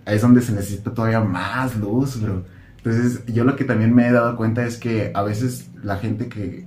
[0.04, 2.44] ahí es donde se necesita todavía más luz, bro.
[2.78, 6.28] Entonces, yo lo que también me he dado cuenta es que a veces la gente
[6.28, 6.66] que,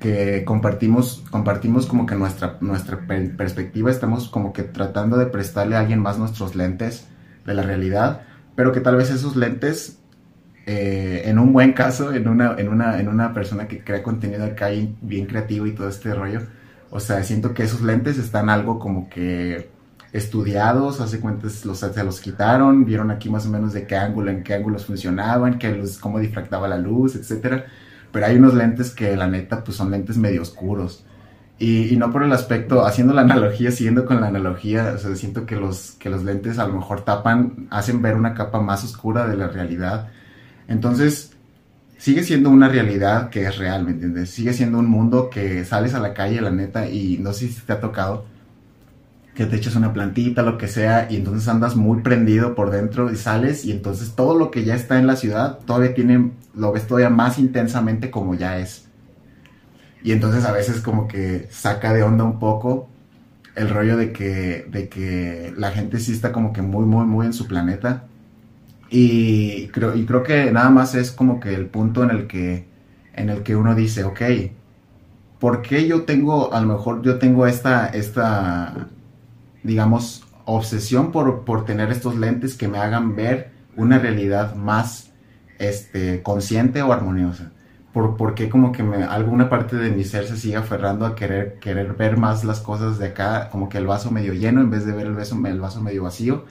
[0.00, 5.80] que compartimos, compartimos como que nuestra, nuestra perspectiva, estamos como que tratando de prestarle a
[5.80, 7.06] alguien más nuestros lentes
[7.46, 8.22] de la realidad,
[8.56, 10.01] pero que tal vez esos lentes
[10.66, 14.44] eh, en un buen caso, en una, en, una, en una persona que crea contenido
[14.44, 14.68] acá
[15.00, 16.42] bien creativo y todo este rollo,
[16.90, 19.70] o sea, siento que esos lentes están algo como que
[20.12, 24.30] estudiados, hace cuentas los, se los quitaron, vieron aquí más o menos de qué ángulo,
[24.30, 27.64] en qué ángulos funcionaban, qué luz, cómo difractaba la luz, etcétera.
[28.12, 31.04] Pero hay unos lentes que la neta pues son lentes medio oscuros.
[31.58, 35.14] Y, y, no por el aspecto, haciendo la analogía, siguiendo con la analogía, o sea,
[35.16, 38.84] siento que los, que los lentes a lo mejor tapan, hacen ver una capa más
[38.84, 40.08] oscura de la realidad
[40.68, 41.32] entonces,
[41.98, 44.30] sigue siendo una realidad que es real, ¿me entiendes?
[44.30, 47.60] Sigue siendo un mundo que sales a la calle, la neta, y no sé si
[47.60, 48.26] te ha tocado
[49.34, 53.10] que te echas una plantita, lo que sea, y entonces andas muy prendido por dentro
[53.10, 56.72] y sales, y entonces todo lo que ya está en la ciudad todavía tiene, lo
[56.72, 58.86] ves todavía más intensamente como ya es.
[60.02, 62.88] Y entonces a veces como que saca de onda un poco
[63.54, 67.26] el rollo de que, de que la gente sí está como que muy, muy, muy
[67.26, 68.06] en su planeta
[68.92, 72.68] y creo, y creo que nada más es como que el punto en el que,
[73.14, 74.20] en el que uno dice, ok,
[75.40, 78.88] ¿por qué yo tengo, a lo mejor yo tengo esta, esta
[79.62, 85.10] digamos, obsesión por, por tener estos lentes que me hagan ver una realidad más
[85.58, 87.50] este, consciente o armoniosa?
[87.94, 91.14] ¿Por, por qué como que me, alguna parte de mi ser se sigue aferrando a
[91.14, 94.70] querer, querer ver más las cosas de acá, como que el vaso medio lleno en
[94.70, 96.44] vez de ver el, vaso, el vaso medio vacío?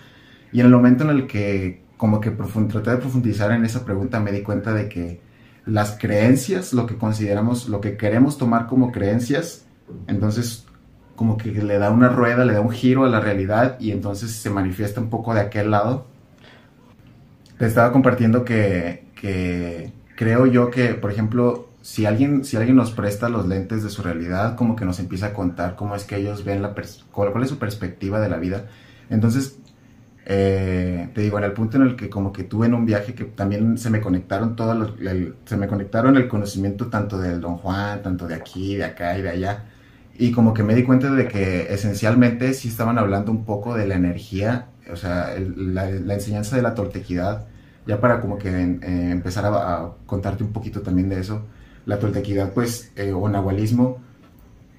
[0.52, 4.20] Y en el momento en el que como que traté de profundizar en esa pregunta,
[4.20, 5.22] me di cuenta de que
[5.68, 9.68] las creencias, lo que consideramos, lo que queremos tomar como creencias,
[10.08, 10.66] entonces
[11.16, 14.32] como que le da una rueda, le da un giro a la realidad y entonces
[14.32, 16.08] se manifiesta un poco de aquel lado.
[17.60, 19.06] Te estaba compartiendo que,
[20.16, 24.02] creo yo que, por ejemplo, si alguien, si alguien nos presta los lentes de su
[24.02, 26.74] realidad, como que nos empieza a contar cómo es que ellos ven la
[27.12, 28.66] cuál es su perspectiva de la vida.
[29.12, 29.61] Entonces
[30.34, 33.14] eh, te digo, en el punto en el que como que tuve en un viaje
[33.14, 34.94] que también se me conectaron todos los,
[35.44, 39.24] se me conectaron el conocimiento tanto del Don Juan, tanto de aquí, de acá y
[39.24, 39.66] de allá.
[40.18, 43.86] Y como que me di cuenta de que esencialmente sí estaban hablando un poco de
[43.86, 47.48] la energía, o sea, la, enseñanza de la toltequidad,
[47.86, 51.46] ya para como que eh, empezar a, contarte un poquito también de eso.
[51.86, 54.00] La toltequidad, pues, eh, o nahualismo,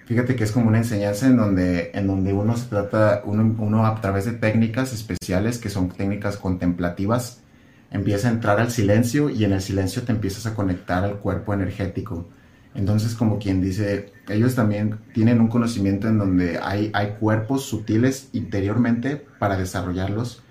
[0.07, 4.01] Fíjate que es como una enseñanza en donde, en donde uno se trata, uno, a
[4.01, 7.41] través de técnicas especiales, que son técnicas contemplativas,
[7.91, 11.55] empieza a entrar al silencio y en el silencio te empiezas a conectar al cuerpo
[11.55, 12.29] energético.
[12.75, 18.29] Entonces, como quien dice, ellos también tienen un conocimiento en donde hay, hay cuerpos sutiles
[18.33, 20.43] interiormente para desarrollarlos.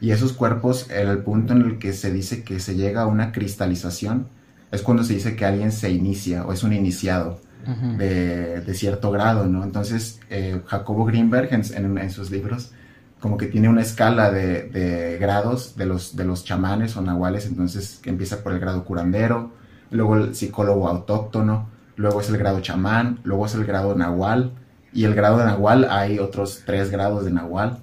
[0.00, 3.32] Y esos cuerpos, el punto en el que se dice que se llega a una
[3.32, 4.28] cristalización,
[4.70, 9.46] es cuando se dice que alguien se inicia o es un iniciado de, cierto grado,
[9.46, 9.64] ¿no?
[9.64, 12.72] Entonces, eh, Jacobo Greenberg en, sus libros
[13.20, 18.00] como que tiene una escala de, grados de los, de los chamanes o nahuales, entonces
[18.04, 19.52] empieza por el grado curandero,
[19.90, 24.52] luego el psicólogo autóctono, luego es el grado chamán, luego es el grado nahual,
[24.92, 27.78] y el grado de nahual hay otros tres grados de nahual.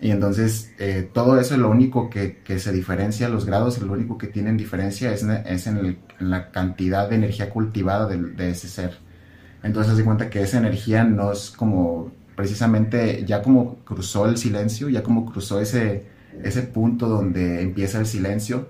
[0.00, 4.16] Y entonces eh, todo eso es lo único que, se diferencia, los grados, lo único
[4.16, 8.98] que tienen diferencia es en, la cantidad de energía cultivada de, ese ser.
[9.62, 14.88] Entonces se cuenta que esa energía no es como precisamente ya como cruzó el silencio,
[14.88, 16.06] ya como cruzó ese,
[16.42, 18.68] ese punto donde empieza el silencio,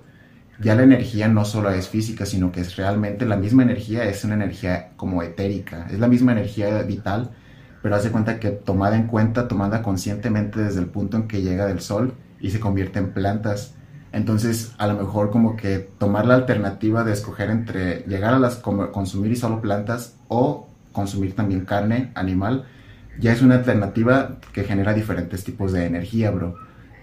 [0.61, 4.24] ya la energía no solo es física, sino que es realmente la misma energía, es
[4.24, 7.30] una energía como etérica, es la misma energía vital
[7.82, 11.66] pero hace cuenta que tomada en cuenta, tomada conscientemente desde el punto en que llega
[11.66, 13.74] del sol y se convierte en plantas.
[14.12, 18.57] Entonces, a lo mejor como que tomar la alternativa de escoger entre llegar a las
[18.57, 20.67] consumir y solo plantas o
[20.99, 22.64] consumir también carne animal,
[23.20, 26.57] ya es una alternativa que genera diferentes tipos de energía, bro.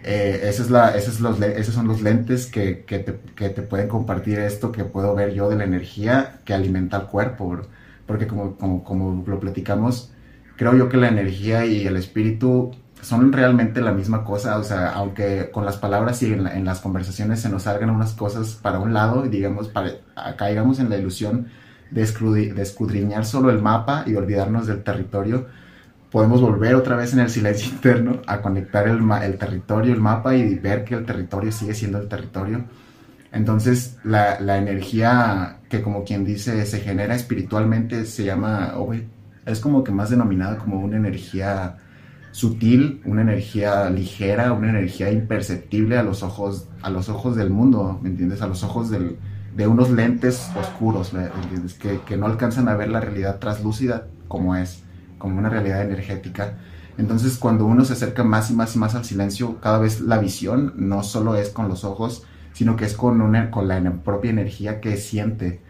[0.03, 3.87] Eh, es la, esos, los, esos son los lentes que, que, te, que, te, pueden
[3.87, 7.63] compartir esto que puedo ver yo de la energía que alimenta al cuerpo, bro.
[8.05, 10.11] Porque como, como, como lo platicamos,
[10.57, 12.71] creo yo que la energía y el espíritu
[13.01, 17.39] son realmente la misma cosa, o sea, aunque con las palabras y en, las conversaciones
[17.39, 19.91] se nos salgan unas cosas para un lado digamos, para,
[20.37, 21.47] caigamos en la ilusión
[21.91, 25.47] de, escudriñar solo el mapa y olvidarnos del territorio,
[26.11, 30.55] podemos volver otra vez en el silencio interno a conectar el, territorio, el mapa y
[30.55, 32.65] ver que el territorio sigue siendo el territorio.
[33.31, 38.73] Entonces, la, energía que como quien dice se genera espiritualmente se llama,
[39.45, 41.77] es como que más denominada como una energía
[42.31, 47.97] sutil, una energía ligera, una energía imperceptible a los ojos, a los ojos del mundo,
[48.01, 48.41] ¿me entiendes?
[48.41, 48.89] A los ojos
[49.55, 51.13] de unos lentes oscuros.
[51.79, 54.83] Que, que, no alcanzan a ver la realidad traslúcida como es,
[55.17, 56.57] como una realidad energética.
[56.97, 60.17] Entonces, cuando uno se acerca más y más y más al silencio, cada vez la
[60.17, 64.29] visión no solo es con los ojos, sino que es con, una, con la propia
[64.29, 65.61] energía que siente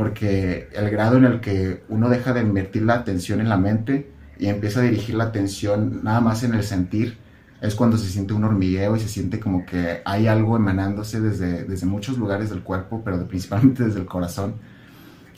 [0.00, 4.10] porque el grado en el que uno deja de invertir la atención en la mente
[4.38, 7.18] y empieza a dirigir la atención nada más en el sentir,
[7.60, 11.64] es cuando se siente un hormigueo y se siente como que hay algo emanándose desde,
[11.64, 14.54] desde muchos lugares del cuerpo, pero principalmente desde el corazón.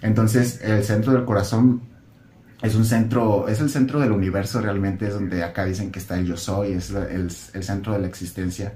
[0.00, 1.82] Entonces, el centro del corazón
[2.62, 6.16] es un centro, es el centro del universo realmente, es donde acá dicen que está
[6.18, 8.74] el yo soy, es el, el centro de la existencia.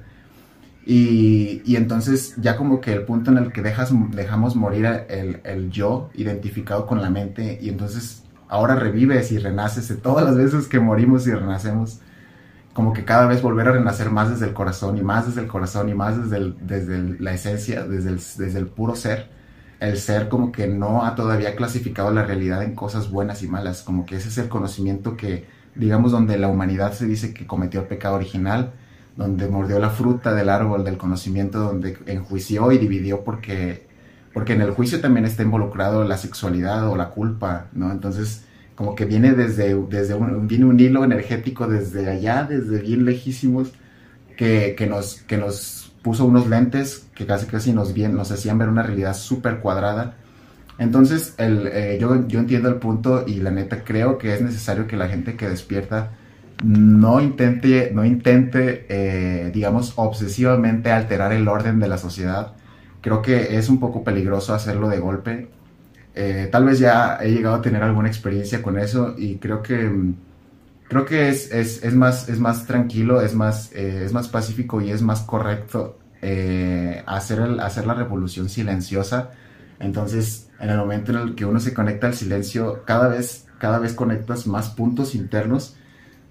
[0.85, 5.41] Y, y, entonces ya como que el punto en el que dejas, dejamos morir el,
[5.43, 10.37] el, yo identificado con la mente y entonces ahora revives y renaces de todas las
[10.37, 11.99] veces que morimos y renacemos,
[12.77, 15.47] como que cada vez volver a renacer más desde el corazón y más desde el
[15.47, 19.31] corazón y más desde, desde la esencia, desde el, desde el puro ser.
[19.81, 23.83] El ser como que no ha todavía clasificado la realidad en cosas buenas y malas,
[23.83, 27.81] como que ese es el conocimiento que, digamos, donde la humanidad se dice que cometió
[27.81, 28.75] el pecado original
[29.17, 33.89] donde mordió la fruta del árbol del conocimiento, donde enjuició y dividió porque,
[34.35, 37.91] porque en el juicio también está involucrado la sexualidad o la culpa, ¿no?
[37.91, 38.45] Entonces,
[38.77, 43.73] como que viene desde, desde un, viene un hilo energético desde allá, desde bien lejísimos,
[44.37, 48.59] que, que, nos, que nos puso unos lentes que casi casi nos, bien, nos hacían
[48.59, 50.15] ver una realidad súper cuadrada.
[50.79, 54.87] Entonces, el, eh, yo, yo entiendo el punto y la neta creo que es necesario
[54.87, 56.13] que la gente que despierta
[56.65, 62.53] no intente, no intente eh, digamos, obsesivamente alterar el orden de la sociedad.
[63.01, 65.49] Creo que es un poco peligroso hacerlo de golpe.
[66.17, 69.89] Eh, tal vez ya he llegado a tener alguna experiencia con eso y creo que,
[70.89, 74.81] creo que es, es, es más, es más tranquilo, es más, eh, es más pacífico
[74.81, 75.99] y es más correcto
[77.07, 79.31] hacer, el, hacer la revolución silenciosa.
[79.79, 83.79] Entonces, en el momento en el que uno se conecta al silencio, cada vez, cada
[83.79, 85.77] vez conectas más puntos internos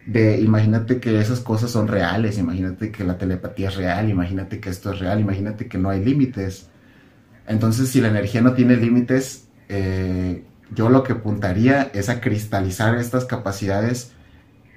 [0.05, 4.69] de imagínate que esas cosas son reales, imagínate que la telepatía es real, imagínate que
[4.69, 6.69] esto es real, imagínate que no hay límites.
[7.47, 10.43] Entonces, si la energía no tiene límites, eh,
[10.73, 14.11] yo lo que apuntaría es a cristalizar estas capacidades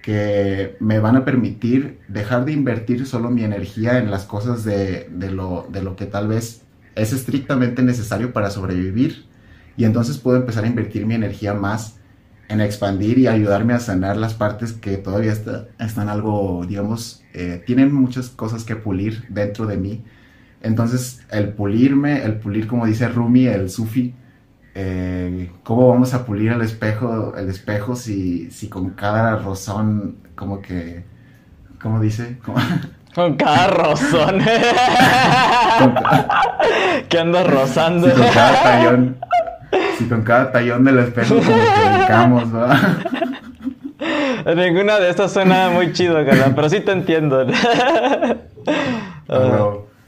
[0.03, 5.09] que me van a permitir dejar de invertir solo mi energía en las cosas de,
[5.31, 6.63] lo, de lo que tal vez
[6.95, 9.27] es estrictamente necesario para sobrevivir.
[9.77, 11.99] Y entonces puedo empezar a invertir mi energía más
[12.49, 15.35] en expandir y ayudarme a sanar las partes que todavía
[15.79, 20.05] están algo, digamos, eh, tienen muchas cosas que pulir dentro de mí.
[20.63, 24.15] Entonces, el pulirme, el pulir, como dice Rumi, el sufi,
[24.81, 30.63] eh, ¿cómo vamos a pulir el espejo, el espejo si, si con cada rozón, como
[30.63, 31.03] que,
[31.83, 32.39] ¿cómo dice?
[33.13, 34.41] Con cada rozón.
[37.09, 38.09] ¿Qué ando rozando?
[38.09, 39.17] Sí, con cada tallón.
[39.99, 42.99] Sí, con cada tallón del espejo como que brincamos, ¿verdad?
[44.55, 47.45] Ninguna de estas suena muy chido, cara, pero sí te entiendo.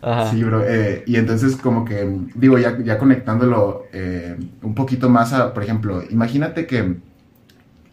[0.03, 0.62] Ah, sí, bro.
[0.66, 5.62] Eh, y entonces como que, digo, ya, ya conectándolo eh, un poquito más a, por
[5.62, 6.96] ejemplo, imagínate que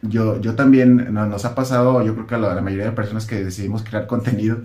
[0.01, 3.43] yo, yo también, nos ha pasado, yo creo que a la, mayoría de personas que
[3.43, 4.59] decidimos crear contenido,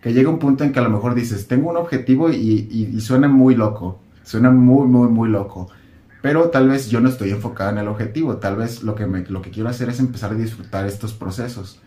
[0.00, 3.28] que llega un punto en que a lo mejor dices, tengo un objetivo y, suena
[3.28, 5.68] muy loco, suena muy, muy, muy loco.
[6.22, 9.24] Pero tal vez yo no estoy enfocado en el objetivo, tal vez lo que, me,
[9.26, 11.80] lo que quiero hacer es empezar a disfrutar estos procesos.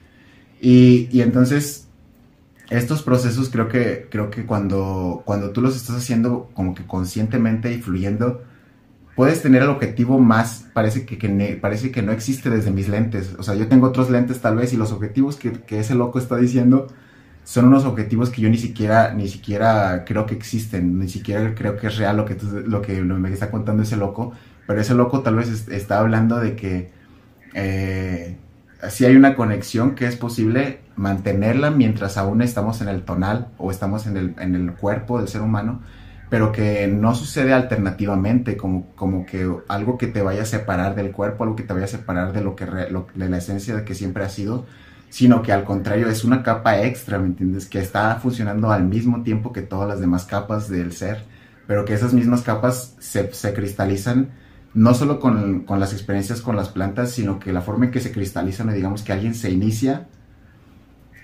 [0.60, 1.88] Y, y entonces,
[2.78, 7.72] estos procesos creo que, creo que cuando, cuando tú los estás haciendo como que conscientemente
[7.72, 8.42] y fluyendo,
[9.16, 13.36] puedes tener el objetivo más, parece que, parece que no existe desde mis lentes.
[13.38, 16.38] O sea, yo tengo otros lentes tal vez y los objetivos que, ese loco está
[16.38, 16.88] diciendo
[17.44, 21.76] son unos objetivos que yo ni siquiera, ni siquiera creo que existen, ni siquiera creo
[21.76, 24.32] que es real lo que, lo que me está contando ese loco,
[24.66, 26.92] pero ese loco tal vez está hablando de que
[27.54, 28.38] eh,
[28.90, 33.72] si hay una conexión que es posible mantenerla mientras aún estamos en el tonal o
[33.72, 35.82] estamos en el, en el cuerpo del ser humano,
[36.30, 41.12] pero que no sucede alternativamente, como, como que algo que te vaya a separar del
[41.12, 43.94] cuerpo, algo que te vaya a separar de, lo que de la esencia de que
[43.94, 44.66] siempre ha sido,
[45.10, 47.68] sino que al contrario es una capa extra, ¿me entiendes?
[47.68, 51.24] Que está funcionando al mismo tiempo que todas las demás capas del ser,
[51.68, 54.32] pero que esas mismas capas se, se cristalizan
[54.74, 58.00] no solo con, con, las experiencias con las plantas, sino que la forma en que
[58.00, 60.08] se cristalizan, digamos que alguien se inicia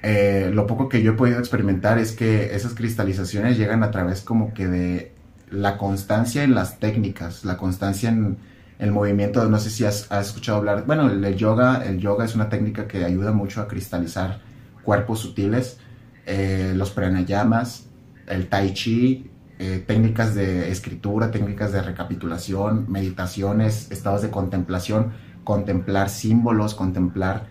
[0.01, 4.21] eh, lo poco que yo he podido experimentar es que esas cristalizaciones llegan a través
[4.21, 5.13] como que de
[5.51, 8.37] la constancia en las técnicas, la constancia en
[8.79, 9.43] el movimiento.
[9.49, 13.03] No sé si has, escuchado hablar, bueno, el, yoga, el yoga es una técnica que
[13.03, 14.39] ayuda mucho a cristalizar
[14.83, 15.77] cuerpos sutiles,
[16.25, 17.87] eh, los pranayamas,
[18.27, 19.28] el tai chi,
[19.61, 25.11] eh, técnicas de escritura, técnicas de recapitulación, meditaciones, estados de contemplación,
[25.43, 27.47] contemplar símbolos, contemplar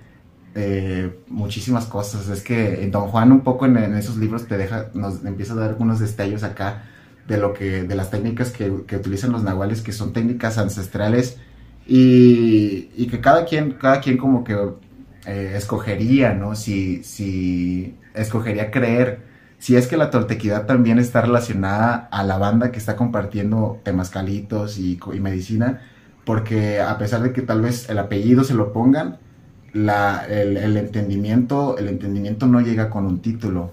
[0.55, 2.31] eh, muchísimas cosas.
[2.31, 5.57] Es que en Don Juan un poco en, esos libros te deja, nos empieza a
[5.57, 6.85] dar algunos destellos acá
[7.27, 11.37] de lo que, de las técnicas que, utilizan los nahuales, que son técnicas ancestrales
[11.87, 14.57] y, que cada quien, cada quien como que
[15.27, 16.55] eh, escogería, ¿no?
[16.55, 19.28] Si, si escogería creer,
[19.59, 24.79] si es que la tortequidad también está relacionada a la banda que está compartiendo temascalitos
[24.79, 25.83] y, y medicina,
[26.25, 29.19] porque a pesar de que tal vez el apellido se lo pongan,
[29.73, 33.71] la, el, entendimiento, el entendimiento no llega con un título.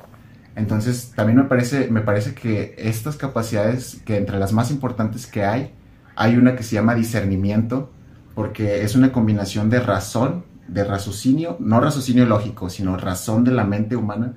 [0.55, 5.43] Entonces, también me parece, me parece que estas capacidades, que entre las más importantes que
[5.43, 5.73] hay,
[6.15, 7.91] hay una que se llama discernimiento,
[8.35, 13.65] porque es una combinación de razón, de raciocinio, no raciocinio lógico, sino razón de la
[13.65, 14.33] mente humana,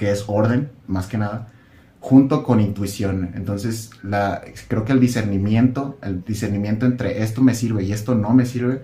[0.00, 1.48] que es orden, más que nada,
[2.00, 3.32] junto con intuición.
[3.34, 8.32] Entonces, la, creo que el discernimiento, el discernimiento entre esto me sirve y esto no
[8.32, 8.82] me sirve,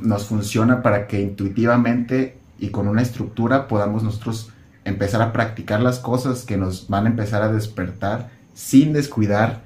[0.00, 4.50] nos funciona para que intuitivamente y con una estructura podamos nosotros
[4.86, 9.60] empezar a practicar las cosas que nos van a empezar a despertar sin descuidar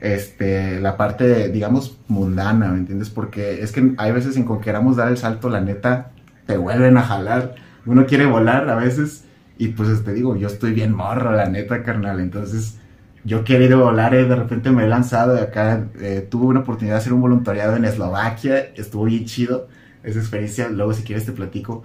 [0.00, 3.08] este, la parte, digamos, mundana, ¿me entiendes?
[3.08, 6.10] Porque es que hay veces en que queramos dar el salto, la neta,
[6.44, 7.54] te vuelven a jalar.
[7.86, 9.25] Uno quiere volar a veces
[9.58, 12.20] y pues te digo, yo estoy bien morro, la neta, carnal.
[12.20, 12.78] Entonces,
[13.24, 16.60] yo ir a volar, y de repente me he lanzado de acá, eh, tuve una
[16.60, 19.68] oportunidad de hacer un voluntariado en Eslovaquia, estuvo bien chido
[20.04, 21.82] esa experiencia, luego si quieres te platico,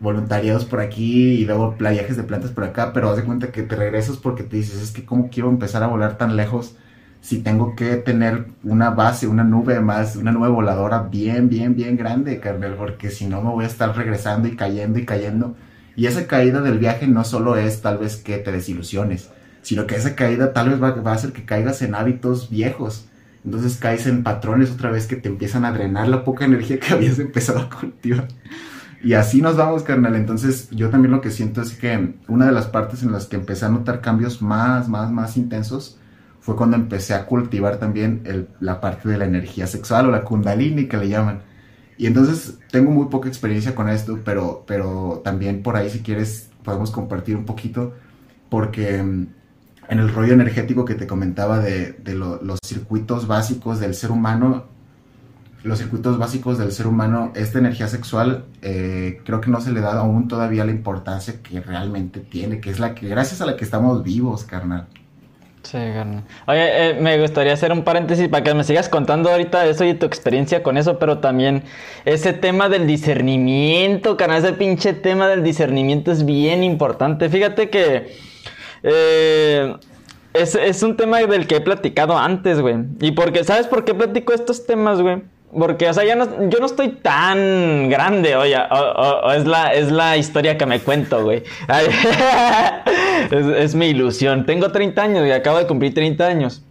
[0.00, 3.62] voluntariados por aquí y luego viajes de plantas por acá, pero haz de cuenta que
[3.62, 6.76] te regresas porque te dices, es que cómo quiero empezar a volar tan lejos
[7.20, 11.96] si tengo que tener una base, una nube más, una nube voladora bien, bien, bien
[11.96, 15.54] grande, carnal, porque si no me voy a estar regresando y cayendo y cayendo.
[15.96, 19.30] Y esa caída del viaje no solo es tal vez que te desilusiones,
[19.62, 23.06] sino que esa caída tal vez va, a hacer que caigas en hábitos viejos.
[23.44, 26.92] Entonces caes en patrones otra vez que te empiezan a drenar la poca energía que
[26.92, 28.28] habías empezado a cultivar.
[29.02, 30.14] Y así nos vamos, carnal.
[30.14, 33.36] Entonces yo también lo que siento es que una de las partes en las que
[33.36, 35.98] empecé a notar cambios más, más, más intensos
[36.40, 40.86] fue cuando empecé a cultivar también la parte de la energía sexual o la kundalini
[40.86, 41.42] que le llaman.
[42.00, 46.48] Y entonces tengo muy poca experiencia con esto, pero, pero también por ahí si quieres
[46.64, 47.92] podemos compartir un poquito,
[48.48, 49.34] porque en
[49.86, 54.64] el rollo energético que te comentaba de, los circuitos básicos del ser humano,
[55.62, 59.82] los circuitos básicos del ser humano, esta energía sexual eh, creo que no se le
[59.82, 63.56] da aún todavía la importancia que realmente tiene, que es la que, gracias a la
[63.56, 64.86] que estamos vivos, carnal.
[65.62, 66.24] Sí, carnal.
[66.46, 69.94] Oye, eh, me gustaría hacer un paréntesis para que me sigas contando ahorita eso y
[69.94, 71.64] tu experiencia con eso, pero también
[72.04, 77.28] ese tema del discernimiento, carnal, ese pinche tema del discernimiento es bien importante.
[77.28, 78.16] Fíjate que
[78.82, 79.76] eh,
[80.32, 82.76] es, es un tema del que he platicado antes, güey.
[83.00, 85.22] Y porque, ¿sabes por qué platico estos temas, güey?
[85.56, 89.90] Porque, o sea, yo no, yo no estoy tan grande, oye, o, es, la, es
[89.90, 91.42] la historia que me cuento, güey.
[93.30, 94.46] es, mi ilusión.
[94.46, 96.62] Tengo 30 años y acabo de cumplir 30 años.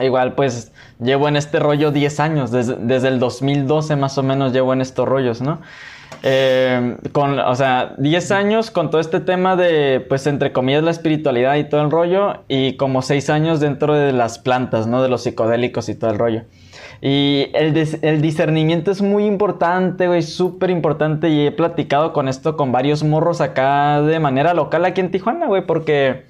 [0.00, 4.52] Igual, pues, llevo en este rollo 10 años, desde, desde el 2012 más o menos
[4.52, 5.60] llevo en estos rollos, ¿no?
[6.22, 10.90] Eh, con, o sea, 10 años con todo este tema de, pues, entre comillas, la
[10.90, 15.02] espiritualidad y todo el rollo, y como 6 años dentro de las plantas, ¿no?
[15.02, 16.42] De los psicodélicos y todo el rollo.
[17.00, 17.72] Y el,
[18.20, 21.28] discernimiento es muy importante, güey, súper importante.
[21.28, 25.46] Y he platicado con esto con varios morros acá de manera local aquí en Tijuana,
[25.46, 26.24] güey, porque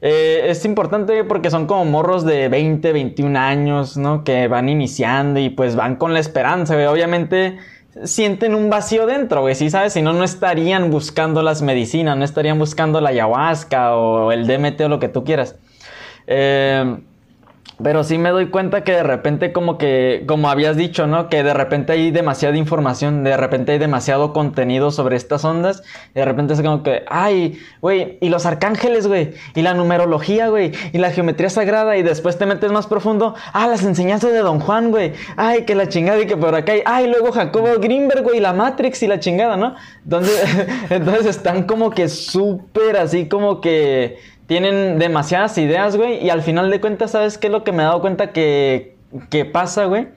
[0.00, 4.24] eh, es importante porque son como morros de 20, 21 años, ¿no?
[4.24, 6.86] Que van iniciando y pues van con la esperanza, güey.
[6.86, 7.58] Obviamente
[8.02, 9.92] sienten un vacío dentro, güey, ¿sí sabes?
[9.92, 14.80] Si no, no estarían buscando las medicinas, no estarían buscando la ayahuasca o el DMT
[14.80, 15.56] o lo que tú quieras.
[16.26, 16.96] Eh,
[17.82, 21.28] pero sí me doy cuenta que de repente como que, como habías dicho, ¿no?
[21.28, 25.82] Que de repente hay demasiada información, de repente hay demasiado contenido sobre estas ondas,
[26.14, 30.48] y de repente es como que, ay, güey, y los arcángeles, güey, y la numerología,
[30.48, 34.38] güey, y la geometría sagrada, y después te metes más profundo, ah, las enseñanzas de
[34.38, 37.68] Don Juan, güey, ay, que la chingada y que por acá hay, ay, luego Jacobo
[37.80, 39.74] Greenberg, güey, la Matrix y la chingada, ¿no?
[40.04, 46.42] Entonces, entonces están como que súper así como que tienen demasiadas ideas, güey, y al
[46.42, 48.96] final de cuentas, ¿sabes qué es lo que me he dado cuenta que,
[49.52, 50.08] pasa, güey?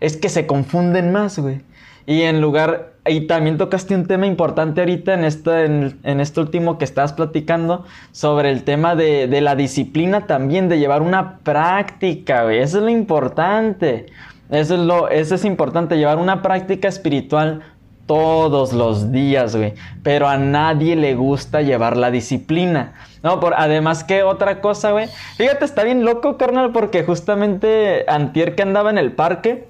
[0.00, 1.60] Es que se confunden más, güey.
[2.06, 6.40] Y en lugar, y también tocaste un tema importante ahorita en este, en, en este
[6.40, 11.38] último que estabas platicando, sobre el tema de, de la disciplina también, de llevar una
[11.38, 12.58] práctica, güey.
[12.58, 14.06] Eso es lo importante.
[14.52, 17.62] Eso es lo, eso es importante, llevar una práctica espiritual
[18.04, 19.72] todos los días, güey.
[20.02, 22.92] Pero a nadie le gusta llevar la disciplina.
[23.22, 25.08] No, por, además que otra cosa, güey.
[25.36, 29.68] Fíjate, está bien loco, carnal, porque justamente antier que andaba en el parque,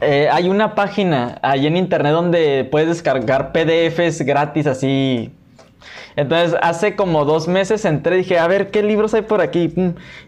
[0.00, 5.32] eh, hay una página ahí en internet donde puedes descargar PDFs gratis así.
[6.16, 9.72] Entonces, hace como dos meses entré y dije, a ver, ¿qué libros hay por aquí?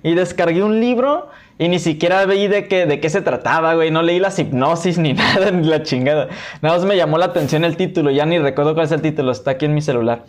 [0.03, 1.29] Y descargué un libro
[1.59, 3.91] y ni siquiera vi de qué, de qué se trataba, güey.
[3.91, 6.29] No leí las hipnosis ni nada, ni la chingada.
[6.61, 8.11] Nada más me llamó la atención el título.
[8.11, 9.33] Ya ni recuerdo cuál es el título.
[9.33, 10.25] Está aquí en mi celular.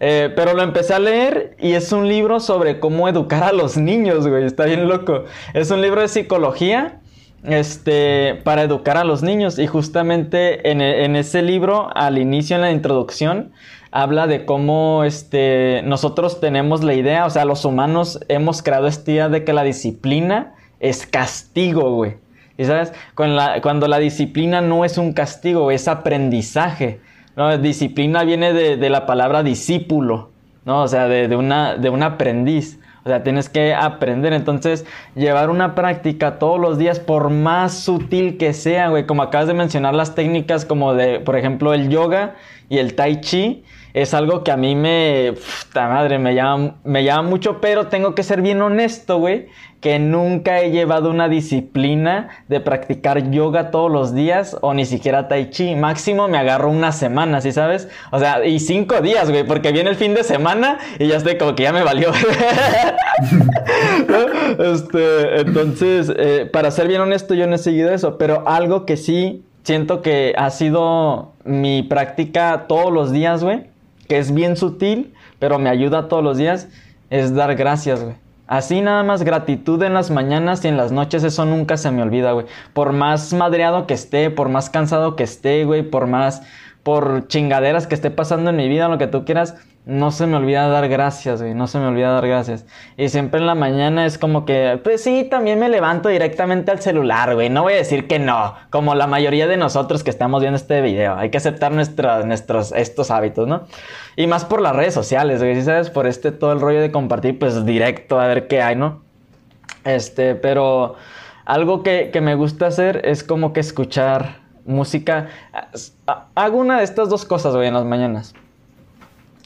[0.00, 3.76] Eh, pero lo empecé a leer y es un libro sobre cómo educar a los
[3.76, 4.44] niños, güey.
[4.44, 5.24] Está bien loco.
[5.54, 7.00] Es un libro de psicología
[7.44, 9.58] este, para educar a los niños.
[9.58, 13.52] Y justamente en, en, ese libro, al inicio, en la introducción,
[13.90, 19.10] habla de cómo este, nosotros tenemos la idea, o sea, los humanos hemos creado esta
[19.10, 22.16] idea de que la disciplina es castigo, güey.
[22.56, 27.00] Y sabes, cuando la, disciplina no es un castigo, es aprendizaje.
[27.38, 27.56] ¿No?
[27.56, 30.30] Disciplina viene de, la palabra discípulo,
[30.64, 30.82] ¿no?
[30.82, 32.80] O sea, de, una, de un aprendiz.
[33.04, 34.32] O sea, tienes que aprender.
[34.32, 34.84] Entonces,
[35.14, 39.54] llevar una práctica todos los días, por más sutil que sea, güey, como acabas de
[39.54, 42.34] mencionar las técnicas como de, por ejemplo, el yoga
[42.68, 43.64] y el tai chi,
[43.94, 45.34] es algo que a mí me,
[45.66, 49.48] puta madre, me llama, me llama mucho, pero tengo que ser bien honesto, güey,
[49.80, 55.28] que nunca he llevado una disciplina de practicar yoga todos los días o ni siquiera
[55.28, 55.76] tai chi.
[55.76, 57.88] Máximo me agarro una semana, ¿sí sabes?
[58.10, 61.38] O sea, y cinco días, güey, porque viene el fin de semana y ya estoy
[61.38, 62.10] como que ya me valió.
[64.58, 68.96] este, entonces, eh, para ser bien honesto, yo no he seguido eso, pero algo que
[68.96, 73.66] sí siento que ha sido mi práctica todos los días, güey,
[74.08, 76.68] que es bien sutil, pero me ayuda todos los días,
[77.10, 78.16] es dar gracias, güey.
[78.46, 82.02] Así nada más gratitud en las mañanas y en las noches, eso nunca se me
[82.02, 82.46] olvida, güey.
[82.72, 86.42] Por más madreado que esté, por más cansado que esté, güey, por más,
[86.82, 89.56] por chingaderas que esté pasando en mi vida, lo que tú quieras,
[89.88, 92.66] no se me olvida dar gracias, güey, no se me olvida dar gracias.
[92.98, 96.80] Y siempre en la mañana es como que, pues sí, también me levanto directamente al
[96.80, 100.42] celular, güey, no voy a decir que no, como la mayoría de nosotros que estamos
[100.42, 103.62] viendo este video, hay que aceptar nuestros, estos hábitos, ¿no?
[104.14, 105.88] Y más por las redes sociales, güey, ¿sabes?
[105.88, 109.00] Por este todo el rollo de compartir, pues directo, a ver qué hay, ¿no?
[109.84, 110.96] Este, pero
[111.46, 115.28] algo que, que me gusta hacer es como que escuchar música.
[116.34, 118.34] Hago una de estas dos cosas, güey, en las mañanas.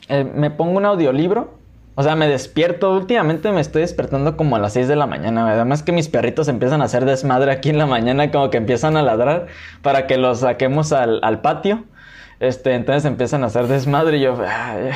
[0.09, 1.63] Eh, me pongo un audiolibro.
[1.95, 2.93] O sea, me despierto.
[2.93, 5.51] Últimamente me estoy despertando como a las 6 de la mañana.
[5.51, 8.97] Además que mis perritos empiezan a hacer desmadre aquí en la mañana, como que empiezan
[8.97, 9.47] a ladrar
[9.83, 11.85] para que los saquemos al, patio.
[12.41, 14.37] Este, entonces empiezan a hacer desmadre y yo,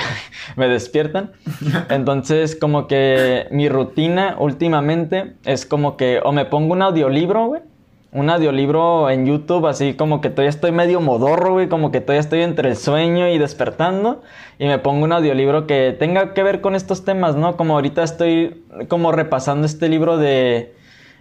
[0.57, 1.33] me despiertan.
[1.91, 7.63] Entonces, como que mi rutina últimamente es como que o me pongo un audiolibro, güey.
[8.13, 12.21] Un audiolibro en YouTube, así como que todavía estoy medio modorro, güey, como que todavía
[12.21, 14.23] estoy entre el sueño y despertando.
[14.59, 17.57] Y me pongo un audiolibro que tenga que ver con estos temas, ¿no?
[17.57, 20.75] Como ahorita estoy como repasando este libro de.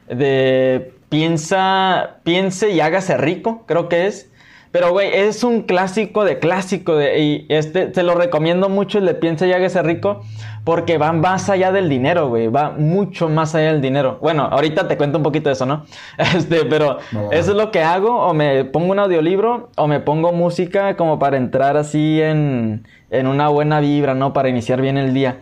[0.08, 2.18] de Piensa.
[2.24, 4.32] Piense y hágase rico, creo que es
[4.76, 6.98] pero, güey, es un clásico de clásico.
[6.98, 10.20] De, y este, te lo recomiendo mucho el de Piensa y hágase rico.
[10.66, 12.50] Porque va más allá del dinero, güey.
[12.50, 14.18] Va mucho más allá del dinero.
[14.22, 15.86] Bueno, ahorita te cuento un poquito de eso, ¿no?
[16.18, 16.98] Este, pero
[17.32, 18.18] eso es lo que hago.
[18.18, 23.28] O me pongo un audiolibro o me pongo música como para entrar así en, en
[23.28, 24.34] una buena vibra, ¿no?
[24.34, 25.40] Para iniciar bien el día.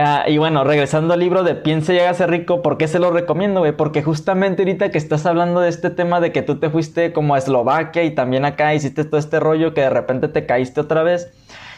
[0.00, 3.10] Ah, y bueno, regresando al libro de Piense y hágase rico, ¿por qué se lo
[3.10, 3.72] recomiendo, güey?
[3.72, 7.34] Porque justamente ahorita que estás hablando de este tema de que tú te fuiste como
[7.34, 11.02] a Eslovaquia y también acá hiciste todo este rollo que de repente te caíste otra
[11.02, 11.32] vez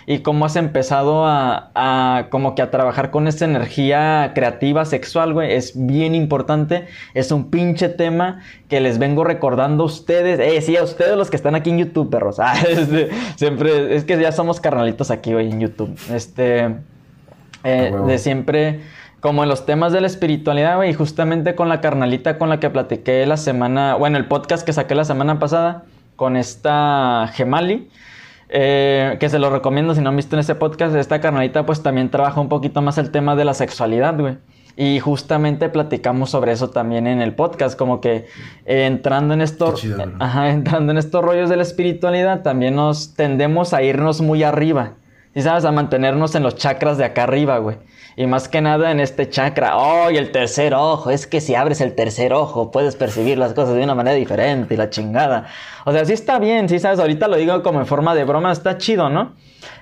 [0.07, 5.33] y cómo has empezado a, a, como que a trabajar con esa energía creativa sexual,
[5.33, 10.61] güey, es bien importante, es un pinche tema que les vengo recordando a ustedes, eh,
[10.61, 14.21] sí, a ustedes los que están aquí en YouTube, perros, ah, este, siempre, es que
[14.21, 16.77] ya somos carnalitos aquí, güey, en YouTube, este...
[17.65, 18.81] Eh, de siempre,
[19.21, 22.61] como en los temas de la espiritualidad, güey, y justamente con la carnalita con la
[22.61, 25.85] que platiqué la semana, bueno, el podcast que saqué la semana pasada
[26.17, 27.89] con esta Gemali.
[28.53, 31.85] Eh, que se lo recomiendo si no han visto en ese podcast, esta carnalita pues
[31.85, 34.39] también trabaja un poquito más el tema de la sexualidad, güey.
[34.77, 38.27] Y justamente platicamos sobre eso también en el podcast, como que
[38.67, 43.83] eh, entrando en estos, entrando en estos rollos de la espiritualidad, también nos tendemos a
[43.83, 44.95] irnos muy arriba.
[45.35, 47.77] Y sabes, a mantenernos en los chakras de acá arriba, güey.
[48.17, 49.77] Y más que nada en este chakra.
[49.77, 51.11] ¡Oh, y el tercer ojo!
[51.11, 54.75] Es que si abres el tercer ojo puedes percibir las cosas de una manera diferente
[54.75, 55.47] y la chingada.
[55.85, 58.51] O sea, sí está bien, sí sabes, ahorita lo digo como en forma de broma,
[58.51, 59.33] está chido, ¿no?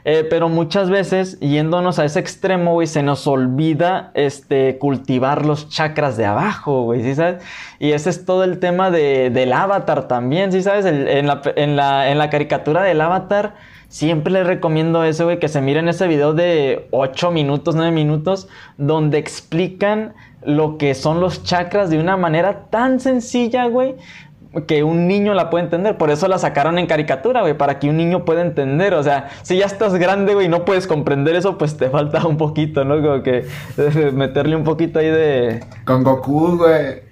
[0.05, 5.68] Eh, pero muchas veces, yéndonos a ese extremo, güey, se nos olvida este, cultivar los
[5.68, 7.42] chakras de abajo, güey, ¿sí sabes?
[7.78, 10.84] Y ese es todo el tema de, del avatar también, ¿sí sabes?
[10.84, 13.55] en, la, en, la, en la caricatura del avatar
[13.89, 18.47] Siempre les recomiendo eso, güey, que se miren ese video de 8 minutos, 9 minutos,
[18.76, 20.12] donde explican
[20.43, 23.97] lo que son los chakras de una manera tan sencilla, güey,
[24.66, 25.97] que un niño la puede entender.
[25.97, 28.93] Por eso la sacaron en caricatura, güey, para que un niño pueda entender.
[28.93, 32.26] O sea, si ya estás grande, güey, y no puedes comprender eso, pues te falta
[32.26, 33.01] un poquito, ¿no?
[33.01, 33.47] Como que
[34.12, 35.64] meterle un poquito ahí de...
[35.86, 37.03] Con Goku, güey.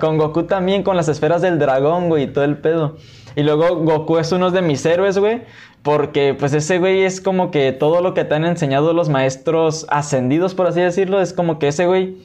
[0.00, 2.96] Con Goku también, con las esferas del dragón, güey, y todo el pedo.
[3.36, 5.42] Y luego Goku es uno de mis héroes, güey,
[5.84, 9.86] porque pues ese güey es como que todo lo que te han enseñado los maestros
[9.90, 12.16] ascendidos, por así decirlo, es como que ese güey...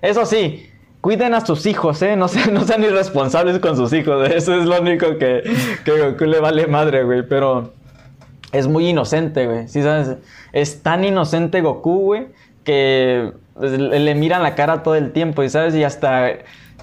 [0.00, 2.14] Eso sí, cuiden a sus hijos, ¿eh?
[2.14, 4.30] No, sean, no sean irresponsables con sus hijos.
[4.34, 5.42] Eso es lo único que,
[5.84, 7.26] que Goku le vale madre, güey.
[7.28, 7.72] Pero
[8.52, 9.66] es muy inocente, güey.
[9.66, 10.16] ¿Sí sabes?
[10.52, 12.28] Es tan inocente Goku, güey,
[12.62, 15.74] que pues, le miran la cara todo el tiempo, ¿y sabes?
[15.74, 16.28] Y hasta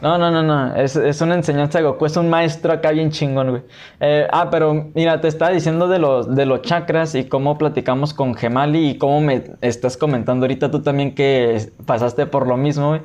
[0.01, 0.75] no, no, no, no.
[0.75, 2.05] Es, es, una enseñanza de Goku.
[2.05, 3.61] Es un maestro acá bien chingón, güey.
[3.99, 8.13] Eh, ah, pero mira, te estaba diciendo de los, de los chakras y cómo platicamos
[8.13, 12.89] con Gemali y cómo me estás comentando ahorita tú también que pasaste por lo mismo,
[12.89, 13.01] güey.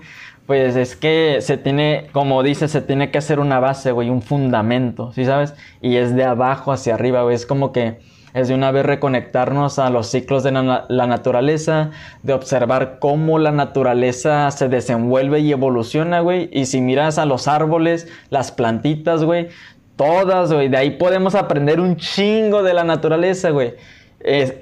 [0.47, 4.22] Pues es que se tiene, como dices, se tiene que hacer una base, güey, un
[4.22, 5.55] fundamento, ¿sí sabes?
[5.80, 7.36] Y es de abajo hacia arriba, güey.
[7.36, 8.01] Es como que
[8.34, 11.90] es de una vez reconectarnos a los ciclos de la naturaleza,
[12.22, 16.48] de observar cómo la naturaleza se desenvuelve y evoluciona, güey.
[16.52, 19.48] Y si miras a los árboles, las plantitas, güey,
[19.96, 23.74] todas, güey, de ahí podemos aprender un chingo de la naturaleza, güey.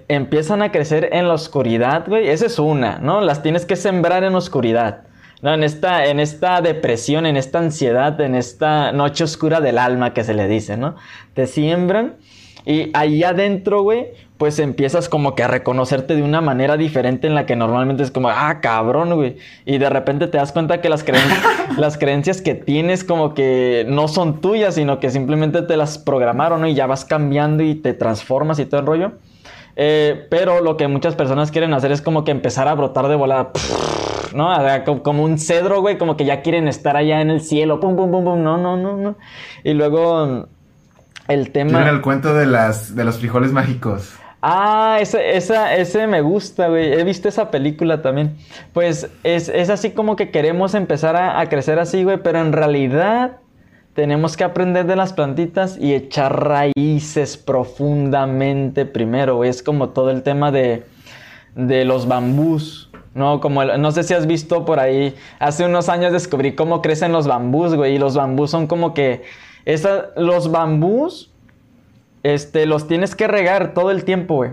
[0.09, 2.29] empiezan a crecer en la oscuridad, güey.
[2.29, 3.21] Esa es una, ¿no?
[3.21, 5.03] Las tienes que sembrar en oscuridad.
[5.43, 10.13] No, en esta, en esta depresión, en esta ansiedad, en esta noche oscura del alma
[10.13, 10.97] que se le dice, ¿no?
[11.33, 12.17] Te siembran
[12.67, 17.35] y ahí adentro, güey, pues empiezas como que a reconocerte de una manera diferente en
[17.35, 19.37] la que normalmente es como, ah, cabrón, güey.
[19.67, 21.05] Y de repente te das cuenta que las,
[21.77, 26.63] las creencias que tienes como que no son tuyas, sino que simplemente te las programaron,
[26.63, 26.69] ¿no?
[26.69, 29.13] Y ya vas cambiando y te transformas y todo el rollo.
[29.77, 33.17] Eh, pero lo que muchas personas quieren hacer es como que empezar a brotar de
[33.17, 33.51] volada.
[34.35, 34.51] ¿no?
[35.03, 38.11] Como un cedro, güey, como que ya quieren estar allá en el cielo, pum, pum,
[38.11, 39.17] pum, pum, no, no, no, no.
[39.65, 40.47] Y luego
[41.31, 41.71] el tema...
[41.71, 44.15] Tienen el cuento de, las, de los frijoles mágicos.
[44.43, 46.93] Ah, ese, esa, ese me gusta, güey.
[46.95, 48.37] He visto esa película también.
[48.73, 53.37] Pues es, así como que queremos empezar a, crecer así, güey, pero en realidad
[53.95, 59.51] tenemos que aprender de las plantitas y echar raíces profundamente primero, güey.
[59.51, 60.85] Es como todo el tema de,
[61.55, 62.91] de los bambús.
[63.13, 67.11] No, como no sé si has visto por ahí, hace unos años descubrí cómo crecen
[67.11, 69.23] los bambús, güey, y los bambús son como que
[70.17, 71.33] los bambús
[72.23, 74.53] este, los tienes que regar todo el tiempo, güey.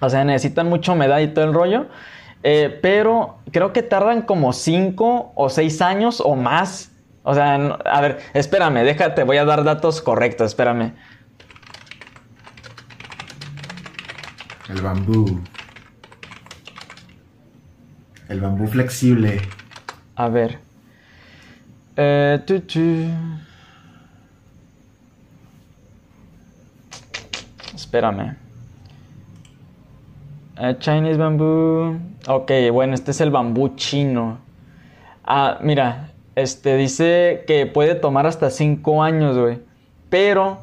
[0.00, 1.86] O sea, necesitan mucha humedad y todo el rollo.
[2.42, 6.90] Eh, pero creo que tardan como 5 o 6 años o más.
[7.22, 10.92] O sea, a ver, espérame, déjate, voy a dar datos correctos, espérame.
[14.68, 15.40] El bambú.
[18.28, 19.40] El bambú flexible.
[20.16, 20.58] A ver.
[21.96, 22.40] Eh,
[27.92, 28.36] Espérame.
[30.58, 31.98] Eh, Chinese bamboo.
[32.26, 34.38] Ok, bueno, este es el bambú chino.
[35.26, 39.58] Ah, mira, este dice que puede tomar hasta 5 años, güey.
[40.08, 40.60] Pero,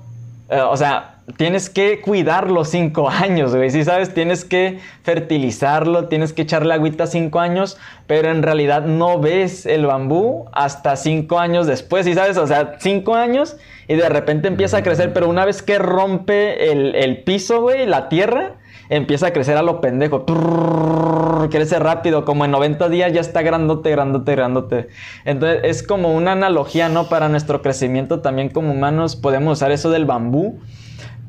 [0.50, 3.70] eh, o sea, tienes que cuidarlo 5 años, güey.
[3.70, 7.78] Si sabes, tienes que fertilizarlo, tienes que echarle agüita 5 años,
[8.08, 12.38] pero en realidad no ves el bambú hasta 5 años después, ¿sí sabes?
[12.38, 13.58] O sea, 5 años
[13.88, 17.86] y de repente empieza a crecer, pero una vez que rompe el, el piso, güey,
[17.86, 18.56] la tierra,
[18.90, 20.26] empieza a crecer a lo pendejo.
[21.50, 24.88] crece rápido, como en 90 días ya está grandote, grandote, grandote.
[25.26, 27.08] Entonces es como una analogía, ¿no?
[27.08, 30.60] Para nuestro crecimiento también como humanos podemos usar eso del bambú.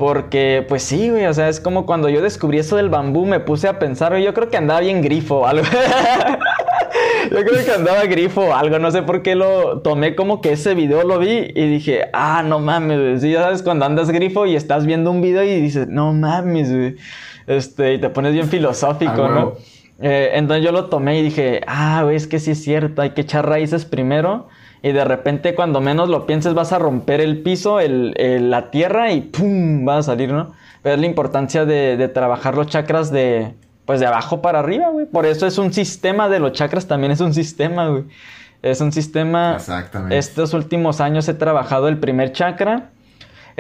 [0.01, 3.39] Porque, pues sí, güey, o sea, es como cuando yo descubrí eso del bambú, me
[3.39, 5.67] puse a pensar, yo creo que andaba bien grifo o algo.
[7.31, 10.53] yo creo que andaba grifo o algo, no sé por qué lo tomé como que
[10.53, 13.33] ese video lo vi y dije, ah, no mames, güey.
[13.33, 16.97] ya sabes, cuando andas grifo y estás viendo un video y dices, no mames, güey
[17.51, 19.55] este, y te pones bien filosófico, ¿no?
[20.01, 23.11] Eh, entonces yo lo tomé y dije, ah, güey, es que sí es cierto, hay
[23.11, 24.49] que echar raíces primero.
[24.83, 28.15] Y de repente, cuando menos lo pienses, vas a romper el piso, el,
[28.51, 29.87] la tierra y ¡pum!
[29.87, 30.53] va a salir, ¿no?
[30.83, 33.55] Pero es la importancia de, trabajar los chakras de,
[33.85, 35.07] pues de abajo para arriba, güey.
[35.07, 38.05] Por eso es un sistema de los chakras, también es un sistema, güey.
[38.63, 39.57] Es un sistema.
[39.57, 40.17] Exactamente.
[40.17, 42.91] Estos últimos años he trabajado el primer chakra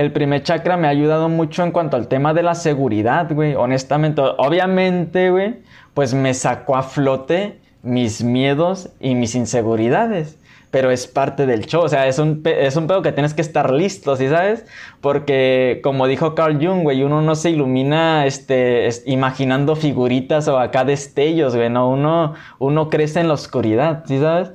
[0.01, 3.55] el primer chakra me ha ayudado mucho en cuanto al tema de la seguridad, güey.
[3.55, 5.57] Honestamente, obviamente, güey,
[5.93, 10.39] pues me sacó a flote mis miedos y mis inseguridades.
[10.71, 13.43] Pero es parte del show, o sea, es un, es un pedo que tienes que
[13.43, 14.65] estar listo, ¿sí sabes?
[15.01, 20.85] Porque, como dijo Carl Jung, güey, uno no se ilumina este, imaginando figuritas o acá
[20.85, 24.53] destellos, güey, no, uno, uno crece en la oscuridad, ¿sí sabes?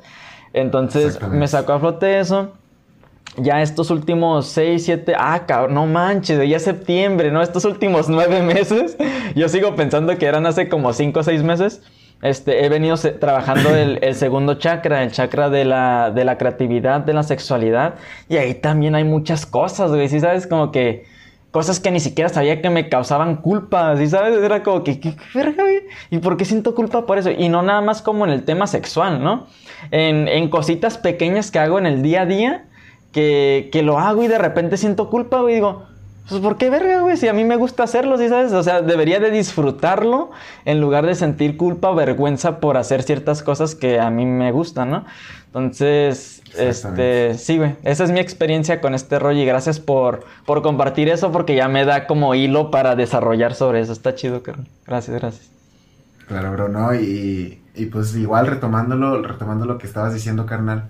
[0.53, 2.53] Entonces, me sacó a flote eso
[3.37, 7.41] ya estos últimos 6, 7, ah, cabrón, no manches, ya septiembre, ¿no?
[7.41, 8.97] Estos últimos 9 meses,
[9.35, 11.81] yo sigo pensando que eran hace como 5 o 6 meses.
[12.25, 17.13] Este, he venido trabajando el, segundo chakra, el chakra de la, de la creatividad, de
[17.13, 17.95] la sexualidad.
[18.27, 20.09] Y ahí también hay muchas cosas, güey.
[20.09, 21.05] Sí, sabes, como que
[21.51, 23.95] cosas que ni siquiera sabía que me causaban culpa.
[23.97, 24.41] ¿Sí sabes?
[24.41, 25.65] Era como que, ¿qué, verga?
[26.09, 27.29] ¿Y por qué siento culpa por eso?
[27.29, 29.45] Y no nada más como en el tema sexual, ¿no?
[29.91, 32.65] En, en cositas pequeñas que hago en el día a día
[33.11, 35.83] que, que lo hago y de repente siento culpa, güey, digo,
[36.27, 37.17] pues ¿por qué verga, güey?
[37.17, 38.51] Si a mí me gusta hacerlo, ¿sí sabes?
[38.53, 40.31] O sea, debería de disfrutarlo
[40.65, 44.51] en lugar de sentir culpa o vergüenza por hacer ciertas cosas que a mí me
[44.51, 45.05] gustan, ¿no?
[45.47, 50.63] Entonces, este, sí, güey, esa es mi experiencia con este rollo y gracias por, por
[50.63, 53.93] compartir eso porque ya me da como hilo para desarrollar sobre eso.
[53.93, 54.67] Está chido, carnal.
[54.87, 55.51] Gracias, gracias.
[56.27, 56.95] Claro, bro, ¿no?
[56.95, 60.89] Y, y pues igual retomándolo, retomando lo que estabas diciendo, carnal,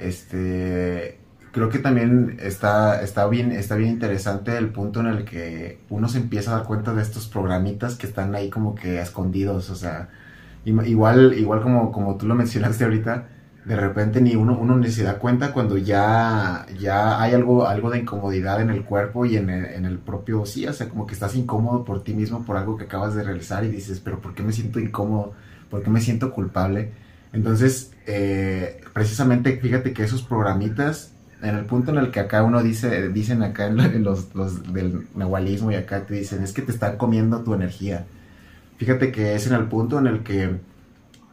[0.00, 1.21] este
[1.52, 6.08] creo que también está, está, bien, está bien interesante el punto en el que uno
[6.08, 9.76] se empieza a dar cuenta de estos programitas que están ahí como que escondidos, o
[9.76, 10.08] sea,
[10.64, 13.28] igual, igual como, como tú lo mencionaste ahorita,
[13.66, 17.90] de repente ni uno, uno ni se da cuenta cuando ya, ya hay algo, algo
[17.90, 21.06] de incomodidad en el cuerpo y en el, en el propio, sí, o sea, como
[21.06, 24.20] que estás incómodo por ti mismo, por algo que acabas de realizar y dices, pero
[24.20, 25.34] ¿por qué me siento incómodo?
[25.70, 26.92] ¿Por qué me siento culpable?
[27.32, 31.12] Entonces, eh, precisamente fíjate que esos programitas
[31.42, 35.70] en el punto en el que acá uno dice, dicen acá los, los del nahualismo
[35.72, 38.06] y acá te dicen, es que te están comiendo tu energía.
[38.78, 40.56] Fíjate que es en el punto en el que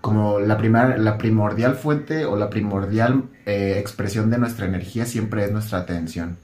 [0.01, 0.57] como la,
[0.97, 6.37] la primordial fuente o la primordial eh, expresión de nuestra energía siempre es nuestra atención.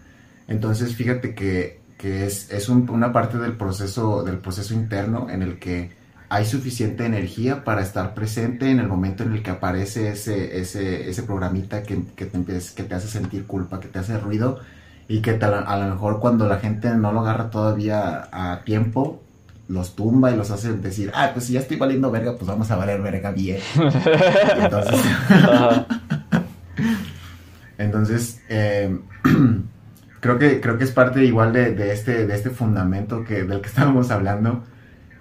[0.47, 5.57] Entonces fíjate que, que es, es una parte del proceso, del proceso interno en el
[5.57, 5.91] que
[6.29, 11.09] hay suficiente energía para estar presente en el momento en el que aparece ese, ese,
[11.09, 12.41] ese programita que, que, te
[12.75, 14.59] que te hace sentir culpa, que te hace ruido
[15.07, 19.21] y que a lo mejor cuando la gente no lo agarra todavía a tiempo,
[19.67, 22.69] los tumba y los hace decir, ah, pues si ya estoy valiendo verga, pues vamos
[22.71, 23.59] a valer verga bien.
[24.57, 25.01] entonces,
[27.77, 28.97] entonces eh,
[30.19, 33.61] creo, que, creo que es parte igual de, de, este, de este fundamento que, del
[33.61, 34.63] que estábamos hablando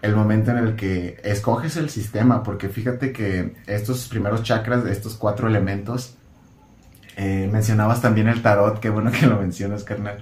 [0.05, 5.14] el momento en el que escoges el sistema, porque fíjate que estos primeros chakras, estos
[5.14, 6.16] cuatro elementos,
[7.16, 10.18] eh, mencionabas también el tarot, qué bueno que lo mencionas, carnal,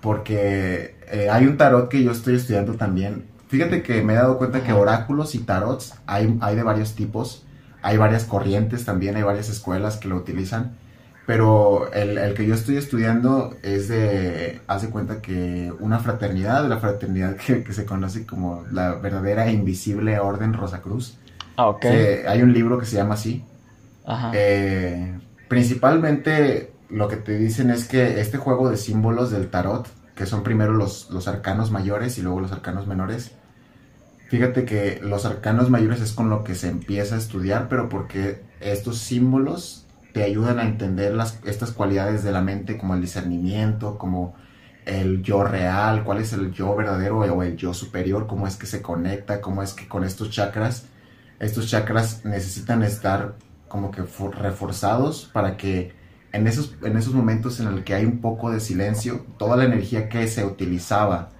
[0.00, 3.24] porque eh, hay un tarot que yo estoy estudiando también.
[3.46, 7.46] Fíjate que me he dado cuenta que oráculos y tarots hay, hay de varios tipos,
[7.82, 10.72] hay varias corrientes también, hay varias escuelas que lo utilizan,
[11.30, 16.78] pero el, el que yo estoy estudiando es de, hace cuenta que una fraternidad, la
[16.78, 21.18] fraternidad que, que, se conoce como la verdadera e invisible Orden Rosacruz.
[21.54, 21.84] Ah, ok.
[22.26, 23.44] hay un libro que se llama así.
[24.04, 24.32] Ajá.
[24.34, 29.86] Eh, principalmente lo que te dicen es que este juego de símbolos del tarot,
[30.16, 33.36] que son primero los, los arcanos mayores y luego los arcanos menores,
[34.30, 38.42] fíjate que los arcanos mayores es con lo que se empieza a estudiar, pero porque
[38.58, 43.98] estos símbolos te ayudan a entender las, estas cualidades de la mente como el discernimiento,
[43.98, 44.34] como
[44.86, 48.66] el yo real, cuál es el yo verdadero o el yo superior, cómo es que
[48.66, 50.86] se conecta, cómo es que con estos chakras,
[51.38, 53.34] estos chakras necesitan estar
[53.68, 55.92] como que reforzados para que
[56.32, 59.64] en esos, en esos momentos en el que hay un poco de silencio, toda la
[59.64, 61.30] energía que se utilizaba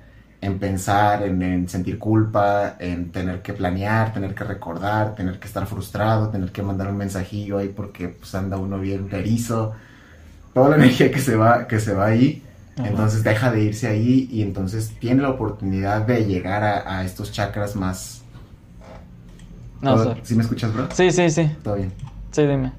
[0.42, 5.66] en pensar, en, sentir culpa, en tener que planear, tener que recordar, tener que estar
[5.66, 9.74] frustrado, tener que mandar un mensajillo ahí porque pues anda uno bien erizo,
[10.54, 12.42] toda la energía que se va, que se va ahí,
[12.76, 17.76] entonces deja de irse ahí y entonces tiene la oportunidad de llegar a, estos chakras
[17.76, 18.22] más...
[19.82, 20.88] No, ¿Sí me escuchas, bro?
[20.92, 21.50] Sí, sí, sí.
[21.62, 21.92] Todo bien.
[22.32, 22.70] Sí, dime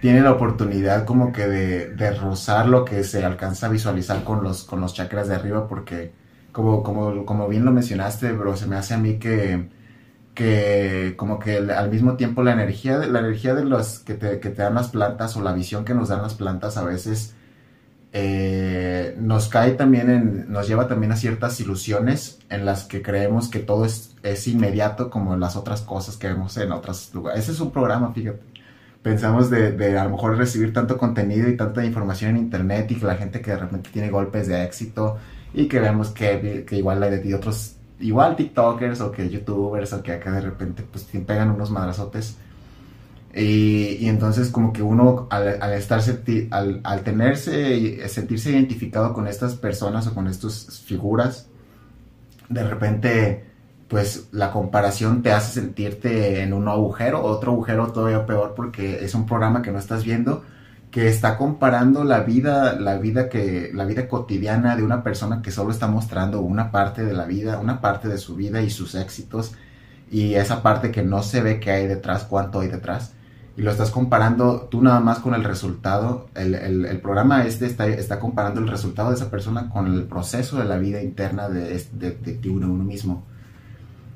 [0.00, 4.64] tiene la oportunidad como que de, rozar lo que se alcanza a visualizar con los,
[4.64, 6.12] con los chakras de arriba, porque
[6.52, 9.68] como, como, como bien lo mencionaste, bro, se me hace a mí que,
[10.34, 14.50] que como que al mismo tiempo la energía, la energía de los que te, que
[14.50, 17.34] te dan las plantas o la visión que nos dan las plantas a veces
[18.12, 23.48] eh, nos cae también en, nos lleva también a ciertas ilusiones en las que creemos
[23.48, 27.42] que todo es, es inmediato como las otras cosas que vemos en otros lugares.
[27.44, 28.49] Ese es un programa, fíjate
[29.02, 32.96] pensamos de, de, a lo mejor recibir tanto contenido y tanta información en internet y
[32.96, 35.16] que la gente que de repente tiene golpes de éxito
[35.54, 40.02] y que vemos que, que igual hay de otros, igual TikTokers o que YouTubers o
[40.02, 42.36] que acá de repente pues pegan unos madrazotes.
[43.32, 49.28] Y, y entonces como que uno al, al estarse, al, al tenerse, sentirse identificado con
[49.28, 51.48] estas personas o con estas figuras,
[52.48, 53.49] de repente
[53.90, 59.14] pues la comparación te hace sentirte en un agujero, otro agujero todavía peor porque es
[59.14, 60.44] un programa que no estás viendo
[60.92, 65.50] que está comparando la vida, la vida que la vida cotidiana de una persona que
[65.50, 68.94] solo está mostrando una parte de la vida, una parte de su vida y sus
[68.94, 69.52] éxitos
[70.10, 73.12] y esa parte que no se ve que hay detrás, cuánto hay detrás
[73.56, 76.28] y lo estás comparando tú nada más con el resultado.
[76.34, 80.58] El, el, programa este está, está, comparando el resultado de esa persona con el proceso
[80.58, 83.26] de la vida interna de, de, de uno mismo.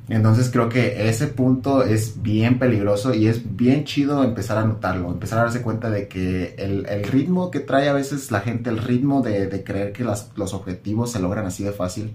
[0.09, 5.11] Entonces creo que ese punto es bien peligroso y es bien chido empezar a notarlo,
[5.11, 8.79] empezar a darse cuenta de que el, ritmo que trae a veces la gente, el
[8.79, 12.15] ritmo de, creer que los objetivos se logran así de fácil,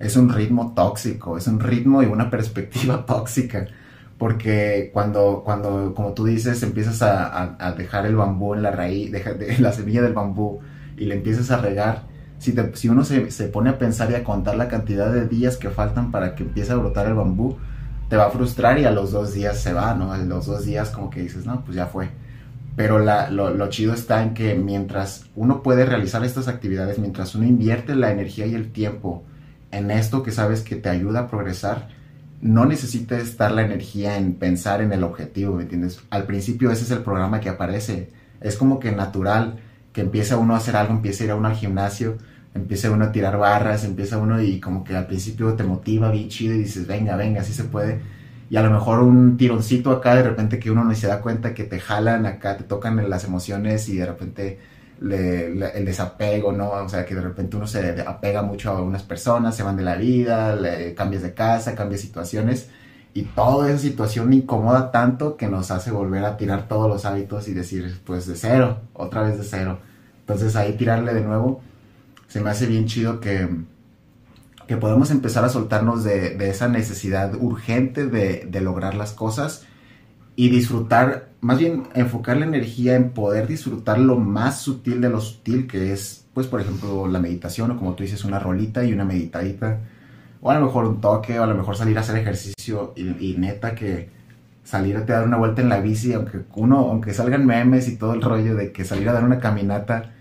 [0.00, 3.66] es un ritmo tóxico, es un ritmo y una perspectiva tóxica.
[4.18, 9.34] Porque cuando, cuando como tú dices, empiezas a, dejar el bambú en la raíz, deja,
[9.34, 10.60] de, la semilla del bambú
[10.96, 12.07] y le empiezas a regar,
[12.38, 16.10] si, uno se, pone a pensar y a contar la cantidad de días que faltan
[16.10, 17.56] para que empiece a brotar el bambú,
[18.08, 20.12] te va a frustrar y a los dos días se va, ¿no?
[20.12, 22.08] A los dos días como que dices, no, pues ya fue.
[22.76, 27.96] Pero lo, chido está en que mientras uno puede realizar estas actividades, mientras uno invierte
[27.96, 29.24] la energía y el tiempo
[29.72, 31.88] en esto que sabes que te ayuda a progresar,
[32.40, 36.00] no necesita estar la energía en pensar en el objetivo, ¿me entiendes?
[36.10, 39.58] Al principio ese es el programa que aparece, es como que natural
[39.92, 42.18] que empieza uno a hacer algo, empieza a ir a uno al gimnasio,
[42.54, 46.28] empieza uno a tirar barras, empieza uno y como que al principio te motiva bien
[46.28, 48.00] chido y dices, venga, venga, así se puede.
[48.50, 51.54] Y a lo mejor un tironcito acá, de repente que uno no se da cuenta
[51.54, 54.58] que te jalan acá, te tocan las emociones y de repente
[55.00, 56.70] el desapego, ¿no?
[56.70, 59.84] O sea, que de repente uno se apega mucho a unas personas, se van de
[59.84, 62.68] la vida, le, cambias de casa, cambias situaciones
[63.14, 67.48] y toda esa situación incomoda tanto que nos hace volver a tirar todos los hábitos
[67.48, 69.78] y decir, pues de cero, otra vez de cero.
[70.20, 71.60] Entonces ahí tirarle de nuevo,
[72.28, 73.48] se me hace bien chido que,
[74.66, 79.66] que podemos empezar a soltarnos de, esa necesidad urgente de, de, lograr las cosas
[80.36, 85.20] y disfrutar, más bien enfocar la energía en poder disfrutar lo más sutil de lo
[85.20, 88.92] sutil que es, pues por ejemplo, la meditación o como tú dices, una rolita y
[88.92, 89.80] una meditadita,
[90.40, 93.32] o a lo mejor un toque, o a lo mejor salir a hacer ejercicio y,
[93.32, 94.10] y neta que
[94.62, 98.12] salir a dar una vuelta en la bici, aunque uno, aunque salgan memes y todo
[98.12, 100.12] el rollo de que salir a dar una caminata,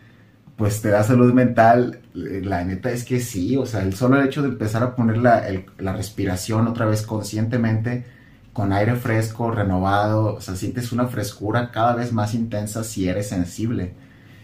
[0.57, 4.41] pues te da salud mental, la neta es que sí, o sea, el solo hecho
[4.41, 5.43] de empezar a poner la,
[5.77, 8.05] la respiración otra vez conscientemente,
[8.53, 13.29] con aire fresco, renovado, o sea, sientes una frescura cada vez más intensa si eres
[13.29, 13.93] sensible.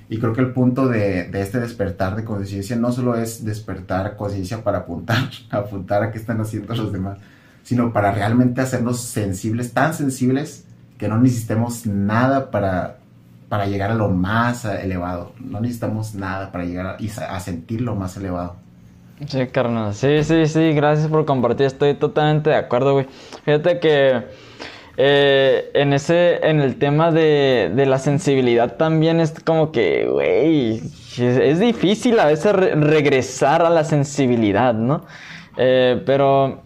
[0.08, 4.16] Y creo que el punto de, de este despertar de conciencia no solo es despertar
[4.16, 7.18] conciencia para apuntar, apuntar a qué están haciendo los demás,
[7.64, 10.66] sino para realmente hacernos sensibles, tan sensibles
[11.00, 13.00] que no necesitemos nada para,
[13.54, 15.34] para llegar a lo más elevado.
[15.40, 18.56] No necesitamos nada para llegar a, a sentir lo más elevado.
[19.28, 19.94] Sí, carnal.
[19.94, 20.74] Sí, sí, sí.
[20.74, 21.68] Gracias por compartir.
[21.68, 23.06] Estoy totalmente de acuerdo, güey.
[23.46, 24.24] Fíjate que
[24.98, 30.82] eh, en ese, en el tema de, de, la sensibilidad también es como que, güey,
[31.20, 35.06] es, difícil a veces regresar a la sensibilidad, ¿no?
[35.58, 36.63] Eh, pero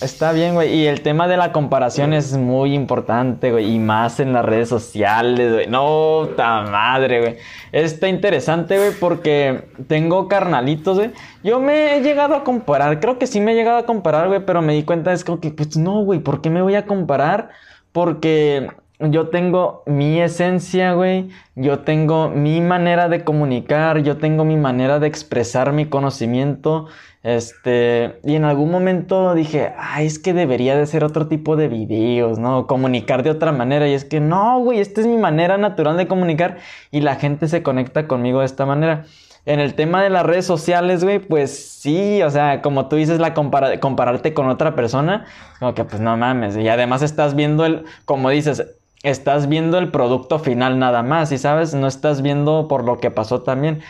[0.00, 0.74] Está bien, güey.
[0.74, 3.74] Y el tema de la comparación es muy importante, güey.
[3.74, 5.66] Y más en las redes sociales, güey.
[5.66, 7.36] No, ta madre, güey.
[7.70, 11.10] Está interesante, güey, porque tengo carnalitos, güey.
[11.44, 12.98] Yo me he llegado a comparar.
[13.00, 14.40] Creo que sí me he llegado a comparar, güey.
[14.46, 16.20] Pero me di cuenta, es como que, pues no, güey.
[16.20, 17.50] ¿Por qué me voy a comparar?
[17.92, 18.70] Porque
[19.00, 21.28] yo tengo mi esencia, güey.
[21.56, 23.98] Yo tengo mi manera de comunicar.
[23.98, 26.86] Yo tengo mi manera de expresar mi conocimiento.
[27.22, 31.68] Este, y en algún momento dije, ay, es que debería de ser otro tipo de
[31.68, 32.66] videos, ¿no?
[32.66, 33.86] Comunicar de otra manera.
[33.88, 36.58] Y es que no, güey, esta es mi manera natural de comunicar
[36.90, 39.04] y la gente se conecta conmigo de esta manera.
[39.46, 43.18] En el tema de las redes sociales, güey, pues sí, o sea, como tú dices,
[43.20, 45.26] la compararte con otra persona,
[45.58, 46.56] como que pues no mames.
[46.56, 48.66] Y además estás viendo el, como dices,
[49.02, 53.10] estás viendo el producto final nada más, y sabes, no estás viendo por lo que
[53.10, 53.80] pasó también.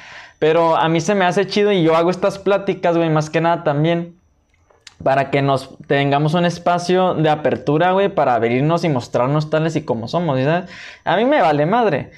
[0.40, 3.40] Pero a mí se me hace chido y yo hago estas pláticas, güey, más que
[3.40, 4.20] nada también
[5.02, 9.82] para que nos tengamos un espacio de apertura, güey, para abrirnos y mostrarnos tales y
[9.82, 10.70] como somos, ¿sabes?
[11.04, 12.10] A mí me vale madre.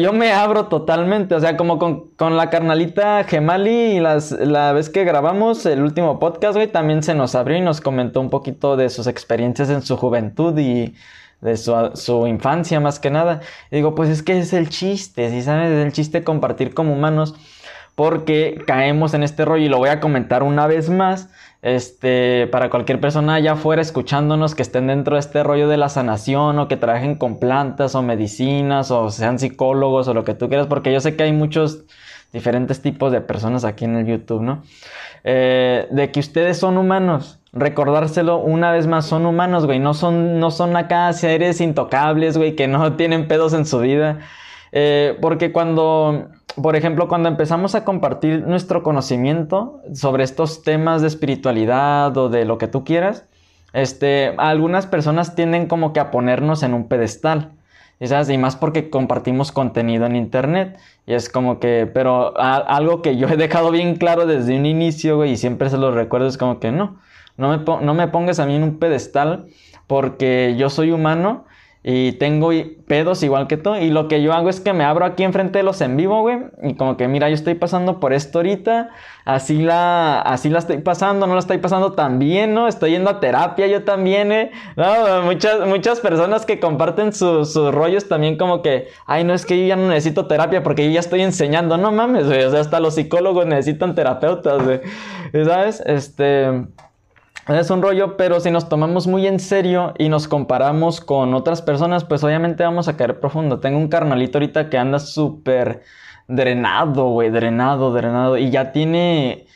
[0.00, 4.90] Yo me abro totalmente, o sea, como con, la carnalita Gemali y las, la vez
[4.90, 8.76] que grabamos el último podcast, güey, también se nos abrió y nos comentó un poquito
[8.76, 10.94] de sus experiencias en su juventud y
[11.40, 13.40] de su, su infancia más que nada.
[13.72, 15.70] Digo, pues es que es el chiste, ¿sí sabes?
[15.70, 17.34] Es el chiste compartir como humanos
[17.94, 21.28] porque caemos en este rollo y lo voy a comentar una vez más.
[21.62, 25.90] Este, para cualquier persona allá afuera escuchándonos que estén dentro de este rollo de la
[25.90, 30.48] sanación o que trabajen con plantas o medicinas o sean psicólogos o lo que tú
[30.48, 31.84] quieras, porque yo sé que hay muchos
[32.32, 34.62] diferentes tipos de personas aquí en el YouTube, ¿no?
[35.24, 37.38] Eh, de que ustedes son humanos.
[37.52, 39.80] Recordárselo una vez más, son humanos, güey.
[39.80, 44.20] No son, no son acá seres intocables, güey, que no tienen pedos en su vida.
[44.72, 51.08] Eh, porque cuando por ejemplo, cuando empezamos a compartir nuestro conocimiento sobre estos temas de
[51.08, 53.26] espiritualidad o de lo que tú quieras,
[53.72, 57.52] este, algunas personas tienden como que a ponernos en un pedestal.
[58.00, 60.78] Y más porque compartimos contenido en internet.
[61.06, 65.16] Y es como que, pero algo que yo he dejado bien claro desde un inicio,
[65.16, 66.98] güey, y siempre se lo recuerdo, es como que no,
[67.36, 69.48] no me, no me pongas a mí en un pedestal
[69.86, 71.44] porque yo soy humano
[71.82, 72.50] y tengo
[72.86, 73.74] pedos igual que tú.
[73.74, 76.20] Y lo que yo hago es que me abro aquí enfrente de los en vivo,
[76.20, 76.38] güey.
[76.62, 78.90] Y como que, mira, yo estoy pasando por esto ahorita.
[79.24, 82.68] Así la, así la estoy pasando, no la estoy pasando tan bien, ¿no?
[82.68, 84.50] Estoy yendo a terapia yo también, ¿eh?
[85.24, 89.66] Muchas, muchas personas que comparten sus rollos también como que, ay, no es que yo
[89.66, 91.78] ya no necesito terapia porque yo ya estoy enseñando.
[91.78, 92.44] No mames, güey.
[92.44, 94.80] O sea, hasta los psicólogos necesitan terapeutas, güey.
[95.32, 95.82] ¿Sabes?
[95.86, 96.66] Este...
[97.48, 101.62] Es un rollo, pero si nos tomamos muy en serio y nos comparamos con otras
[101.62, 103.60] personas, pues obviamente vamos a caer profundo.
[103.60, 105.82] Tengo un carnalito ahorita que anda súper
[106.28, 108.36] drenado, güey, drenado, drenado.
[108.36, 109.46] Y ya tiene...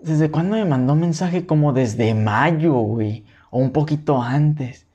[0.00, 1.44] ¿Desde cuándo me mandó mensaje?
[1.44, 3.26] Como desde mayo, güey.
[3.50, 4.86] O un poquito antes.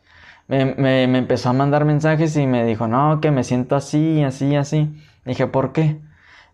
[0.48, 4.24] Me, me, me, empezó a mandar mensajes y me dijo, no, que me siento así,
[4.24, 4.90] así, así.
[5.26, 6.00] Dije, ¿por qué?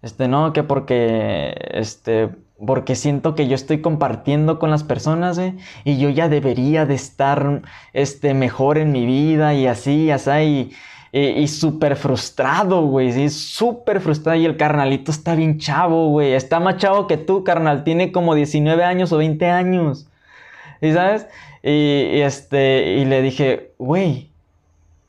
[0.01, 2.29] Este, no, que porque, este,
[2.65, 5.55] porque siento que yo estoy compartiendo con las personas, ¿eh?
[5.83, 7.61] y yo ya debería de estar
[7.93, 10.71] este, mejor en mi vida y así, así,
[11.11, 16.33] y, y, súper frustrado, güey, sí, súper frustrado, y el carnalito está bien chavo, güey,
[16.33, 20.07] está más chavo que tú, carnal, tiene como 19 años o 20 años,
[20.81, 21.27] ¿y sabes?
[21.63, 24.28] Y, y este, y le dije, güey,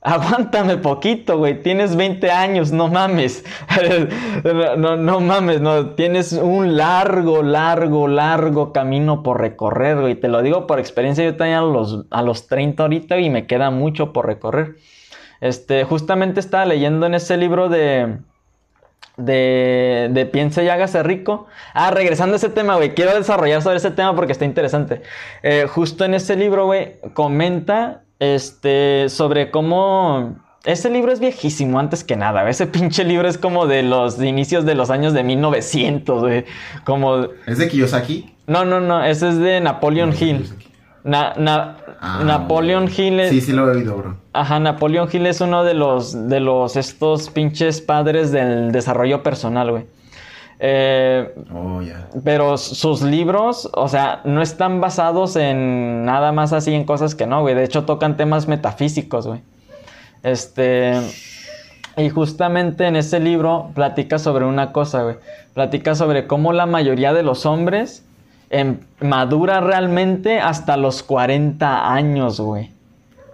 [0.02, 1.62] Aguántame poquito, güey.
[1.62, 3.44] Tienes 20 años, no mames.
[4.78, 5.90] no, no, mames, no.
[5.90, 10.14] Tienes un largo, largo, largo camino por recorrer, güey.
[10.14, 11.22] Te lo digo por experiencia.
[11.22, 14.76] Yo tenía a los, a los 30 ahorita y me queda mucho por recorrer.
[15.42, 18.18] Este, justamente estaba leyendo en ese libro de.
[19.18, 21.46] De, de Piense y hágase rico.
[21.74, 22.94] Ah, regresando a ese tema, güey.
[22.94, 25.02] Quiero desarrollar sobre ese tema porque está interesante.
[25.42, 30.36] Eh, justo en ese libro, güey, comenta este, sobre cómo...
[30.64, 32.48] Ese libro es viejísimo antes que nada.
[32.48, 36.44] Ese pinche libro es como de los inicios de los años de 1900, güey.
[36.84, 37.28] Como...
[37.46, 38.32] ¿Es de Kiyosaki?
[38.46, 39.02] No, no, no.
[39.02, 40.48] Ese es de Napoleon Hill.
[41.04, 44.16] ah, Napoleon Hill Sí, sí lo he oído, bro.
[44.34, 49.70] Ajá, Napoleon Hill es uno de los, de los, estos pinches padres del desarrollo personal,
[49.70, 49.86] güey.
[50.62, 51.80] Eh, oh.
[52.22, 57.26] Pero sus libros, o sea, no están basados en nada más así en cosas que
[57.26, 57.54] no, güey.
[57.54, 59.40] De hecho, tocan temas metafísicos, güey.
[60.22, 61.00] Este...
[61.96, 65.16] Y justamente en ese libro platica sobre una cosa, güey.
[65.54, 68.04] Platica sobre cómo la mayoría de los hombres
[68.48, 72.70] em, madura realmente hasta los 40 años, güey.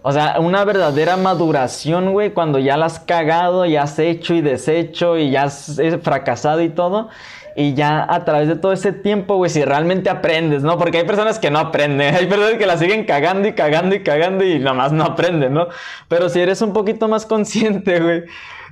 [0.08, 4.40] O sea, una verdadera maduración, güey, cuando ya la has cagado, ya has hecho y
[4.40, 7.08] deshecho y ya has fracasado y todo.
[7.56, 10.78] Y ya a través de todo ese tiempo, güey, si realmente aprendes, ¿no?
[10.78, 14.04] Porque hay personas que no aprenden, hay personas que la siguen cagando y cagando y
[14.04, 15.66] cagando y nada más no aprenden, ¿no?
[16.06, 18.22] Pero si eres un poquito más consciente, güey,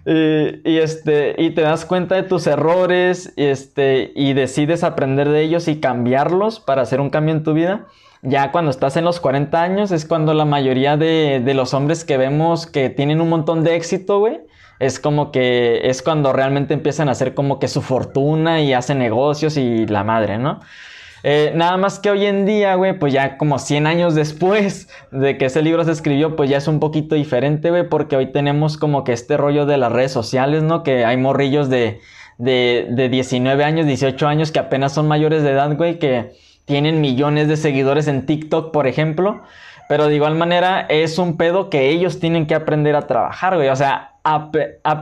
[0.06, 5.43] y, este, y te das cuenta de tus errores y, este, y decides aprender de
[5.43, 7.86] ellos y cambiarlos para hacer un cambio en tu vida.
[8.27, 12.07] Ya cuando estás en los 40 años es cuando la mayoría de, de los hombres
[12.07, 14.41] que vemos que tienen un montón de éxito, güey,
[14.81, 18.99] es como que es cuando realmente empiezan a hacer como que su fortuna y hacen
[18.99, 20.61] negocios y la madre, ¿no?
[21.23, 25.37] Eh, nada más que hoy en día, güey, pues ya como 100 años después de
[25.37, 28.79] que ese libro se escribió, pues ya es un poquito diferente, güey, porque hoy tenemos
[28.79, 30.83] como que este rollo de las redes sociales, ¿no?
[30.83, 32.01] Que hay morrillos de,
[32.39, 36.33] de, de 19 años, 18 años que apenas son mayores de edad, güey, que
[36.65, 39.43] tienen millones de seguidores en TikTok, por ejemplo.
[39.89, 43.69] Pero de igual manera es un pedo que ellos tienen que aprender a trabajar, güey.
[43.69, 44.51] O sea, a,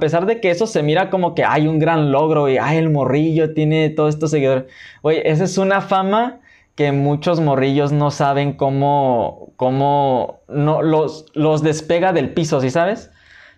[0.01, 2.91] pesar de que eso se mira como que hay un gran logro y ay, el
[2.91, 4.65] morrillo tiene todos estos seguidores.
[5.03, 6.41] Oye, esa es una fama
[6.75, 13.11] que muchos morrillos no saben cómo, cómo no, los, los despega del piso, ¿sí sabes?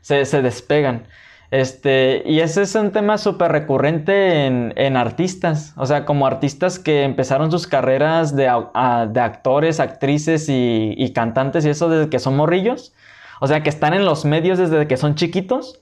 [0.03, 1.07] Se, se despegan.
[1.51, 7.05] Este, y ese es un tema súper recurrente en, artistas, o sea, como artistas que
[7.05, 12.37] empezaron sus carreras de, de actores, actrices y, y, cantantes y eso desde que son
[12.37, 12.93] morrillos
[13.41, 15.81] o sea, que están en los medios desde que son chiquitos.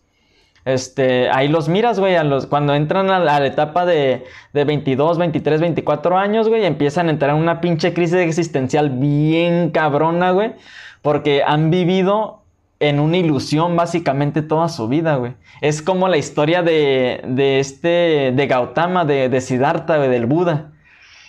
[0.64, 2.16] Este, ahí los miras, güey,
[2.48, 7.30] cuando entran a la, etapa de, de, 22, 23, 24 años, güey, empiezan a entrar
[7.30, 10.54] en una pinche crisis existencial bien cabrona, güey,
[11.02, 12.41] porque han vivido
[12.82, 15.34] en una ilusión básicamente toda su vida, güey.
[15.60, 20.72] Es como la historia de, de este, de Gautama, de, de Siddhartha, güey, del Buda.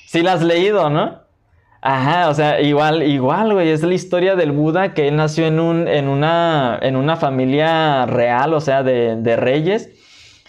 [0.08, 1.22] Sí la has leído, ¿no?
[1.82, 5.60] Ajá, o sea, igual, igual, güey, es la historia del Buda que él nació en,
[5.60, 9.90] un, en, una, en una familia real, o sea, de, de reyes,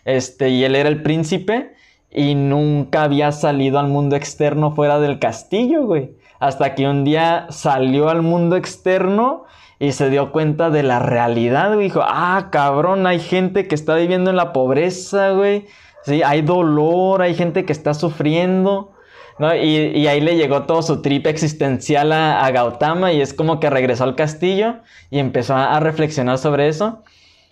[0.04, 1.74] este, y él era el príncipe
[2.10, 6.12] y nunca había salido al mundo externo fuera del castillo, güey.
[6.38, 9.44] Hasta que un día salió al mundo externo
[9.78, 11.88] y se dio cuenta de la realidad, güey.
[11.88, 15.66] Dijo, ah, cabrón, hay gente que está viviendo en la pobreza, güey.
[16.04, 18.92] Sí, hay dolor, hay gente que está sufriendo.
[19.38, 19.54] ¿no?
[19.54, 24.04] Y, ahí le llegó todo su trip existencial a, Gautama y es como que regresó
[24.04, 24.76] al castillo
[25.10, 27.02] y empezó a, reflexionar sobre eso.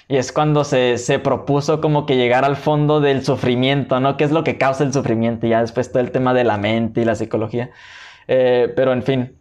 [0.08, 4.16] Y es cuando se, propuso como que llegar al fondo del sufrimiento, ¿no?
[4.16, 5.46] ¿Qué es lo que causa el sufrimiento?
[5.46, 7.70] Y ya después todo el tema de la mente y la psicología.
[8.28, 9.36] Eh, pero en fin,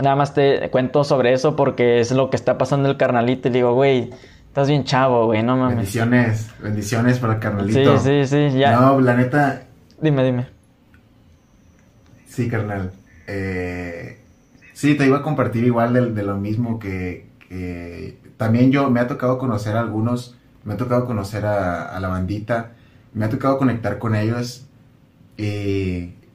[0.00, 3.48] nada más te cuento sobre eso porque es lo que está pasando el carnalito.
[3.48, 4.10] Y digo, güey,
[4.48, 5.76] estás bien chavo, güey, no mames.
[5.76, 7.98] Bendiciones, bendiciones para el carnalito.
[7.98, 8.78] Sí, sí, sí, ya.
[8.78, 9.62] No, la neta.
[10.00, 10.46] Dime, dime.
[12.26, 12.92] Sí, carnal.
[13.26, 14.18] Eh,
[14.72, 17.26] sí, te iba a compartir igual de, lo mismo que,
[18.36, 22.72] también yo me ha tocado conocer a algunos, me ha tocado conocer a, la bandita,
[23.14, 24.66] me ha tocado conectar con ellos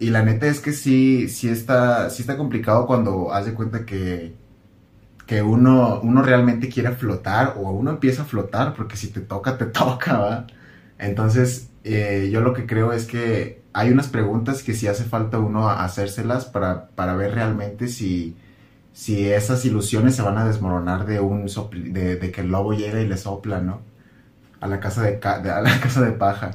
[0.01, 3.85] y, la neta es que sí, sí está, sí está complicado cuando haz de cuenta
[3.85, 4.33] que,
[5.25, 9.57] que uno, uno realmente quiere flotar o uno empieza a flotar porque si te toca,
[9.57, 10.47] te toca, ¿va?
[10.99, 15.39] Entonces, eh, yo lo que creo es que hay unas preguntas que sí hace falta
[15.39, 18.35] uno hacérselas para, para ver realmente si,
[18.93, 23.07] si esas ilusiones se van a desmoronar de, un de, que el lobo llega y
[23.07, 23.81] le sopla, ¿no?
[24.59, 26.51] A la casa de, a la casa de paja.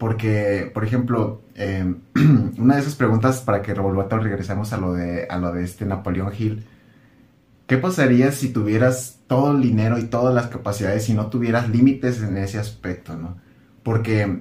[0.00, 1.98] Porque, por ejemplo, em,
[2.58, 6.32] una de esas preguntas para que regresemos a lo de, a lo de este Napoleón
[6.36, 6.64] Hill.
[7.66, 12.22] ¿Qué pasaría si tuvieras todo el dinero y todas las capacidades y no tuvieras límites
[12.22, 13.36] en ese aspecto, ¿no?
[13.82, 14.40] Porque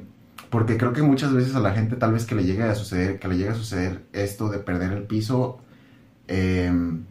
[0.49, 3.19] porque creo que muchas veces a la gente tal vez que le llegue a suceder,
[3.19, 5.59] que le llegue a suceder esto de perder el piso,
[6.27, 7.03] em,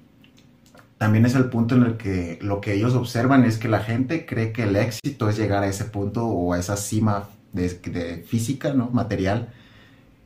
[0.97, 4.25] también es el punto en el que lo que ellos observan es que la gente
[4.25, 8.73] cree que el éxito es llegar a ese punto o a esa cima de, física,
[8.75, 8.91] ¿no?
[8.91, 9.49] Material.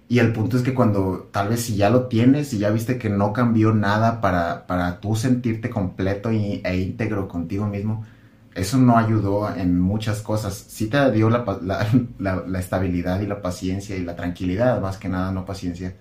[0.09, 2.99] Y el punto es que cuando tal vez si ya lo tienes y ya viste
[2.99, 8.05] que no cambió nada para, para tú sentirte completo e íntegro contigo mismo,
[8.55, 10.55] eso no ayudó en muchas cosas.
[10.55, 15.45] Sí te dio la, estabilidad y la paciencia y la tranquilidad, más que nada, no
[15.47, 15.95] paciencia.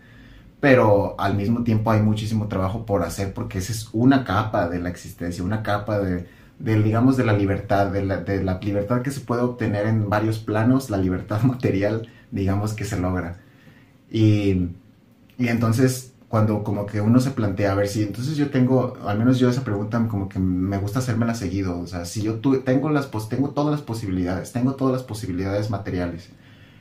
[0.59, 4.79] pero al mismo tiempo hay muchísimo trabajo por hacer porque esa es una capa de
[4.79, 6.27] la existencia, una capa de,
[6.63, 10.39] digamos, de la libertad, de la, de la libertad que se puede obtener en varios
[10.39, 13.39] planos, la libertad material, digamos, que se logra.
[14.11, 14.69] Y,
[15.37, 19.19] y entonces cuando como que uno se plantea, a ver si, entonces yo tengo, al
[19.19, 22.89] menos yo esa pregunta como que me gusta hacérmela seguido, o sea, si yo tengo,
[22.89, 26.29] las, pues, tengo todas las posibilidades, tengo todas las posibilidades materiales,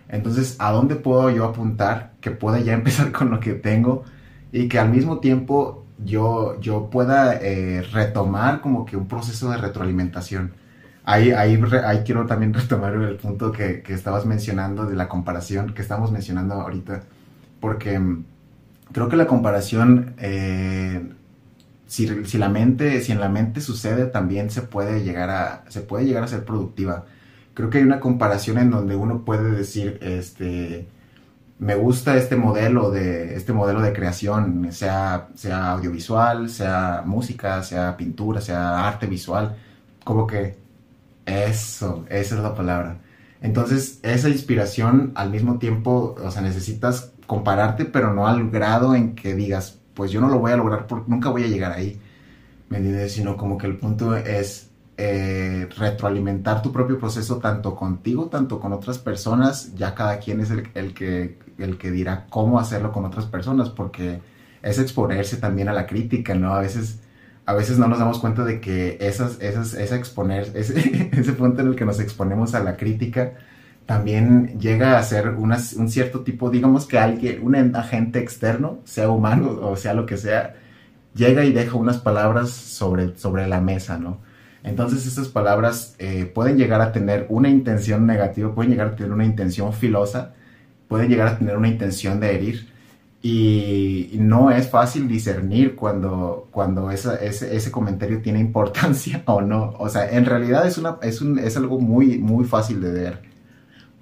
[0.09, 4.05] entonces, ¿a dónde puedo yo apuntar que pueda ya empezar con lo que tengo
[4.52, 9.59] y que al mismo tiempo yo, yo pueda eh, retomar como que un proceso de
[9.59, 10.52] retroalimentación?
[11.05, 15.74] Ahí, ahí, ahí quiero también retomar el punto que, que estabas mencionando de la comparación
[15.74, 17.02] que estamos mencionando ahorita,
[17.60, 18.24] porque mm,
[18.93, 21.02] creo que la comparación, eh,
[21.86, 25.81] si, si, la mente, si en la mente sucede, también se puede llegar a, se
[25.81, 27.06] puede llegar a ser productiva.
[27.55, 30.89] Creo que hay una comparación en donde uno puede decir, este,
[31.61, 37.97] me gusta este modelo de, este modelo de creación, sea, sea audiovisual, sea música, sea
[37.99, 39.57] pintura, sea arte visual,
[40.03, 40.57] como que
[41.27, 42.99] eso, esa es la palabra.
[43.43, 49.15] Entonces, esa inspiración al mismo tiempo, o sea, necesitas compararte, pero no al grado en
[49.15, 52.01] que digas, pues yo no lo voy a lograr porque nunca voy a llegar ahí.
[52.70, 53.12] ¿Me entiendes?
[53.12, 54.70] Sino como que el punto es
[55.02, 59.74] eh, retroalimentar tu propio proceso tanto contigo, tanto con otras personas.
[59.74, 60.62] Ya cada quien es el,
[60.93, 64.20] que, el que dirá cómo hacerlo con otras personas, porque
[64.60, 66.52] es exponerse también a la crítica, ¿no?
[66.52, 67.01] A veces,
[67.47, 71.62] a veces no nos damos cuenta de que esas, esas, esa exponer, ese, ese punto
[71.62, 73.32] en el que nos exponemos a la crítica,
[73.86, 79.59] también llega a ser un cierto tipo, digamos que alguien, un agente externo, sea humano
[79.62, 80.56] o sea lo que sea,
[81.14, 84.28] llega y deja unas palabras sobre, sobre la mesa, ¿no?
[84.62, 89.12] Entonces esas palabras eh, pueden llegar a tener una intención negativa, pueden llegar a tener
[89.12, 90.35] una intención filosa,
[90.89, 92.70] pueden llegar a tener una intención de herir.
[93.23, 99.74] Y, no es fácil discernir cuando, cuando ese, ese, comentario tiene importancia o no.
[99.78, 103.31] O sea, en realidad es, una, es, un, es algo muy, muy fácil de ver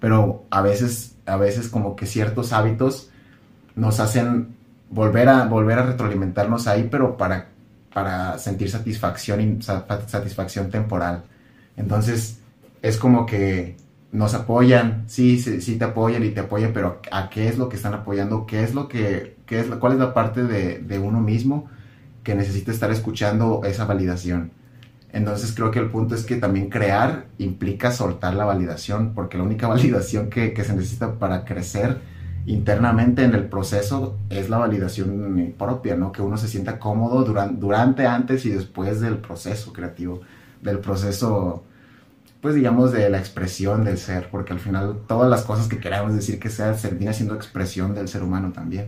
[0.01, 3.11] pero a veces, a veces como que ciertos hábitos
[3.75, 4.57] nos hacen
[4.91, 7.49] volver a, volver a retroalimentarnos ahí, pero para,
[7.93, 11.25] para sentir satisfacción, satisfacción temporal.
[11.77, 12.41] Entonces,
[12.83, 13.77] es como que
[14.13, 17.69] nos apoyan, sí, sí, sí, te apoyan y te apoyan, pero ¿a qué es lo
[17.69, 18.47] que están apoyando?
[18.47, 21.69] ¿Qué es lo que, qué es, cuál es la parte de, de uno mismo
[22.23, 24.53] que necesita estar escuchando esa validación?
[25.13, 29.45] Entonces creo que el punto es que también crear implica soltar la validación, porque la
[29.45, 31.99] única validación que, se necesita para crecer
[32.49, 36.13] internamente en el proceso es la validación propia, ¿no?
[36.13, 40.23] Que uno se sienta cómodo durante, durante, antes y después del proceso creativo,
[40.63, 41.63] del proceso,
[42.41, 46.15] pues digamos, de la expresión del ser, porque al final todas las cosas que queramos
[46.15, 48.87] decir que sea, termina siendo expresión del ser humano también.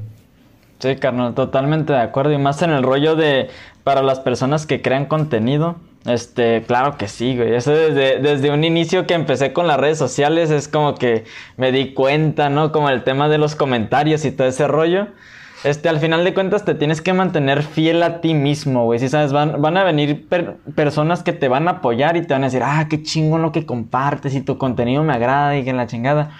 [0.79, 2.33] Sí, carnal, totalmente de acuerdo.
[2.33, 3.51] Y más en el rollo de,
[3.85, 5.77] para las personas que crean contenido,
[6.07, 7.55] este, claro que sí, güey.
[7.55, 11.25] Eso desde, desde un inicio que empecé con las redes sociales es como que
[11.57, 12.73] me di cuenta, ¿no?
[12.73, 15.09] Como el tema de los comentarios y todo ese rollo.
[15.63, 18.99] Este, al final de cuentas te tienes que mantener fiel a ti mismo, güey.
[18.99, 20.27] Si sabes, van, van a venir
[20.75, 23.53] personas que te van a apoyar y te van a decir, ah, qué chingón lo
[23.53, 26.31] que compartes y tu contenido me agrada y que la chingada.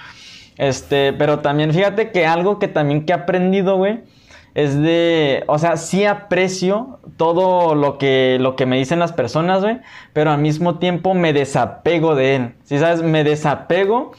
[0.57, 4.01] Este, pero también fíjate que algo que también que he aprendido, güey
[4.55, 9.63] es de, o sea, sí aprecio todo lo que, lo que me dicen las personas,
[9.63, 9.79] güey,
[10.13, 12.55] pero al mismo tiempo me desapego de él.
[12.65, 13.03] ¿Sí sabes?
[13.03, 14.13] Me desapego.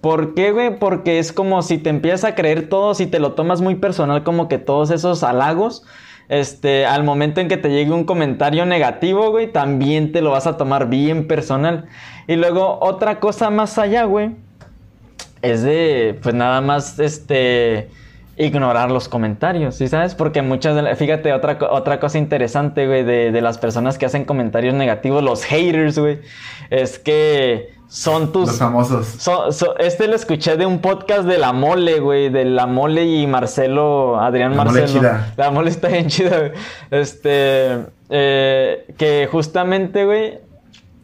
[0.00, 0.78] ¿Por qué, güey?
[0.78, 4.22] Porque es como si te empiezas a creer todo, si te lo tomas muy personal,
[4.24, 5.84] como que todos esos halagos,
[6.28, 10.46] este, al momento en que te llegue un comentario negativo, güey, también te lo vas
[10.46, 11.86] a tomar bien personal.
[12.26, 14.36] Y luego, otra cosa más allá, güey,
[15.40, 17.88] es de, pues nada más, este
[18.38, 20.14] ignorar los comentarios, ¿sí sabes?
[20.14, 24.74] Porque muchas de fíjate, otra, otra cosa interesante, güey, de, las personas que hacen comentarios
[24.74, 26.20] negativos, los haters, güey,
[26.70, 28.48] es que son tus...
[28.48, 29.28] Los famosos.
[29.78, 34.20] este lo escuché de un podcast de La Mole, güey, de La Mole y Marcelo,
[34.20, 34.86] Adrián la Marcelo.
[34.86, 35.32] Mole chida.
[35.36, 36.52] La Mole está bien chida, güey.
[36.90, 37.78] Este,
[38.10, 40.38] eh, que justamente, güey,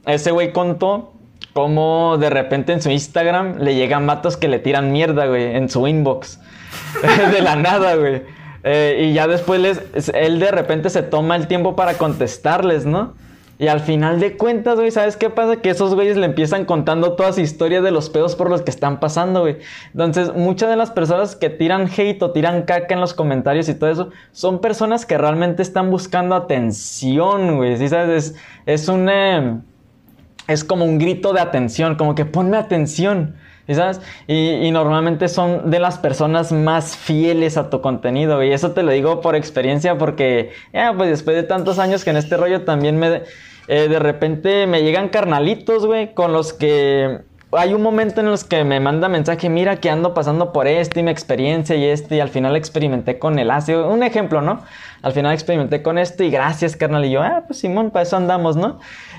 [0.06, 1.14] ese güey contó
[1.52, 5.68] cómo de repente en su Instagram le llegan matos que le tiran mierda, güey, en
[5.68, 6.38] su inbox.
[7.32, 8.22] de la nada, güey.
[8.62, 13.14] Eh, y ya después les, él de repente se toma el tiempo para contestarles, ¿no?
[13.58, 15.56] Y al final de cuentas, güey, ¿sabes qué pasa?
[15.56, 18.70] Que esos güeyes le empiezan contando toda su historia de los pedos por los que
[18.70, 19.58] están pasando, güey.
[19.92, 23.74] Entonces, muchas de las personas que tiran hate o tiran caca en los comentarios y
[23.74, 27.76] todo eso, son personas que realmente están buscando atención, güey.
[27.76, 28.34] ¿Sí sabes?
[28.66, 29.08] Es, es un...
[30.48, 33.36] es como un grito de atención, como que ponme atención.
[33.72, 34.02] Sabes?
[34.26, 38.92] Y, normalmente son de las personas más fieles a tu contenido, y eso te lo
[38.92, 42.98] digo por experiencia porque, ya, pues después de tantos años que en este rollo también
[42.98, 43.22] me,
[43.68, 47.20] eh, de repente me llegan carnalitos, güey, con los que
[47.56, 51.00] hay un momento en los que me manda mensaje, mira que ando pasando por esto
[51.00, 53.88] y mi experiencia y este, y al final experimenté con el ácido.
[53.88, 54.62] Un ejemplo, ¿no?
[55.02, 57.04] Al final experimenté con esto y gracias, carnal.
[57.04, 58.78] Y yo, ah, pues Simón, para eso andamos, ¿no?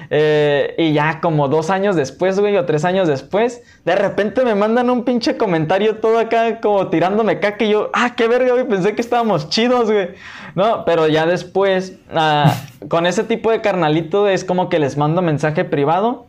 [0.10, 4.56] Eh, y ya como dos años después, güey, o tres años después, de repente me
[4.56, 8.96] mandan un pinche comentario todo acá como tirándome caca y yo, ah, qué verga, pensé
[8.96, 10.10] que estábamos chidos, güey.
[10.56, 12.54] No, pero ya después, ah,
[12.90, 16.26] con ese tipo de carnalito es como que les mando mensaje privado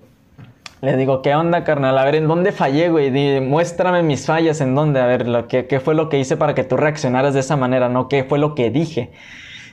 [0.82, 1.96] le digo, ¿qué onda, carnal?
[1.98, 3.40] A ver, ¿en dónde fallé, güey?
[3.40, 5.00] muéstrame mis fallas, ¿en dónde?
[5.00, 7.56] A ver, lo, ¿qué, ¿qué, fue lo que hice para que tú reaccionaras de esa
[7.56, 7.88] manera?
[7.88, 8.08] ¿No?
[8.08, 9.10] ¿Qué fue lo que dije?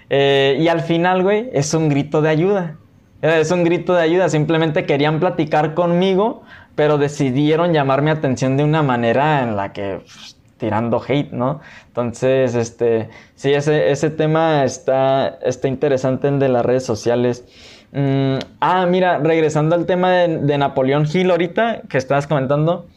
[0.09, 2.77] Eh, y al final, güey, es un grito de ayuda.
[3.21, 4.29] Eh, es un grito de ayuda.
[4.29, 6.43] Simplemente querían platicar conmigo,
[6.75, 10.01] pero decidieron llamar mi atención de una manera en la que...
[10.01, 11.59] Pues, tirando hate, ¿no?
[11.87, 17.43] Entonces, este, sí, ese, ese tema está, está interesante en de las redes sociales.
[17.93, 22.87] Mm, ah, mira, regresando al tema de, Napoleón Hill ahorita, que estabas comentando.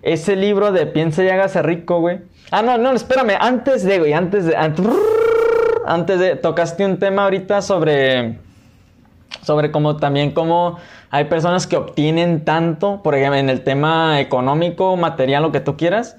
[0.00, 2.20] Ese libro de Piensa y hágase rico, güey.
[2.50, 3.36] Ah, no, no, espérame.
[3.38, 4.56] Antes de, güey, antes de...
[4.56, 6.36] Antes, de...
[6.36, 8.38] Tocaste un tema ahorita sobre...
[9.42, 10.78] Sobre cómo también cómo
[11.10, 15.76] hay personas que obtienen tanto, por ejemplo, en el tema económico, material, lo que tú
[15.76, 16.16] quieras.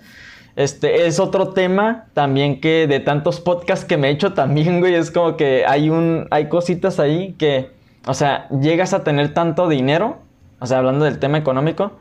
[0.56, 4.94] Este es otro tema también que de tantos podcasts que me he hecho también, güey,
[4.94, 7.72] es como que hay un hay cositas ahí que
[8.05, 10.17] o sea, llegas a tener tanto dinero,
[10.59, 11.93] o sea, hablando del tema económico,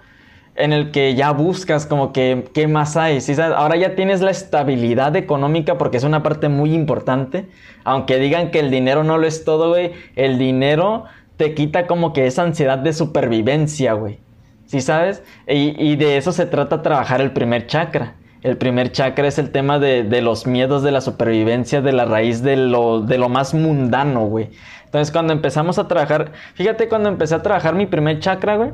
[0.55, 3.21] en el que ya buscas como que qué más hay.
[3.21, 7.47] ¿sí Ahora ya tienes la estabilidad económica porque es una parte muy importante.
[7.85, 11.05] Aunque digan que el dinero no lo es todo, güey, el dinero
[11.37, 14.19] te quita como que esa ansiedad de supervivencia, güey.
[14.67, 15.23] ¿Sí sabes?
[15.47, 18.15] Y, de eso se trata trabajar el primer chakra.
[18.43, 22.43] El primer chakra es el tema de, los miedos de la supervivencia, de la raíz
[22.43, 24.51] de lo, más mundano, güey.
[24.85, 28.71] Entonces, cuando empezamos a trabajar, fíjate, cuando empecé a trabajar mi primer chakra, güey,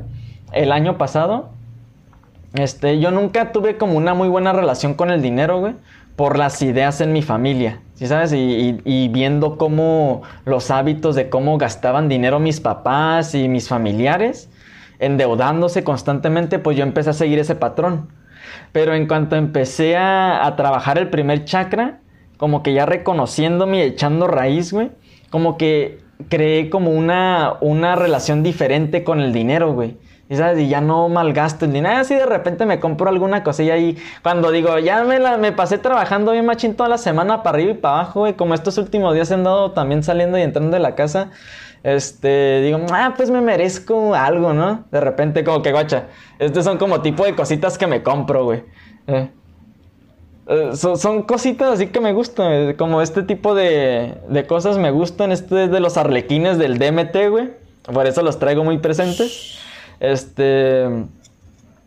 [0.53, 1.49] el año pasado,
[2.55, 5.75] este, yo nunca tuve como una muy buena relación con el dinero, güey,
[6.15, 8.33] por las ideas en mi familia, ¿sí sabes?
[8.33, 14.49] Y, y, viendo cómo los hábitos de cómo gastaban dinero mis papás y mis familiares,
[14.97, 18.18] endeudándose constantemente, pues yo empecé a seguir ese patrón.
[18.71, 21.99] Pero en cuanto empecé a, a trabajar el primer chakra,
[22.37, 24.91] como que ya reconociéndome y echando raíz, güey,
[25.29, 29.97] como que creé como una, una relación diferente con el dinero, güey.
[30.29, 31.97] Y, y ya no malgasto el dinero.
[31.97, 33.97] Así de repente me compro alguna cosilla ahí.
[34.21, 37.71] Cuando digo, ya me, la, me pasé trabajando bien machín toda la semana para arriba
[37.71, 38.33] y para abajo, güey.
[38.33, 41.31] Como estos últimos días he andado también saliendo y entrando de la casa.
[41.83, 44.85] Este, digo, ah, pues me merezco algo, ¿no?
[44.91, 46.07] De repente, como que, guacha.
[46.37, 48.63] Estos son como tipo de cositas que me compro, güey.
[49.07, 49.29] Eh.
[50.49, 55.31] Eh, son, cositas así que me gustan, eh, como este tipo de, cosas me gustan,
[55.31, 57.51] este de los arlequines del DMT, güey,
[57.83, 59.59] por eso los traigo muy presentes,
[59.99, 60.87] este,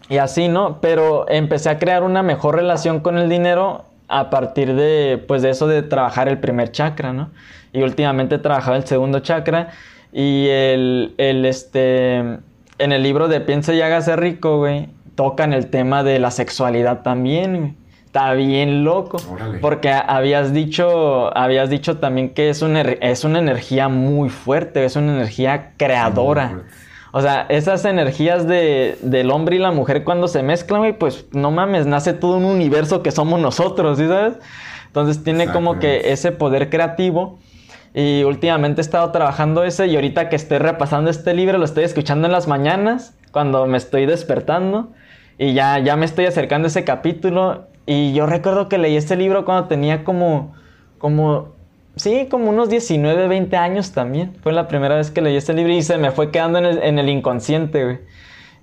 [0.08, 0.80] y así, ¿no?
[0.80, 5.50] Pero empecé a crear una mejor relación con el dinero a partir de, pues de
[5.50, 7.30] eso de trabajar el primer chakra, ¿no?
[7.72, 9.70] Y últimamente he trabajado el segundo chakra
[10.12, 15.68] y el, el este, en el libro de Piensa y hágase rico, güey, tocan el
[15.68, 17.82] tema de la sexualidad también, güey
[18.12, 19.16] está bien loco.
[19.62, 24.96] Porque habías dicho, habías dicho también que es una, es una energía muy fuerte, es
[24.96, 26.64] una energía creadora.
[27.12, 31.50] O sea, esas energías de, del hombre y la mujer cuando se mezclan, pues no
[31.50, 34.38] mames, nace todo un universo que somos nosotros, ¿sí sabes?
[34.86, 37.38] Entonces tiene como que ese poder creativo.
[37.94, 41.84] Y últimamente he estado trabajando ese y ahorita que estoy repasando este libro lo estoy
[41.84, 44.92] escuchando en las mañanas, cuando me estoy despertando.
[45.38, 49.16] Y ya, ya me estoy acercando a ese capítulo y yo recuerdo que leí este
[49.16, 50.54] libro cuando tenía como,
[50.98, 51.54] como,
[51.96, 54.36] sí, como unos 19, 20 años también.
[54.42, 56.82] Fue la primera vez que leí este libro y se me fue quedando en el,
[56.82, 57.98] en el inconsciente, güey.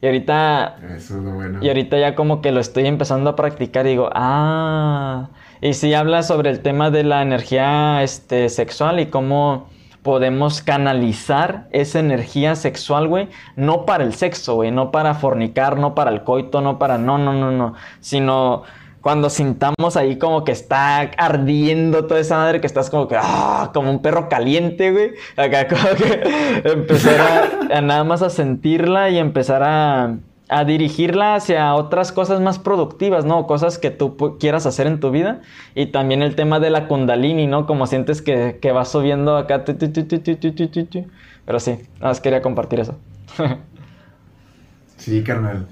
[0.02, 0.78] Y ahorita...
[0.96, 1.60] Eso es lo bueno.
[1.62, 5.30] Y ahorita ya como que lo estoy empezando a practicar y digo, ah...
[5.62, 9.68] Y sí habla sobre el tema de la energía este, sexual y cómo
[10.04, 13.28] podemos canalizar esa energía sexual, güey,
[13.58, 17.18] no para el sexo, güey, no para fornicar, no para el coito, no para, no,
[17.18, 18.64] no, no, no, sino
[19.02, 23.72] cuando sintamos ahí como que está ardiendo toda esa madre, que estás como que, ah,
[23.74, 25.12] como un perro caliente, güey.
[25.38, 26.22] Acá como que
[26.70, 30.18] empezar a, nada más a sentirla y empezar a,
[30.50, 33.48] a, dirigirla hacia otras cosas más productivas, ¿no?
[33.48, 35.42] Cosas que tú quieras hacer en tu vida.
[35.76, 37.66] Y también el tema de la kundalini, ¿no?
[37.66, 39.64] Como sientes que, que va subiendo acá.
[39.66, 42.98] Pero sí, nada más quería compartir eso.
[44.98, 45.68] sí, carnal.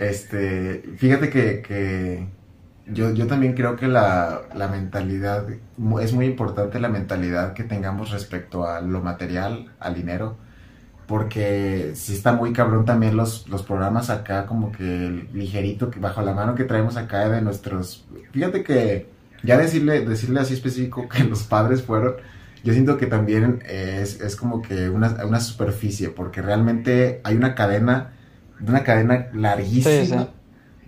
[0.00, 2.26] Este, fíjate que,
[2.86, 5.46] yo, yo, también creo que la, la, mentalidad,
[6.02, 10.36] es muy importante la mentalidad que tengamos respecto a lo material, al dinero,
[11.06, 16.22] porque si está muy cabrón también los, los programas acá, como que ligerito, que bajo
[16.22, 19.08] la mano que traemos acá de nuestros, fíjate que
[19.42, 22.14] ya decirle, decirle así específico que los padres fueron,
[22.62, 27.54] yo siento que también es, es como que una, una superficie, porque realmente hay una
[27.54, 28.12] cadena
[28.66, 30.28] una cadena larguísima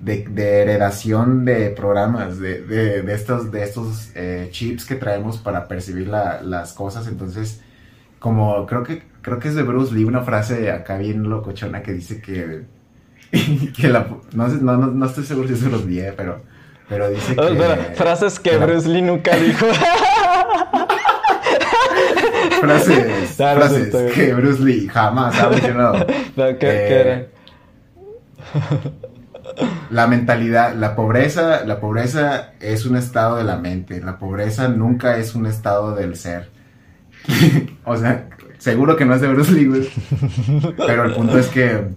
[0.02, 5.38] De, de, heredación de programas, de, de, de estos, de estos eh, chips que traemos
[5.38, 7.06] para percibir las cosas.
[7.06, 7.62] Entonces,
[8.18, 11.92] como creo que, creo que es de Bruce Lee, una frase acá bien locochona que
[11.92, 12.62] dice que,
[13.76, 16.42] que la, no, no, no, estoy seguro si se los vi, pero,
[16.88, 17.94] pero dice oh, que...
[17.94, 19.66] frases que, Bruce Lee nunca dijo.
[22.60, 26.06] frases, frases que Bruce Lee jamás ha mencionado.
[26.06, 27.26] ¿qué, ¿qué era?
[29.90, 35.18] La mentalidad, la pobreza, la pobreza es un estado de la mente, la pobreza nunca
[35.18, 36.50] es un estado del ser.
[37.84, 38.28] o sea,
[38.58, 39.90] seguro que no es de Bruce Lee,
[40.76, 41.88] pero el punto es que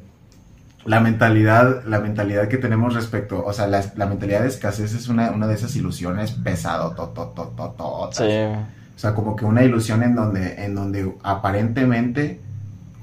[0.85, 5.31] la mentalidad, la mentalidad que tenemos respecto, o sea, la, mentalidad de escasez es una,
[5.31, 8.23] una, de esas ilusiones pesado, to, to, to, sí.
[8.23, 12.39] O sea, como que una ilusión en donde, en donde aparentemente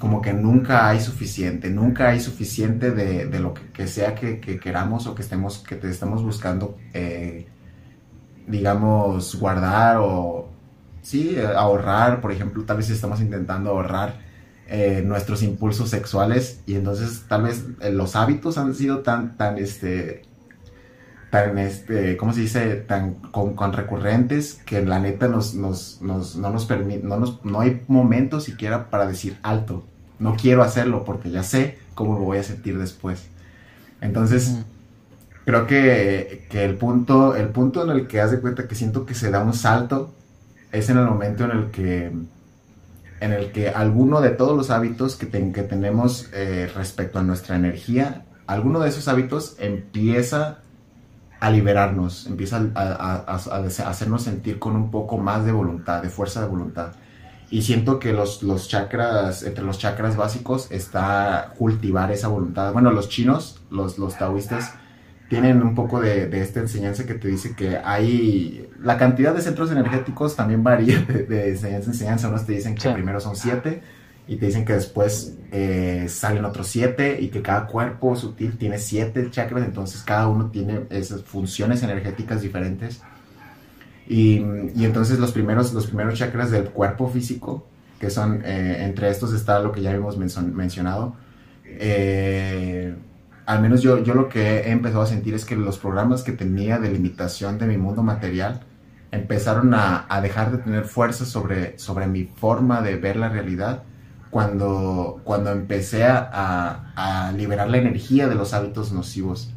[0.02, 5.06] como que nunca hay suficiente, nunca hay suficiente de, de lo que, sea que, queramos
[5.06, 7.46] o que estemos, que te estemos buscando, eh,
[8.48, 10.48] digamos, guardar o,
[11.02, 14.16] sí, ahorrar, por ejemplo, tal vez estamos intentando ahorrar
[14.66, 19.56] eh, nuestros impulsos sexuales y entonces tal vez eh, los hábitos han sido tan, tan,
[19.56, 20.22] este,
[21.30, 22.74] tan, este, ¿cómo se dice?
[22.74, 27.84] Tan con, recurrentes que la neta nos, nos, nos, no nos permite, no, no hay
[27.86, 29.86] momento siquiera para decir alto
[30.22, 33.26] no quiero hacerlo porque ya sé cómo me voy a sentir después.
[34.00, 34.56] Entonces,
[35.44, 39.14] creo que, el, punto, el punto en el que haz de cuenta que siento que
[39.14, 40.14] se da un salto
[40.70, 42.12] es en el momento en el que,
[43.20, 47.56] en el que alguno de todos los hábitos que, que tenemos eh, respecto a nuestra
[47.56, 50.58] energía, alguno de esos hábitos empieza
[51.40, 56.40] a liberarnos, empieza a, a hacernos sentir con un poco más de voluntad, de fuerza
[56.40, 56.92] de voluntad.
[57.52, 62.72] Y siento que los, los chakras, entre los chakras básicos está cultivar esa voluntad.
[62.72, 64.72] Bueno, los chinos, los, los taoístas,
[65.28, 68.70] tienen un poco de, de, esta enseñanza que te dice que hay...
[68.80, 72.28] La cantidad de centros energéticos también varía de, enseñanza en enseñanza.
[72.28, 73.82] Unos te dicen que primero son siete
[74.26, 78.78] y te dicen que después eh, salen otros siete y que cada cuerpo sutil tiene
[78.78, 83.02] siete chakras, entonces cada uno tiene esas funciones energéticas diferentes.
[84.12, 84.44] Y,
[84.84, 87.66] entonces los primeros, los primeros chakras del cuerpo físico,
[87.98, 91.14] que son, eh, entre estos está lo que ya hemos mencionado,
[91.64, 92.94] eh,
[93.46, 96.32] al menos yo, yo lo que he empezado a sentir es que los programas que
[96.32, 98.60] tenía de limitación de mi mundo material
[99.12, 103.82] empezaron a, a dejar de tener fuerza sobre, sobre mi forma de ver la realidad
[104.30, 109.50] cuando, cuando empecé a, a, liberar la energía de los hábitos nocivos.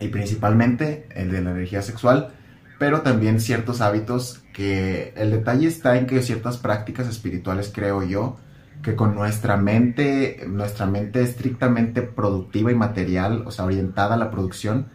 [0.00, 2.32] Y principalmente el de la energía sexual
[2.78, 8.36] pero también ciertos hábitos que el detalle está en que ciertas prácticas espirituales, creo yo,
[8.82, 14.30] que con nuestra mente, nuestra mente estrictamente productiva y material, o sea, orientada a la
[14.30, 14.88] producción,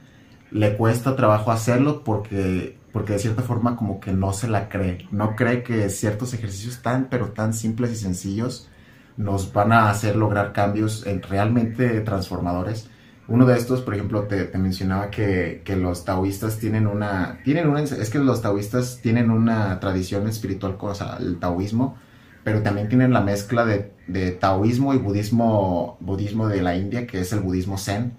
[0.51, 5.07] le cuesta trabajo hacerlo porque, porque de cierta forma como que no se la cree,
[5.11, 8.69] no cree que ciertos ejercicios tan, pero tan simples y sencillos
[9.17, 12.89] nos van a hacer lograr cambios realmente transformadores
[13.27, 18.09] uno de estos, por ejemplo, te, mencionaba que, los taoístas tienen una, tienen una, es
[18.09, 21.97] que los taoístas tienen una tradición espiritual, o sea, el taoísmo,
[22.43, 23.91] pero también tienen la mezcla de,
[24.31, 28.13] taoísmo y budismo, budismo de la India, que es el budismo zen.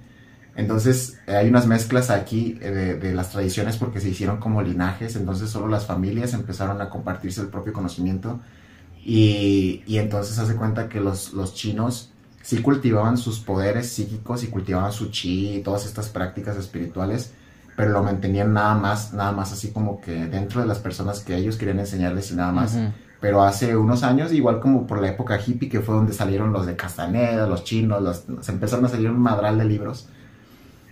[0.55, 5.51] Entonces hay unas mezclas aquí eh, de, las tradiciones porque se hicieron como linajes, entonces
[5.51, 8.41] solo las familias empezaron a compartirse el propio conocimiento
[9.05, 12.12] y, entonces hace cuenta que los chinos
[12.43, 17.33] sí cultivaban sus poderes psíquicos y cultivaban su chi y todas estas prácticas espirituales,
[17.77, 21.37] pero lo mantenían nada más, nada más así como que dentro de las personas que
[21.37, 22.77] ellos querían enseñarles y nada más.
[23.21, 26.67] Pero hace unos años, igual como por la época hippie, que fue donde salieron los
[26.67, 30.09] de Castaneda, los chinos, se empezaron a salir un madral de libros.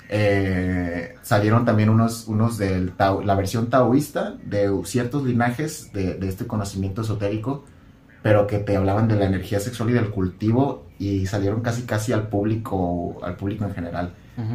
[0.08, 6.46] Eh, salieron también unos, unos de la versión taoísta de ciertos linajes de, de este
[6.46, 7.64] conocimiento esotérico
[8.22, 12.12] pero que te hablaban de la energía sexual y del cultivo y salieron casi casi
[12.12, 14.12] al público, al público en general.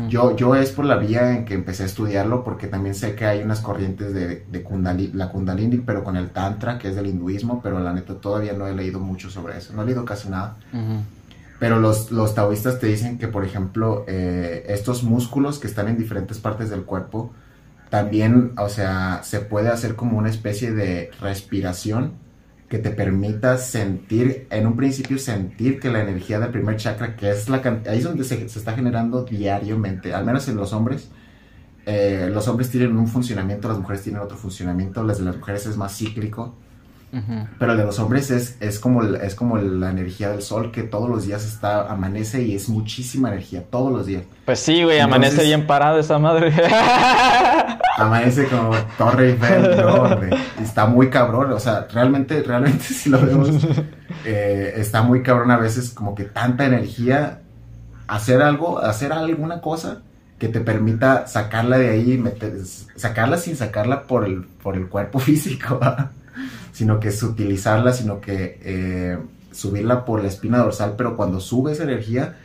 [0.09, 3.25] yo, yo es por la vía en que empecé a estudiarlo porque también sé que
[3.25, 7.07] hay unas corrientes de, de kundalini, la kundalini, pero con el tantra, que es del
[7.07, 10.29] hinduismo, pero la neta todavía no he leído mucho sobre eso, no he leído casi
[10.29, 10.55] nada.
[11.59, 15.97] Pero los, los taoístas te dicen que, por ejemplo, eh, estos músculos que están en
[15.97, 17.31] diferentes partes del cuerpo,
[17.89, 22.13] también, o sea, se puede hacer como una especie de respiración
[22.75, 27.29] que te permita sentir, en un principio sentir que la energía del primer chakra, que
[27.29, 31.07] es la ahí es donde se, se está generando diariamente, al menos en los hombres,
[31.85, 35.65] eh, los hombres tienen un funcionamiento, las mujeres tienen otro funcionamiento, las de las mujeres
[35.67, 36.53] es más cíclico,
[37.57, 40.83] pero el de los hombres es, es, como, es como la energía del sol que
[40.83, 44.23] todos los días está, amanece y es muchísima energía, todos los días.
[44.43, 46.51] Pues sí, güey, amanece bien parado esa madre.
[47.95, 50.19] amanece como Torre Eiffel, ¿no?
[50.61, 53.49] Está muy cabrón, o sea, realmente, realmente si lo vemos,
[54.25, 57.41] eh, está muy cabrón a veces como que tanta energía,
[58.07, 60.01] hacer algo, hacer alguna cosa
[60.37, 62.53] que te permita sacarla de ahí, meter,
[62.95, 65.79] sacarla sin sacarla por el, por el cuerpo físico
[66.75, 69.17] sino que es utilizarla, sino que eh,
[69.53, 72.35] subirla por la espina dorsal, pero cuando sube esa energía,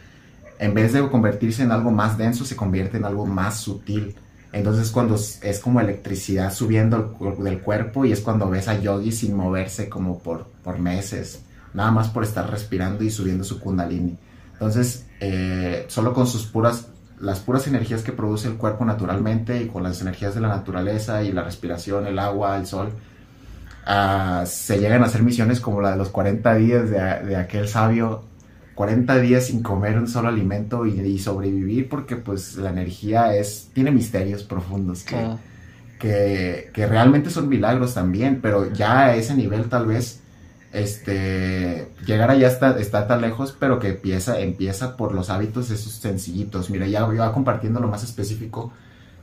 [0.61, 4.15] en vez de convertirse en algo más denso, se convierte en algo más sutil.
[4.53, 9.37] Entonces cuando es como electricidad subiendo del cuerpo y es cuando ves a Yogi sin
[9.37, 14.19] moverse como por, por meses, nada más por estar respirando y subiendo su kundalini.
[14.53, 16.89] Entonces, eh, solo con sus puras,
[17.21, 21.23] las puras energías que produce el cuerpo naturalmente y con las energías de la naturaleza
[21.23, 22.93] y la respiración, el agua, el sol,
[24.45, 28.25] se llegan a hacer misiones como la de los 40 días de, aquel sabio,
[28.81, 33.90] 40 días sin comer un solo alimento y, sobrevivir porque pues la energía es, tiene
[33.90, 35.05] misterios profundos
[35.98, 40.23] que, que, realmente son milagros también, pero ya a ese nivel tal vez
[40.73, 45.93] este llegar allá está, está tan lejos, pero que empieza, empieza por los hábitos esos
[45.93, 46.70] sencillitos.
[46.70, 48.73] Mira, ya va compartiendo lo más específico.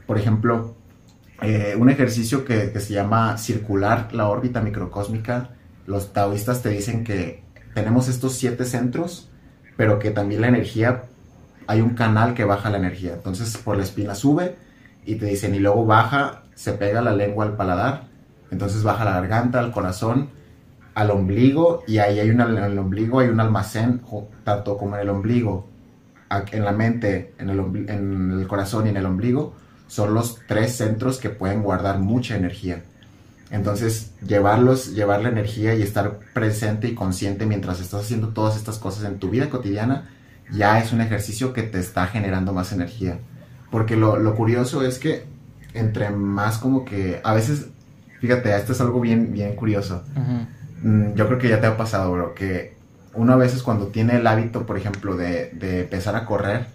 [0.06, 0.76] Por ejemplo,
[1.42, 5.50] eh, un ejercicio que, se llama circular la órbita microcósmica.
[5.88, 7.42] Los taoístas te dicen que
[7.74, 9.32] tenemos estos siete centros,
[9.78, 11.04] pero que también la energía,
[11.68, 13.14] hay un canal que baja la energía.
[13.14, 14.56] Entonces por la espina sube
[15.06, 18.04] y te dicen, y luego baja, se pega la lengua al paladar,
[18.52, 20.30] entonces baja la garganta, al corazón,
[20.96, 24.02] al ombligo, y ahí hay en el ombligo hay un almacén,
[24.44, 25.68] tanto como en el ombligo,
[26.52, 29.54] en la mente, en el, en el corazón y en el ombligo
[29.88, 32.84] son los tres centros que pueden guardar mucha energía.
[33.50, 38.78] Entonces, llevarlos, llevar la energía y estar presente y consciente mientras estás haciendo todas estas
[38.78, 40.10] cosas en tu vida cotidiana,
[40.52, 43.20] ya es un ejercicio que te está generando más energía.
[43.72, 45.26] Porque lo, curioso es que
[45.74, 47.68] entre más como que, a veces,
[48.20, 50.04] fíjate, esto es algo bien, bien curioso.
[50.82, 52.76] Mm, yo creo que ya te ha pasado, bro, que
[53.14, 56.68] uno a veces cuando tiene el hábito, por ejemplo, de, de empezar a correr,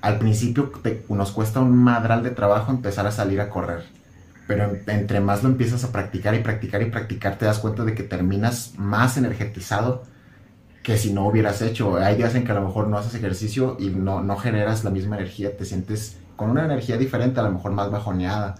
[0.00, 0.72] al principio
[1.08, 3.95] nos cuesta un madral de trabajo empezar a salir a correr.
[4.46, 7.94] Pero entre más lo empiezas a practicar y practicar y practicar, te das cuenta de
[7.94, 10.04] que terminas más energetizado
[10.82, 11.96] que si no hubieras hecho.
[11.96, 14.90] Hay días en que a lo mejor no haces ejercicio y no, no generas la
[14.90, 18.54] misma energía, te sientes con una energía diferente, a lo mejor más bajoneada.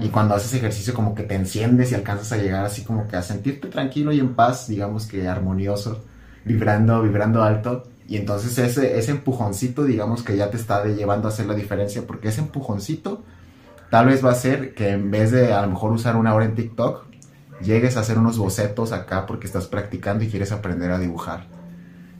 [0.00, 3.16] Y cuando haces ejercicio como que te enciendes y alcanzas a llegar así como que
[3.16, 6.02] a sentirte tranquilo y en paz, digamos que armonioso,
[6.46, 11.30] vibrando, vibrando alto y entonces ese, ese empujoncito, digamos que ya te está llevando a
[11.30, 13.24] hacer la diferencia, porque ese empujoncito
[13.90, 16.44] tal vez va a ser que en vez de a lo mejor usar una hora
[16.44, 17.04] en TikTok,
[17.62, 21.44] llegues a hacer unos bocetos acá porque estás practicando y quieres aprender a dibujar.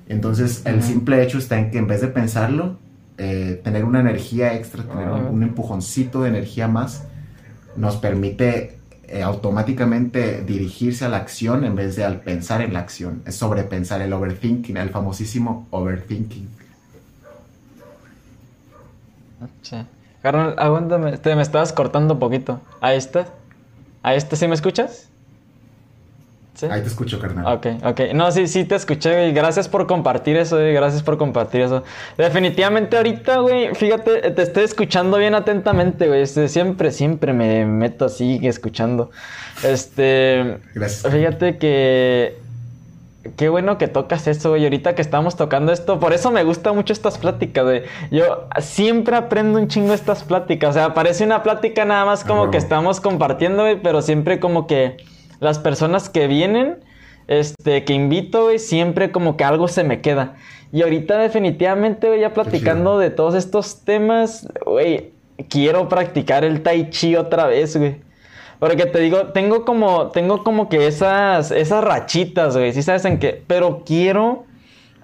[0.08, 2.78] Entonces el simple hecho está en que en vez de pensarlo,
[3.18, 7.04] eh, tener una energía extra, tener un empujoncito de energía más,
[7.76, 8.76] nos permite
[9.08, 13.22] eh, automáticamente dirigirse a la acción en vez de al pensar en la acción.
[13.24, 16.48] Es sobrepensar, el overthinking, el famosísimo overthinking.
[20.26, 22.60] Carnal, aguántame, te me estabas cortando un poquito.
[22.80, 23.26] Ahí está.
[24.02, 25.08] Ahí está, ¿sí me escuchas?
[26.68, 27.54] Ahí te escucho, carnal.
[27.54, 28.00] Ok, ok.
[28.12, 30.74] No, sí, sí te escuché, y Gracias por compartir eso, güey.
[30.74, 31.84] Gracias por compartir eso.
[32.18, 36.22] Definitivamente ahorita, güey, fíjate, te estoy escuchando bien atentamente, güey.
[36.22, 39.12] Este, siempre, siempre me meto así escuchando.
[39.62, 40.58] Este...
[40.74, 41.12] Gracias.
[41.12, 42.36] Fíjate que...
[43.36, 44.64] Qué bueno que tocas eso, güey.
[44.64, 47.82] Ahorita que estamos tocando esto, por eso me gusta mucho estas pláticas, güey.
[48.10, 50.70] Yo siempre aprendo un chingo estas pláticas.
[50.70, 54.66] O sea, parece una plática nada más como que estamos compartiendo, güey, pero siempre como
[54.66, 54.96] que
[55.40, 56.78] las personas que vienen,
[57.28, 60.36] este, que invito, güey, siempre como que algo se me queda.
[60.72, 65.12] Y ahorita definitivamente, güey, ya platicando de todos estos temas, güey,
[65.48, 68.05] quiero practicar el tai chi otra vez, güey.
[68.58, 73.18] Porque te digo, tengo como, tengo como que esas, esas rachitas, güey, ¿sí sabes en
[73.18, 73.42] qué?
[73.46, 74.44] Pero quiero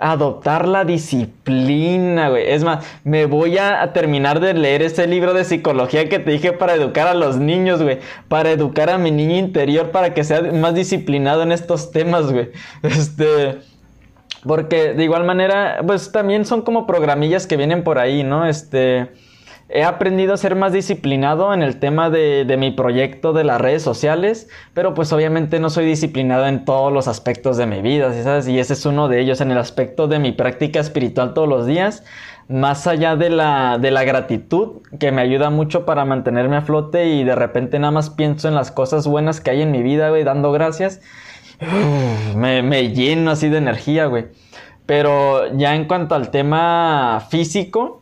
[0.03, 2.51] adoptar la disciplina, güey.
[2.51, 6.53] Es más, me voy a, terminar de leer ese libro de psicología que te dije
[6.53, 8.01] para educar a los niños, güey.
[8.29, 12.51] Para educar a mi niño interior para que sea más disciplinado en estos temas, güey.
[12.83, 13.59] Este...
[14.45, 18.45] Porque de igual manera, pues también son como programillas que vienen por ahí, ¿no?
[18.45, 19.13] Este
[19.73, 23.61] he aprendido a ser más disciplinado en el tema de, de, mi proyecto de las
[23.61, 28.13] redes sociales, pero pues obviamente no soy disciplinado en todos los aspectos de mi vida,
[28.23, 28.49] ¿sabes?
[28.49, 31.67] Y ese es uno de ellos, en el aspecto de mi práctica espiritual todos los
[31.67, 32.05] días,
[32.49, 37.07] más allá de la, de la gratitud, que me ayuda mucho para mantenerme a flote
[37.07, 40.11] y de repente nada más pienso en las cosas buenas que hay en mi vida,
[40.11, 41.01] güey, dando gracias,
[42.37, 44.27] me, me lleno así de energía, güey.
[44.85, 48.02] Pero ya en cuanto al tema físico,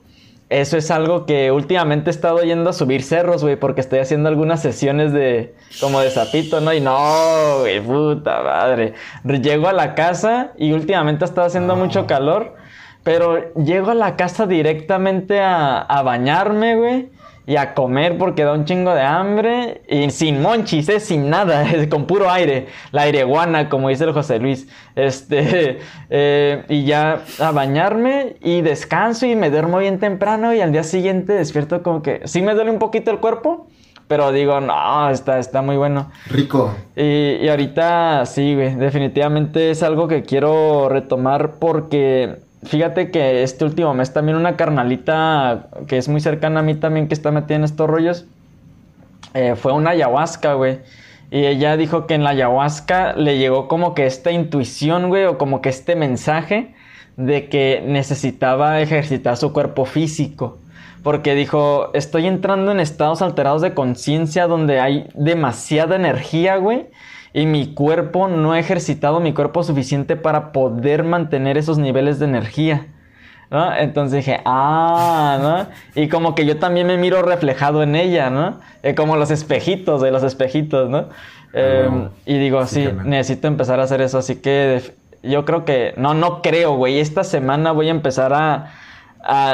[0.51, 4.29] eso es algo que últimamente he estado yendo a subir cerros, güey, porque estoy haciendo
[4.29, 6.75] algunas sesiones de como de zapito, ¿no?
[6.75, 8.95] Y no, güey, puta madre.
[9.25, 12.57] Llego a la casa y últimamente ha estado haciendo mucho calor,
[13.05, 18.53] pero llego a la casa directamente a, a bañarme, güey y a comer porque da
[18.53, 21.01] un chingo de hambre y sin monchis, ¿eh?
[21.01, 24.69] sin nada, con puro aire, la aireguana, como dice el José Luis.
[24.95, 25.79] Este,
[26.11, 30.83] eh, y ya a bañarme y descanso y me duermo bien temprano y al día
[30.83, 33.67] siguiente despierto como que sí me duele un poquito el cuerpo,
[34.07, 36.11] pero digo, no, está, está muy bueno.
[36.29, 36.75] Rico.
[36.97, 43.65] Y, y ahorita sí, güey, definitivamente es algo que quiero retomar porque Fíjate que este
[43.65, 47.57] último mes también una carnalita que es muy cercana a mí también que está metida
[47.57, 48.27] en estos rollos,
[49.33, 50.81] eh, fue una ayahuasca, güey.
[51.31, 55.39] Y ella dijo que en la ayahuasca le llegó como que esta intuición, güey, o
[55.39, 56.75] como que este mensaje
[57.17, 60.59] de que necesitaba ejercitar su cuerpo físico.
[61.03, 66.89] Porque dijo, estoy entrando en estados alterados de conciencia donde hay demasiada energía, güey
[67.33, 72.27] y mi cuerpo no ha ejercitado mi cuerpo suficiente para poder mantener esos niveles de
[72.27, 72.87] energía.
[73.51, 73.75] ¿no?
[73.75, 76.01] Entonces dije, ah, ¿no?
[76.01, 78.61] Y como que yo también me miro reflejado en ella, ¿no?
[78.83, 81.09] Eh, como los espejitos de los espejitos, ¿no?
[81.53, 84.95] Em, y digo, sí, necesito empezar a hacer eso, así que
[85.25, 88.71] yo creo que, no, no creo, güey, esta semana voy a empezar a,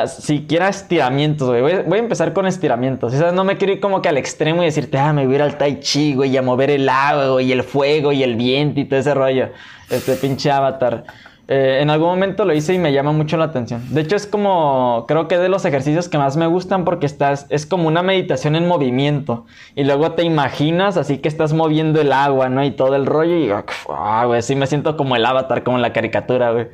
[0.06, 1.82] siquiera estiramientos, güey.
[1.84, 3.12] Voy, a empezar con estiramientos.
[3.12, 3.32] ¿sabes?
[3.32, 5.42] No me quiero ir como que al extremo y decirte, ah, me voy a ir
[5.42, 8.80] al tai chi, güey, y a mover el agua, y el fuego, y el viento,
[8.80, 9.48] y todo ese rollo.
[9.90, 11.04] Este pinche avatar.
[11.48, 13.94] Eh, en algún momento lo hice y me llama mucho la atención.
[13.94, 17.46] De hecho, es como, creo que de los ejercicios que más me gustan porque estás,
[17.50, 19.46] es como una meditación en movimiento.
[19.76, 22.64] Y luego te imaginas así que estás moviendo el agua, ¿no?
[22.64, 23.50] Y todo el rollo y,
[23.88, 26.66] ah, güey, sí me siento como el avatar, como la caricatura, güey.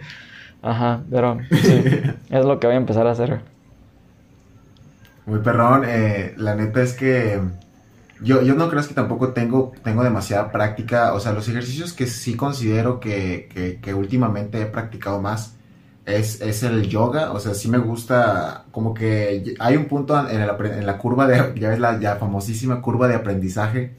[0.63, 1.83] Ajá, pero sí,
[2.31, 3.41] es lo que voy a empezar a hacer.
[5.27, 7.41] Muy perrón, eh, la neta es que
[8.23, 12.07] yo, yo no creo que tampoco tengo, tengo demasiada práctica, o sea, los ejercicios que
[12.07, 15.55] sí considero que, que, últimamente he practicado más
[16.07, 20.47] es, es, el yoga, o sea, sí me gusta, como que hay un punto en
[20.47, 23.95] la, en la curva de, ya ves la ya famosísima curva de aprendizaje,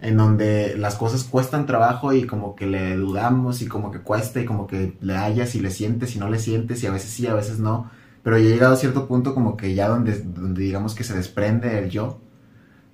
[0.00, 4.40] en donde las cosas cuestan trabajo y como que le dudamos y como que cuesta
[4.40, 7.10] y como que le hallas y le sientes y no le sientes y a veces
[7.10, 7.90] sí, a veces no.
[8.22, 11.14] Pero ya he llegado a cierto punto como que ya donde, donde digamos que se
[11.14, 12.18] desprende el yo.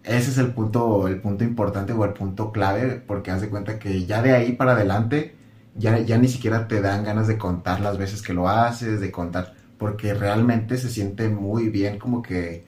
[0.04, 3.78] Ese es el punto, el punto importante o el punto clave porque haz de cuenta
[3.78, 5.36] que ya de ahí para adelante
[5.76, 9.10] ya, ya ni siquiera te dan ganas de contar las veces que lo haces, de
[9.10, 12.66] contar, porque realmente se siente muy bien como que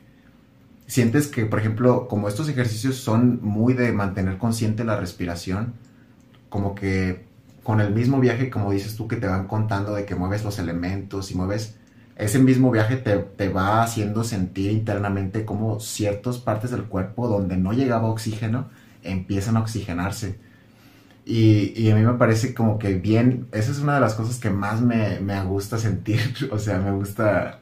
[0.89, 5.75] sientes que, por ejemplo, como estos ejercicios son muy de mantener consciente la respiración,
[6.49, 7.27] como que
[7.63, 10.59] con el mismo viaje, como dices tú, que te van contando de que mueves los
[10.59, 11.77] elementos y mueves,
[12.17, 17.73] ese mismo viaje te, va haciendo sentir internamente como ciertas partes del cuerpo donde no
[17.73, 18.69] llegaba oxígeno
[19.05, 20.39] empiezan a oxigenarse.
[21.27, 24.49] Y, a mí me parece como que bien, esa es una de las cosas que
[24.49, 26.21] más me, me gusta sentir,
[26.51, 27.61] o sea, me gusta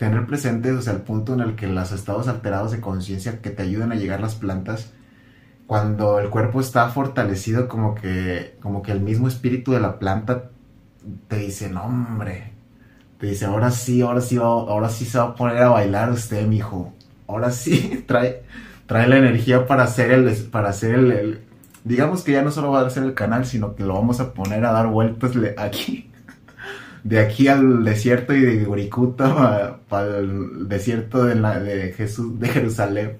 [0.00, 3.50] tener presente, o sea, el punto en el que los estados alterados de conciencia que
[3.50, 4.94] te ayudan a llegar las plantas,
[5.66, 10.44] cuando el cuerpo está fortalecido, como que, como que el mismo espíritu de la planta
[11.28, 12.54] te dice, no, hombre,
[13.18, 16.46] te dice, ahora sí, ahora sí, ahora sí se va a poner a bailar usted,
[16.46, 16.94] mijo.
[17.28, 18.42] Ahora sí, trae,
[18.86, 21.40] trae la energía para hacer el, para hacer el,
[21.84, 24.32] digamos que ya no solo va a ser el canal, sino que lo vamos a
[24.32, 26.10] poner a dar vueltas aquí
[27.04, 32.48] de aquí al desierto y de Gurikuta para el desierto de, la, de, Jesús, de
[32.48, 33.18] Jerusalén.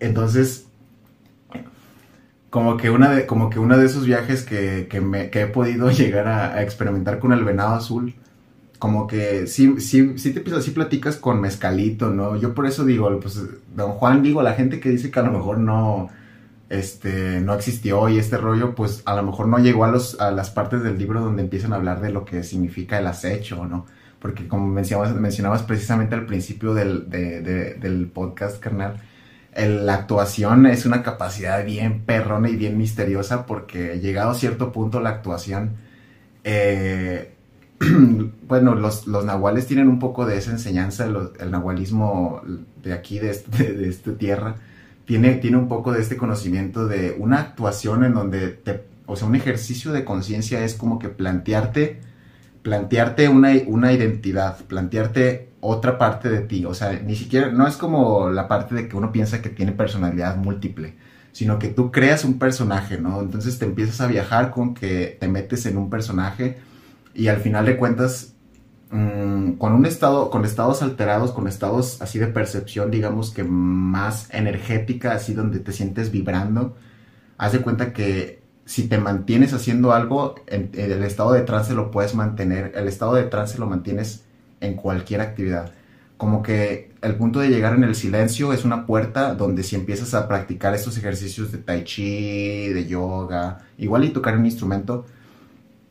[0.00, 0.66] Entonces,
[2.50, 5.46] como que una de, como que uno de esos viajes que, que, me, que he
[5.46, 8.14] podido llegar a, experimentar con el venado azul,
[8.78, 12.36] como que sí, sí, sí, te, sí platicas con mezcalito, ¿no?
[12.36, 13.40] Yo por eso digo, pues,
[13.74, 16.08] don Juan, digo, la gente que dice que a lo mejor no,
[16.70, 20.30] este, no existió y este rollo, pues a lo mejor no llegó a, los, a
[20.30, 23.86] las partes del libro donde empiezan a hablar de lo que significa el acecho, ¿no?
[24.20, 29.00] Porque como mencionabas, mencionabas precisamente al principio del, del podcast, carnal,
[29.56, 35.00] la actuación es una capacidad bien perrona y bien misteriosa porque llegado a cierto punto
[35.00, 35.72] la actuación
[36.44, 37.32] eh,
[38.48, 42.42] bueno, los, los, nahuales tienen un poco de esa enseñanza, el nahualismo
[42.82, 44.56] de aquí, de, este, de, esta tierra,
[45.06, 49.28] tiene, tiene un poco de este conocimiento de una actuación en donde te, o sea,
[49.28, 52.00] un ejercicio de conciencia es como que plantearte,
[52.62, 57.76] plantearte una, una identidad, plantearte otra parte de ti, o sea, ni siquiera, no es
[57.76, 60.94] como la parte de que uno piensa que tiene personalidad múltiple,
[61.32, 63.20] sino que tú creas un personaje, ¿no?
[63.20, 66.58] Entonces te empiezas a viajar con que te metes en un personaje
[67.14, 68.34] y al final de cuentas,
[68.90, 74.28] mm, con un estado, con estados alterados, con estados así de percepción, digamos que más
[74.32, 76.76] energética, así donde te sientes vibrando,
[77.38, 78.39] haz de cuenta que
[78.70, 83.14] si te mantienes haciendo algo, en, el estado de trance lo puedes mantener, el estado
[83.14, 84.22] de trance lo mantienes
[84.60, 85.72] en cualquier actividad.
[86.16, 90.14] Como que el punto de llegar en el silencio es una puerta donde si empiezas
[90.14, 95.04] a practicar estos ejercicios de tai chi, de yoga, igual y tocar un instrumento,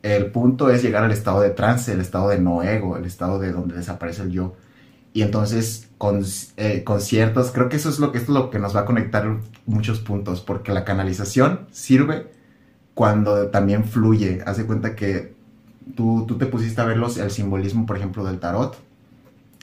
[0.02, 3.38] el punto es llegar al estado de trance, el estado de no ego, el estado
[3.38, 4.56] de donde desaparece el yo.
[5.12, 6.24] Y entonces con,
[6.56, 9.36] eh, conciertos, creo que eso es lo que, es lo que nos va a conectar
[9.66, 12.39] muchos puntos, porque la canalización sirve
[13.00, 14.42] cuando también fluye.
[14.44, 15.32] Haz cuenta que
[15.96, 18.76] tú, tú te pusiste a ver los, el simbolismo, por ejemplo, del tarot.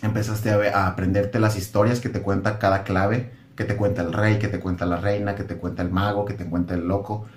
[0.02, 4.12] Empezaste a, a aprenderte las historias que te cuenta cada clave, que te cuenta el
[4.12, 6.88] rey, que te cuenta la reina, que te cuenta el mago, que te cuenta el
[6.88, 7.28] loco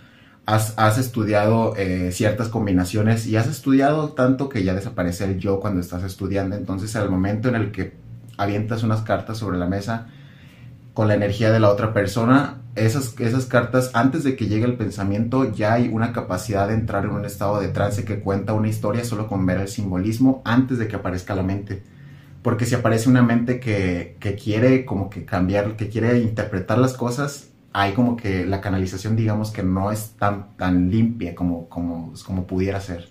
[0.47, 5.82] has, estudiado eh, ciertas combinaciones y has estudiado tanto que ya desaparece el yo cuando
[5.82, 6.56] estás estudiando.
[6.56, 7.93] Entonces, al momento en el que
[8.39, 10.09] avientas unas cartas sobre la mesa
[10.95, 14.77] con la energía de la otra persona, esas, esas cartas, antes de que llegue el
[14.77, 18.69] pensamiento, ya hay una capacidad de entrar en un estado de trance que cuenta una
[18.69, 21.83] historia solo con ver el simbolismo antes de que aparezca la mente.
[22.43, 26.95] Porque si aparece una mente que, que quiere como que cambiar, que quiere interpretar las
[26.95, 32.15] cosas, hay como que la canalización, digamos que no es tan, tan limpia como, como,
[32.25, 33.09] como pudiera ser.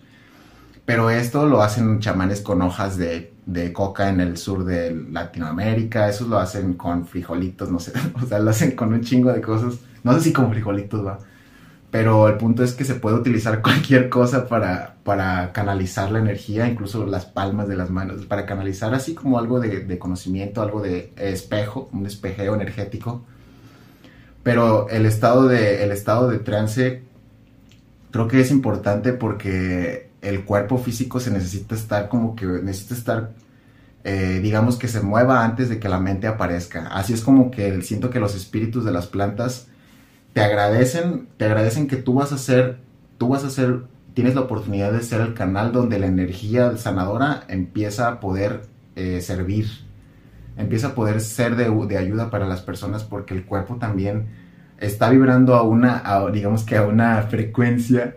[0.85, 6.09] Pero esto lo hacen chamanes con hojas de, de, coca en el sur de Latinoamérica,
[6.09, 9.41] eso lo hacen con frijolitos, no sé, o sea, lo hacen con un chingo de
[9.41, 11.19] cosas, no sé si con frijolitos va,
[11.91, 16.67] pero el punto es que se puede utilizar cualquier cosa para, para canalizar la energía,
[16.67, 20.81] incluso las palmas de las manos, para canalizar así como algo de, de conocimiento, algo
[20.81, 23.23] de espejo, un espejeo energético.
[24.43, 27.03] Pero el estado de, el estado de trance
[28.11, 33.31] creo que es importante porque el cuerpo físico se necesita estar como que necesita estar
[34.03, 36.87] eh, digamos que se mueva antes de que la mente aparezca.
[36.87, 39.67] Así es como que siento que los espíritus de las plantas
[40.33, 42.79] te agradecen te agradecen que tú vas a ser
[43.17, 43.83] tú vas a ser
[44.13, 48.61] tienes la oportunidad de ser el canal donde la energía sanadora empieza a poder
[48.95, 49.67] eh, servir
[50.57, 54.27] empieza a poder ser de, de, ayuda para las personas porque el cuerpo también
[54.77, 58.15] está vibrando a una, digamos que a una frecuencia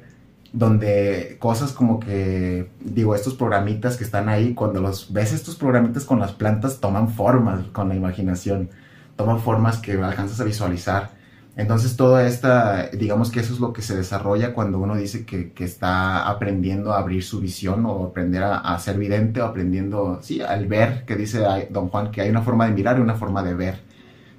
[0.53, 6.05] donde cosas como que, digo, estos programitas que están ahí, cuando los ves estos programitas
[6.05, 8.71] con las plantas, toman formas con la imaginación,
[9.17, 11.23] toman formas que alcanzas a visualizar.
[11.57, 15.53] Entonces toda esta, digamos que eso es lo que se desarrolla cuando uno dice que,
[15.59, 20.67] está aprendiendo a abrir su visión o aprender a, ser vidente o aprendiendo, sí, al
[20.67, 23.55] ver, que dice don Juan, que hay una forma de mirar y una forma de
[23.55, 23.81] ver.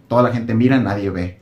[0.07, 1.39] Toda la gente mira, nadie ve.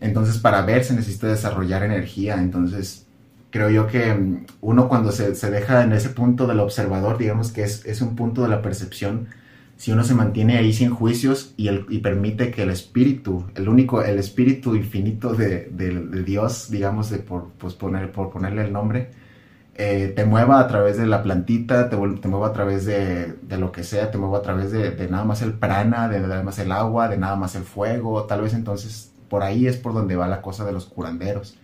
[0.00, 2.36] Entonces para ver se necesita desarrollar energía.
[2.40, 3.06] Entonces
[3.50, 7.62] creo yo que mm, uno cuando se, deja en ese punto del observador, digamos que
[7.64, 9.28] es, es un punto de la percepción,
[9.76, 13.66] si uno se mantiene ahí sin juicios y, el, y permite que el espíritu, el
[13.68, 15.70] único, el espíritu infinito de,
[16.26, 19.10] Dios, digamos, de por, pues poner, por ponerle el nombre,
[19.76, 23.72] eh, te mueva a través de la plantita, te, te mueva a través de, lo
[23.72, 26.72] que sea, te mueva a través de, nada más el prana, de nada más el
[26.72, 30.28] agua, de nada más el fuego, tal vez entonces por ahí es por donde va
[30.28, 31.56] la cosa de los curanderos,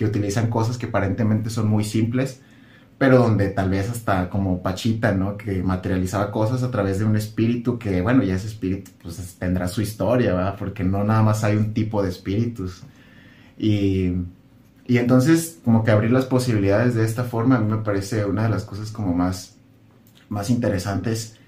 [0.00, 2.40] que utilizan cosas que aparentemente son muy simples,
[2.96, 5.36] pero donde tal vez hasta como Pachita, ¿no?
[5.36, 9.68] Que materializaba cosas a través de un espíritu que, bueno, ya ese espíritu pues tendrá
[9.68, 10.56] su historia, ¿verdad?
[10.58, 12.82] Porque no nada más hay un tipo de espíritus.
[13.58, 14.14] Y,
[14.86, 18.44] y entonces, como que abrir las posibilidades de esta forma, a mí me parece una
[18.44, 19.58] de las cosas como más,
[20.30, 21.38] más interesantes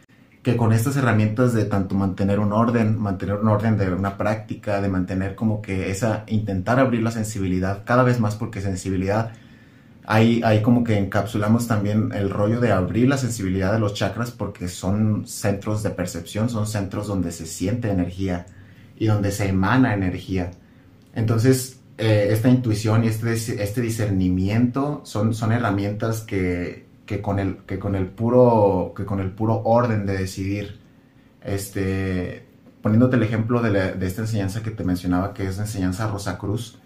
[0.43, 4.81] que con estas herramientas de tanto mantener un orden, mantener un orden de una práctica,
[4.81, 9.33] de mantener como que esa, intentar abrir la sensibilidad cada vez más porque sensibilidad
[10.05, 14.33] Ahí, ahí, como que encapsulamos también el rollo de abrir la sensibilidad de los chakras
[14.33, 18.47] porque son centros de percepción, son centros donde se siente energía
[18.99, 20.51] y donde se emana energía.
[21.15, 27.59] Entonces, eh, esta intuición y este, este discernimiento son, son herramientas que, que, con el,
[27.67, 30.79] que, con el puro, que con el puro orden de decidir,
[31.45, 32.47] este,
[32.81, 36.39] poniéndote el ejemplo de, de esta enseñanza que te mencionaba, que es la enseñanza Rosa
[36.39, 36.79] Cruz,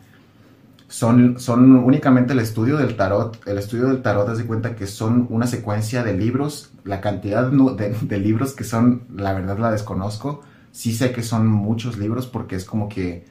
[0.89, 3.41] son, son únicamente el estudio del tarot.
[3.47, 6.73] El estudio del tarot, das de cuenta que son una secuencia de libros.
[6.83, 10.43] La cantidad de, libros que son, la verdad la desconozco.
[10.73, 13.27] Sí sé que son muchos libros porque es como que,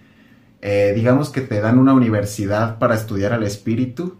[0.61, 4.17] eh, digamos que te dan una universidad para estudiar al espíritu,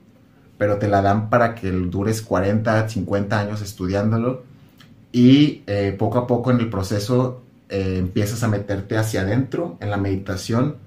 [0.58, 4.44] pero te la dan para que dures 40, 50 años estudiándolo.
[5.12, 9.90] Y eh, poco a poco en el proceso eh, empiezas a meterte hacia adentro en
[9.90, 10.78] la meditación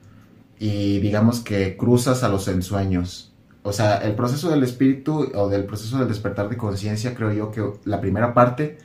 [0.58, 3.32] y digamos que cruzas a los ensueños.
[3.62, 7.50] O sea, el proceso del espíritu o del proceso del despertar de conciencia, creo yo
[7.50, 8.78] que la primera parte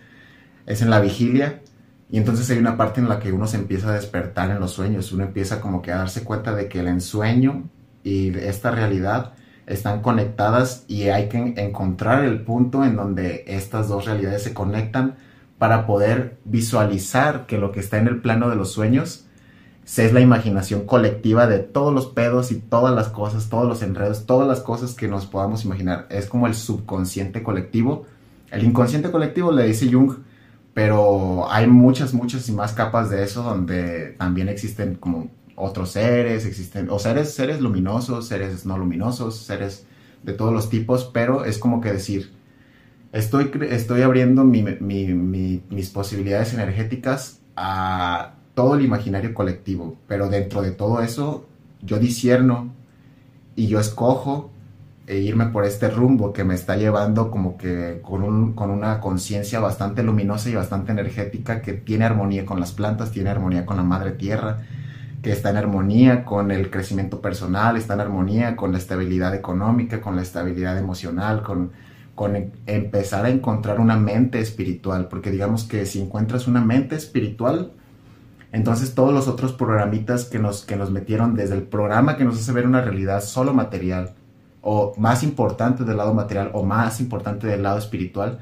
[0.65, 1.61] es en la vigilia
[2.09, 4.71] y entonces hay una parte en la que uno se empieza a despertar en los
[4.71, 7.69] sueños, uno empieza como que a darse cuenta de que el ensueño
[8.03, 9.33] y esta realidad
[9.65, 15.15] están conectadas y hay que encontrar el punto en donde estas dos realidades se conectan
[15.57, 19.25] para poder visualizar que lo que está en el plano de los sueños
[19.85, 24.25] es la imaginación colectiva de todos los pedos y todas las cosas, todos los enredos,
[24.25, 26.07] todas las cosas que nos podamos imaginar.
[26.09, 28.05] Es como el subconsciente colectivo.
[28.49, 30.13] El inconsciente colectivo le dice Jung,
[30.73, 35.29] pero hay muchas, muchas y más capas de eso donde también existen como
[35.63, 39.85] otros seres, existen, o seres, seres luminosos, seres no luminosos, seres
[40.23, 42.33] de todos los tipos, pero es como que decir,
[43.11, 51.01] estoy, estoy abriendo mis posibilidades energéticas a todo el imaginario colectivo, pero dentro de todo
[51.01, 51.47] eso
[51.81, 52.73] yo disierno
[53.55, 54.51] y yo escojo
[55.05, 59.01] e irme por este rumbo que me está llevando como que con, un, con una
[59.01, 63.75] conciencia bastante luminosa y bastante energética que tiene armonía con las plantas, tiene armonía con
[63.75, 64.61] la madre tierra,
[65.23, 70.01] que está en armonía con el crecimiento personal, está en armonía con la estabilidad económica,
[70.01, 71.71] con la estabilidad emocional, con,
[72.13, 77.71] con empezar a encontrar una mente espiritual, porque digamos que si encuentras una mente espiritual,
[78.51, 82.37] entonces todos los otros programitas que nos, que nos metieron desde el programa que nos
[82.37, 84.15] hace ver una realidad solo material,
[84.61, 88.39] o más importante del lado material, o más importante del lado espiritual,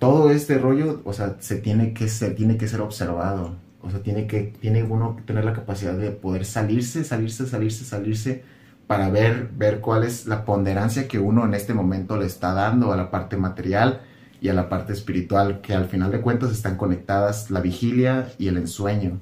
[0.00, 3.65] todo este rollo, o sea, se tiene que ser, tiene que ser observado.
[3.82, 7.84] O sea, tiene que, tiene uno que tener la capacidad de poder salirse, salirse, salirse,
[7.84, 8.42] salirse,
[8.86, 12.92] para ver, ver cuál es la ponderancia que uno en este momento le está dando
[12.92, 14.00] a la parte material
[14.40, 18.48] y a la parte espiritual, que al final de cuentas están conectadas la vigilia y
[18.48, 19.18] el ensueño,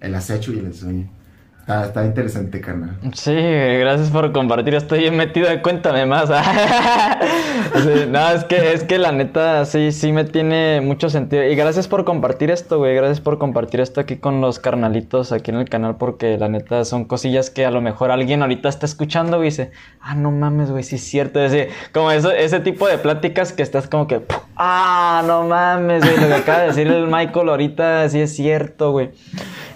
[0.00, 1.19] el acecho y el ensueño.
[1.66, 2.96] Está, interesante, carnal.
[3.12, 4.74] Sí, gracias por compartir.
[4.74, 6.28] Estoy bien metido cuéntame más.
[8.08, 11.44] no, es que, es que la neta sí, sí me tiene mucho sentido.
[11.44, 12.96] Y gracias por compartir esto, güey.
[12.96, 15.96] Gracias por compartir esto aquí con los carnalitos aquí en el canal.
[15.96, 19.70] Porque la neta son cosillas que a lo mejor alguien ahorita está escuchando y dice,
[20.00, 21.40] ah, no mames, güey, sí es cierto.
[21.40, 24.22] Es como eso, ese tipo de pláticas que estás como que,
[24.56, 26.16] ah, no mames, güey.
[26.16, 29.10] Lo que acaba de decir el Michael ahorita sí es cierto, güey.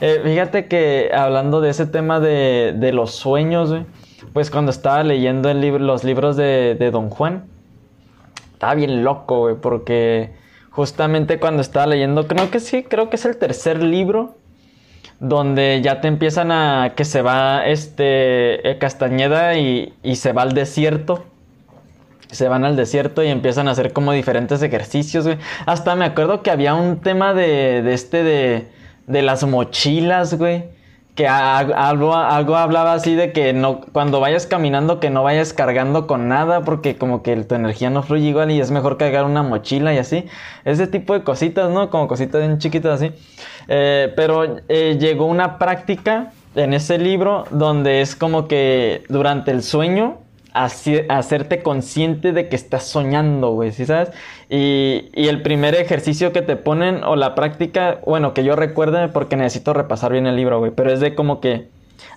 [0.01, 3.86] Eh, fíjate que hablando de ese tema de, de los sueños, güey,
[4.32, 7.44] pues cuando estaba leyendo los libros de, de Don Juan,
[8.52, 10.32] estaba bien loco, güey, porque
[10.70, 14.36] justamente cuando estaba leyendo, creo que sí, creo que es el tercer libro,
[15.20, 20.43] donde ya te empiezan a que se va este eh, Castañeda y, y, se va
[20.43, 21.24] al desierto.
[22.31, 25.28] Se van al desierto y empiezan a hacer como diferentes ejercicios.
[25.66, 28.74] Hasta me acuerdo que había un tema de, de este de
[29.06, 30.65] de las mochilas, güey.
[31.15, 36.09] Que algo, algo hablaba así de que no, cuando vayas caminando que no vayas cargando
[36.09, 39.45] con nada porque como que tu energía no fluye igual y es mejor cargar una
[39.45, 40.27] mochila y así.
[40.65, 41.89] Ese tipo de cositas, ¿no?
[41.89, 43.12] Como cositas bien chiquitas así.
[43.69, 49.62] Eh, pero eh, llegó una práctica en ese libro donde es como que durante el
[49.62, 50.24] sueño
[50.55, 54.10] hacerte consciente de que estás soñando, güey, ¿sí sabes?
[54.48, 59.36] Y, el primer ejercicio que te ponen, o la práctica, bueno, que yo recuerde porque
[59.36, 61.68] necesito repasar bien el libro, güey, pero es de como que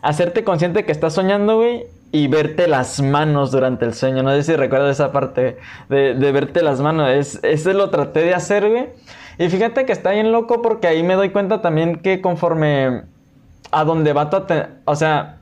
[0.03, 4.21] hacerte consciente de que estás soñando, güey, y verte las manos durante el sueño.
[4.21, 5.57] No sé si recuerdas esa parte
[5.89, 7.09] de, verte las manos.
[7.09, 8.89] Es, ese lo traté de hacer, güey.
[9.39, 13.03] Y fíjate que está bien loco porque ahí me doy cuenta también que conforme
[13.71, 14.37] a donde va tu
[14.85, 15.37] o sea,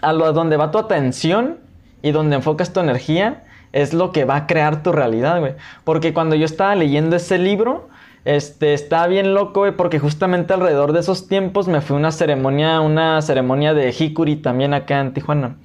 [0.00, 1.58] a, lo, a donde va tu atención,
[2.02, 5.54] y donde enfocas tu energía es lo que va a crear tu realidad, güey.
[5.84, 7.88] Porque cuando yo estaba leyendo ese libro,
[8.24, 12.12] este, estaba bien loco, güey, porque justamente alrededor de esos tiempos me fui a una
[12.12, 15.56] ceremonia, una ceremonia de Hikuri también acá en Tijuana.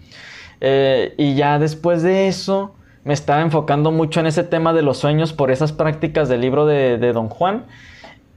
[0.62, 4.98] Eh, y ya después de eso, me estaba enfocando mucho en ese tema de los
[4.98, 7.66] sueños por esas prácticas del libro de, de Don Juan.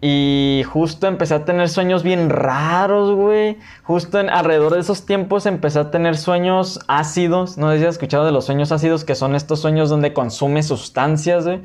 [0.03, 3.57] Y justo empecé a tener sueños bien raros, güey.
[3.83, 7.57] Justo en, alrededor de esos tiempos empecé a tener sueños ácidos.
[7.57, 10.63] No sé si has escuchado de los sueños ácidos, que son estos sueños donde consume
[10.63, 11.63] sustancias, güey.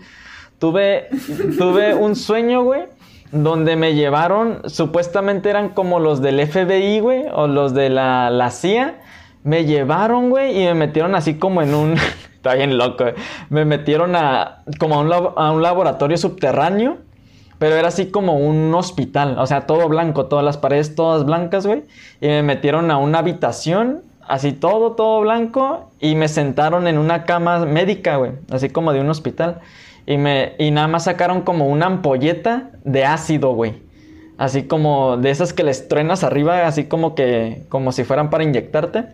[0.60, 1.10] Tuve,
[1.58, 2.84] tuve un sueño, güey,
[3.32, 8.52] donde me llevaron, supuestamente eran como los del FBI, güey, o los de la, la
[8.52, 9.00] CIA
[9.44, 11.96] Me llevaron, güey, y me metieron así como en un...
[12.36, 13.16] Está bien loco, güey.
[13.50, 14.64] Me metieron a...
[14.80, 16.98] como a un laboratorio subterráneo.
[17.62, 19.38] Pero era así como un hospital.
[19.38, 21.84] O sea, todo blanco, todas las paredes todas blancas, güey.
[22.20, 27.26] Y me metieron a una habitación así todo, todo blanco, y me sentaron en una
[27.26, 29.60] cama médica, güey, así como de un hospital.
[30.08, 33.76] Y, me, y nada más sacaron como una ampolleta de ácido, güey.
[34.40, 38.44] Así como de esas que les truenas arriba, así como que, como si fueran para
[38.44, 39.06] inyectarte.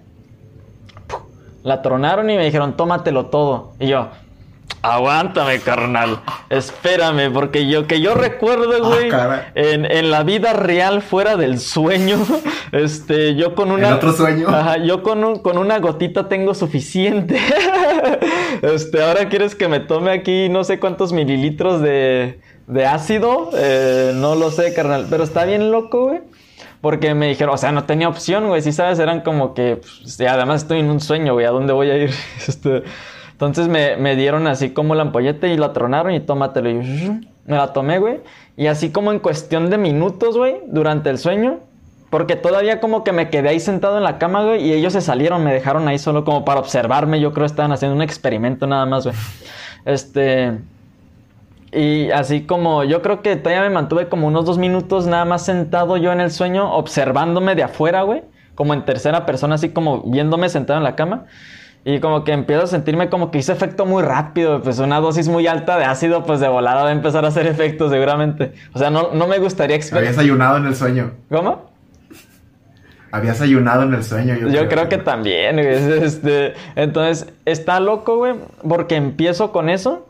[1.64, 3.74] La tronaron y me dijeron, tómatelo todo.
[3.78, 4.08] Y yo,
[4.82, 6.22] Aguántame, carnal.
[6.50, 9.10] Espérame, porque yo que yo recuerdo, ah, güey,
[9.56, 12.18] en, la vida real fuera del sueño,
[12.72, 14.48] este, yo con una ¿En otro sueño.
[14.50, 17.40] Ajá, yo con con una gotita tengo suficiente.
[18.62, 24.12] este, ahora quieres que me tome aquí no sé cuántos mililitros de, de ácido, eh,
[24.16, 26.22] no lo sé, carnal, pero está bien loco, güey.
[26.82, 28.62] Porque me dijeron, o sea, no tenía opción, güey.
[28.62, 31.46] Si sabes, eran como que, pues, además estoy en un sueño, güey.
[31.46, 32.12] ¿A dónde voy a ir?
[32.48, 32.84] Este,
[33.38, 36.72] entonces me, dieron así como la ampolleta y la tronaron y tómatelo.
[36.72, 38.22] Y me la tomé, güey.
[38.56, 41.60] Y así como en cuestión de minutos, güey, durante el sueño.
[42.10, 44.66] Porque todavía como que me quedé ahí sentado en la cama, güey.
[44.68, 47.20] Y ellos se salieron, me dejaron ahí solo como para observarme.
[47.20, 49.16] Yo creo que estaban haciendo un experimento nada más, güey.
[49.86, 50.58] Este...
[51.72, 55.46] Y así como yo creo que todavía me mantuve como unos dos minutos nada más
[55.46, 58.24] sentado yo en el sueño, observándome de afuera, güey.
[58.56, 61.26] Como en tercera persona, así como viéndome sentado en la cama.
[61.86, 64.62] Y como que empiezo a sentirme como que hizo efecto muy rápido.
[64.62, 67.48] Pues una dosis muy alta de ácido, pues de volada va a empezar a hacer
[67.48, 68.52] efecto seguramente.
[68.74, 71.12] O sea, no, no me gustaría Habías ayunado en el sueño.
[71.30, 71.72] ¿Cómo?
[73.12, 74.36] Habías ayunado en el sueño.
[74.36, 76.04] Yo, creo, que también, güey.
[76.04, 78.36] Este, entonces, está loco, güey,
[78.68, 80.08] porque empiezo con eso.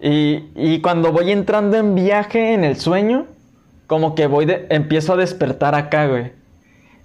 [0.00, 3.26] Y, y, cuando voy entrando en viaje en el sueño,
[3.86, 6.32] como que voy de, empiezo a despertar acá, güey.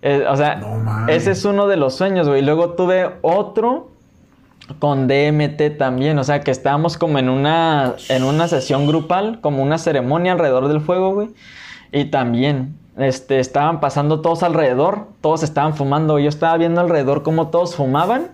[0.02, 0.62] Eh, o sea,
[1.08, 2.42] ese es uno de los sueños, güey.
[2.42, 3.90] Luego tuve otro
[4.78, 9.64] con DMT también, o sea, que estábamos como en una, en una sesión grupal, como
[9.64, 11.30] una ceremonia alrededor del fuego, güey.
[11.92, 17.48] Y también, este, estaban pasando todos alrededor, todos estaban fumando, yo estaba viendo alrededor cómo
[17.48, 18.28] todos fumaban.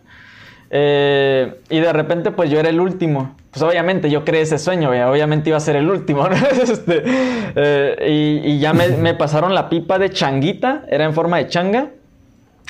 [0.72, 3.36] Eh, y de repente, pues yo era el último.
[3.56, 5.02] Pues obviamente yo creé ese sueño, güey.
[5.04, 6.28] obviamente iba a ser el último.
[6.62, 7.04] este,
[7.56, 11.88] eh, y, ya me, pasaron la pipa de changuita, era en forma de changa.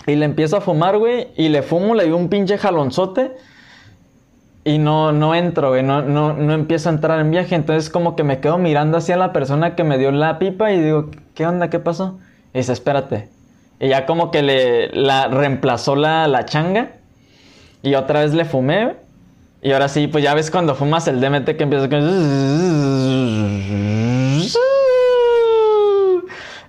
[0.06, 3.32] Y le empiezo a fumar, güey, y le fumo, le doy un pinche jalonzote.
[4.64, 7.56] Y no, no entro, güey, no, no, no empiezo a entrar en viaje.
[7.56, 10.80] Entonces como que me quedo mirando hacia la persona que me dio la pipa y
[10.80, 11.72] digo, ¿qué onda?
[11.72, 12.20] ¿Qué pasó?
[12.54, 13.28] Y dice, espérate.
[13.80, 16.92] Y ya como que le la, reemplazó la, la changa.
[17.82, 19.04] Y otra vez le fumé.
[19.66, 22.00] Y ahora sí, pues ya ves cuando fumas el DMT que empieza con...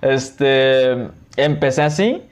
[0.01, 1.07] Este...
[1.35, 2.23] Empecé así.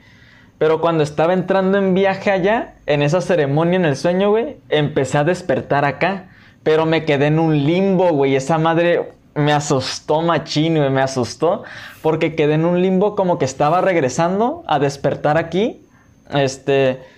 [0.58, 5.18] Pero cuando estaba entrando en viaje allá, en esa ceremonia en el sueño, güey, empecé
[5.18, 6.30] a despertar acá.
[6.64, 8.34] Pero me quedé en un limbo, güey.
[8.34, 11.62] Esa madre me asustó machín, güey, me asustó.
[12.02, 15.86] Porque quedé en un limbo como que estaba regresando a despertar aquí.
[16.34, 17.14] Este.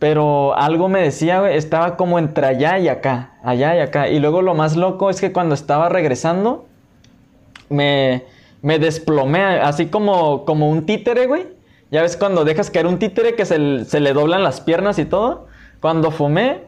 [0.00, 4.08] Pero algo me decía, güey, estaba como entre allá y acá, allá y acá.
[4.08, 6.66] Y luego lo más loco es que cuando estaba regresando,
[7.68, 8.24] me,
[8.62, 11.60] me desplomé, así como, como un títere, güey
[11.90, 15.48] ya ves cuando dejas caer un títere que se, le doblan las piernas y todo.
[15.80, 16.62] Cuando fumé,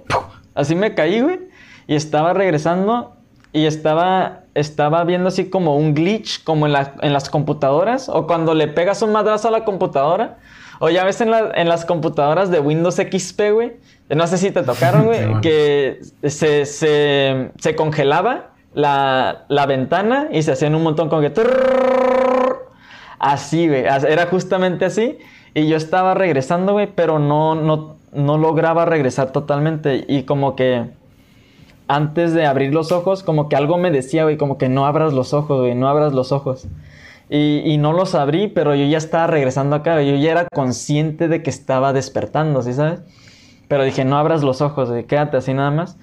[0.54, 1.40] así me caí, güey.
[1.86, 3.14] Y estaba regresando
[3.52, 8.08] y estaba, estaba viendo así como un glitch, como en, las computadoras.
[8.08, 10.38] O cuando le pegas un madrazo a la computadora.
[10.84, 11.30] O ya ves en,
[11.68, 13.74] las computadoras de Windows XP, güey.
[14.10, 15.20] No sé si te tocaron, güey.
[15.40, 21.32] que se, se, congelaba la, la, ventana y se hacían un montón como que...
[23.20, 23.84] Así, güey.
[23.84, 25.18] Era justamente así.
[25.54, 30.04] Y yo estaba regresando, güey, pero no, no, no lograba regresar totalmente.
[30.08, 30.86] Y como que
[31.86, 35.12] antes de abrir los ojos, como que algo me decía, güey, como que no abras
[35.12, 36.66] los ojos, güey, no abras los ojos.
[37.34, 41.42] Y, no los abrí, pero yo ya estaba regresando acá, yo ya era consciente de
[41.42, 43.00] que estaba despertando, ¿sí sabes?
[43.68, 45.96] Pero dije, no abras los ojos, quédate así nada más.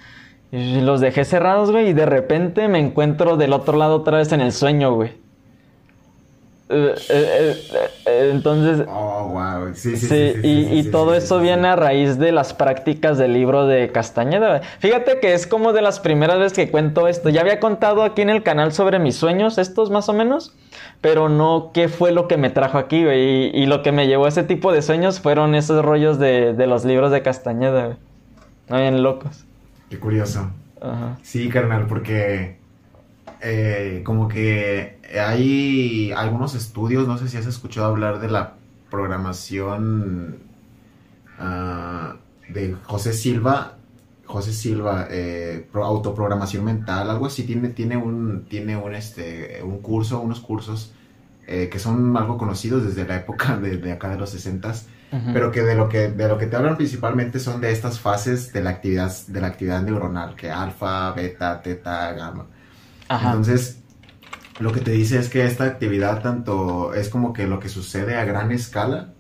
[0.52, 4.32] Y los dejé cerrados, güey, y de repente me encuentro del otro lado otra vez
[4.32, 5.12] en el sueño, güey.
[6.72, 7.64] Eh, eh,
[8.06, 9.74] eh, entonces, oh, wow.
[9.74, 13.92] sí, sí, sí, y, todo eso viene a raíz de las prácticas del libro de
[13.92, 14.62] Castañeda.
[14.78, 17.30] Fíjate que es como de las primeras veces que cuento esto.
[17.30, 20.56] Ya había contado aquí en el canal sobre mis sueños, estos más o menos,
[21.02, 24.30] pero no qué fue lo que me trajo aquí, Y, lo que me llevó a
[24.30, 27.98] ese tipo de sueños fueron esos rollos de, los libros de Castañeda, güey.
[28.70, 29.44] Bien locos.
[29.90, 30.52] Qué curioso.
[31.24, 32.59] Sí, carnal, porque
[34.04, 38.56] como que hay algunos estudios, no sé si has escuchado hablar de la
[38.90, 40.38] programación
[41.38, 42.16] ah,
[42.50, 43.78] de José Silva,
[44.26, 50.20] José Silva, eh, autoprogramación mental, algo así, tiene, tiene, un, tiene un, este, un curso,
[50.20, 50.94] unos cursos
[51.48, 54.74] eh, que son algo conocidos desde la época de, acá de los 60
[55.34, 58.54] pero que de lo que de lo que te hablan principalmente son de estas fases
[58.54, 62.46] de la actividad de la actividad neuronal, que alfa, beta, teta, gamma.
[63.10, 63.82] Entonces,
[64.60, 68.16] lo que te dice es que esta actividad tanto es como que lo que sucede
[68.16, 69.14] a gran escala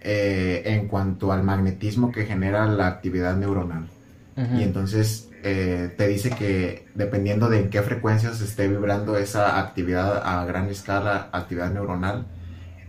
[0.00, 3.88] eh, en cuanto al magnetismo que genera la actividad neuronal.
[4.56, 10.22] Y entonces eh, te dice que dependiendo de en qué frecuencias esté vibrando esa actividad
[10.24, 12.26] a gran escala, actividad neuronal,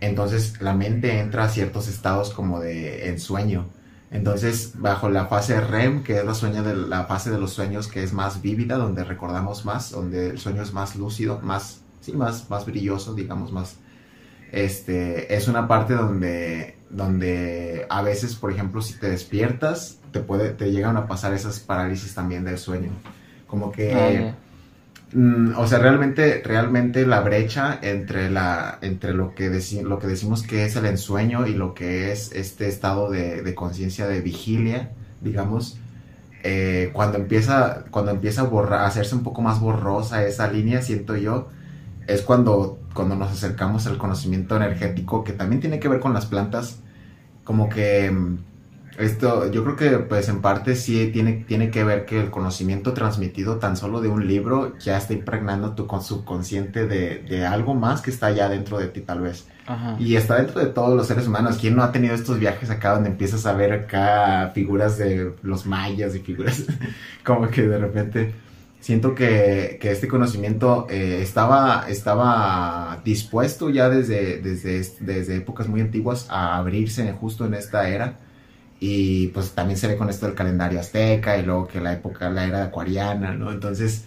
[0.00, 3.68] entonces la mente entra a ciertos estados como de ensueño.
[4.12, 6.62] Entonces, bajo la fase REM, que es la, sueño
[7.04, 10.74] fase de los sueños que es más vívida, donde recordamos más, donde el sueño es
[10.74, 13.76] más lúcido, más, sí, más, más brilloso, digamos, más,
[14.52, 20.50] este, es una parte donde, donde a veces, por ejemplo, si te despiertas, te, puede,
[20.50, 22.90] te llegan a pasar esas parálisis también del sueño.
[23.46, 24.36] Como que, ah,
[25.12, 29.50] mm, o sea, realmente, realmente la brecha entre, la, entre lo, que
[29.84, 34.06] lo que decimos que es el ensueño y lo que es este estado de, conciencia
[34.06, 34.90] de vigilia,
[35.20, 35.78] digamos,
[36.42, 41.16] eh, cuando empieza, cuando empieza a, a hacerse un poco más borrosa esa línea, siento
[41.16, 41.48] yo,
[42.06, 46.26] es cuando, cuando nos acercamos al conocimiento energético, que también tiene que ver con las
[46.26, 46.80] plantas,
[47.44, 48.38] como que mm,
[48.98, 52.92] esto, yo creo que pues en parte sí tiene, tiene que ver que el conocimiento
[52.92, 58.02] transmitido tan solo de un libro ya está impregnando tu subconsciente de, de algo más
[58.02, 59.46] que está allá dentro de ti tal vez.
[59.98, 61.56] Y está dentro de todos los seres humanos.
[61.58, 65.66] ¿Quién no ha tenido estos viajes acá donde empiezas a ver acá figuras de los
[65.66, 66.64] mayas y figuras
[67.24, 68.34] como que de repente
[68.80, 75.80] siento que, que este conocimiento eh, estaba, estaba dispuesto ya desde, desde, desde épocas muy
[75.80, 78.18] antiguas a abrirse justo en esta era.
[78.84, 82.28] Y pues también se ve con esto del calendario azteca y luego que la época,
[82.30, 83.52] la era acuariana, ¿no?
[83.52, 84.06] Entonces,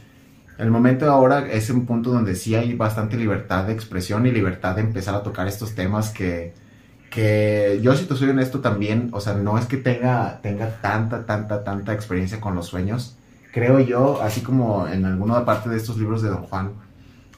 [0.57, 4.75] el momento ahora es un punto donde sí hay bastante libertad de expresión y libertad
[4.75, 6.53] de empezar a tocar estos temas que,
[7.09, 11.25] que yo si te soy honesto también, o sea, no es que tenga, tenga tanta,
[11.25, 13.15] tanta, tanta experiencia con los sueños,
[13.53, 16.73] creo yo, así como en alguna parte de estos libros de Don Juan,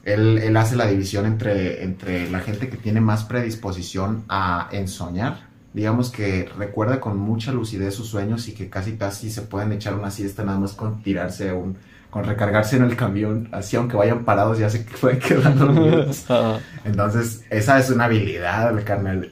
[0.06, 5.47] él, hace la división entre, entre la gente que tiene más predisposición a ensoñar,
[5.78, 9.94] digamos que recuerda con mucha lucidez sus sueños y que casi casi se pueden echar
[9.94, 11.78] una siesta nada más con tirarse un,
[12.10, 16.26] con recargarse en el camión, así aunque vayan parados ya se pueden quedar dormidos.
[16.84, 19.32] Entonces, esa es una habilidad del carnal.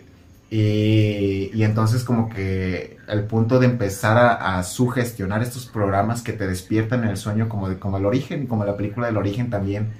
[0.52, 7.04] Y, entonces como que el punto de empezar a, sugestionar estos programas que te despiertan
[7.04, 9.94] en el sueño como, de, como el origen, como la película del origen también,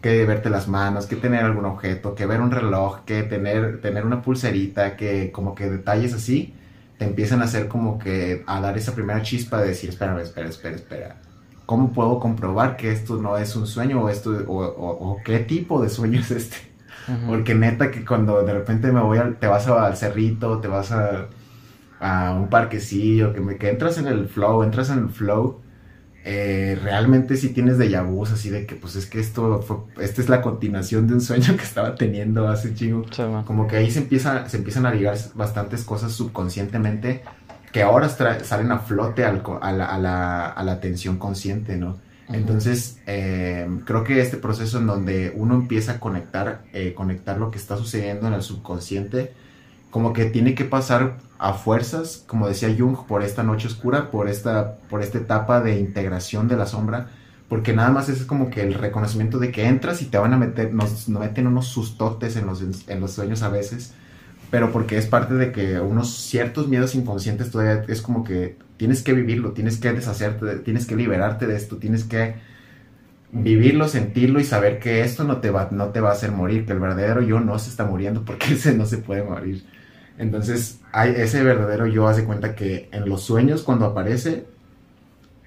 [0.00, 4.06] que verte las manos, que tener algún objeto, que ver un reloj, que tener, tener
[4.06, 6.54] una pulserita, que como que detalles así,
[6.98, 10.48] te empiezan a hacer como que a dar esa primera chispa de decir, espera, espera,
[10.48, 11.16] espera, espera.
[11.66, 15.88] ¿Cómo puedo comprobar que esto no es un sueño o, esto, o qué tipo de
[15.88, 16.70] sueño es este?
[17.26, 20.92] Porque neta que cuando de repente me voy al, te vas al cerrito, te vas
[20.92, 21.28] a,
[21.98, 25.60] a un parquecillo, que, me, que entras en el flow, entras en el flow,
[26.24, 30.20] eh, realmente si tienes de vus, así de que pues es que esto fue, esta
[30.20, 33.04] es la continuación de un sueño que estaba teniendo hace chingo.
[33.46, 37.22] Como que ahí se, empieza, se empiezan a ligar bastantes cosas subconscientemente
[37.72, 41.98] que ahora salen a flote al, a, la, a, la, a la atención consciente, ¿no?
[42.32, 47.50] Entonces, eh, creo que este proceso en donde uno empieza a conectar, eh, conectar lo
[47.50, 49.32] que está sucediendo en el subconsciente,
[49.90, 54.28] como que tiene que pasar a fuerzas, como decía Jung, por esta noche oscura, por
[54.28, 57.08] esta, por esta etapa de integración de la sombra,
[57.48, 60.38] porque nada más es como que el reconocimiento de que entras y te van a
[60.38, 63.94] meter, nos, meten unos sustotes en los, en los sueños a veces,
[64.50, 69.02] pero porque es parte de que unos ciertos miedos inconscientes todavía es como que tienes
[69.02, 72.34] que vivirlo, tienes que deshacerte, tienes que liberarte de esto, tienes que
[73.32, 76.66] vivirlo, sentirlo y saber que esto no te va, no te va a hacer morir,
[76.66, 79.64] que el verdadero yo no se está muriendo porque ese no se puede morir.
[80.20, 84.46] Entonces, hay ese verdadero yo hace cuenta que en los sueños cuando aparece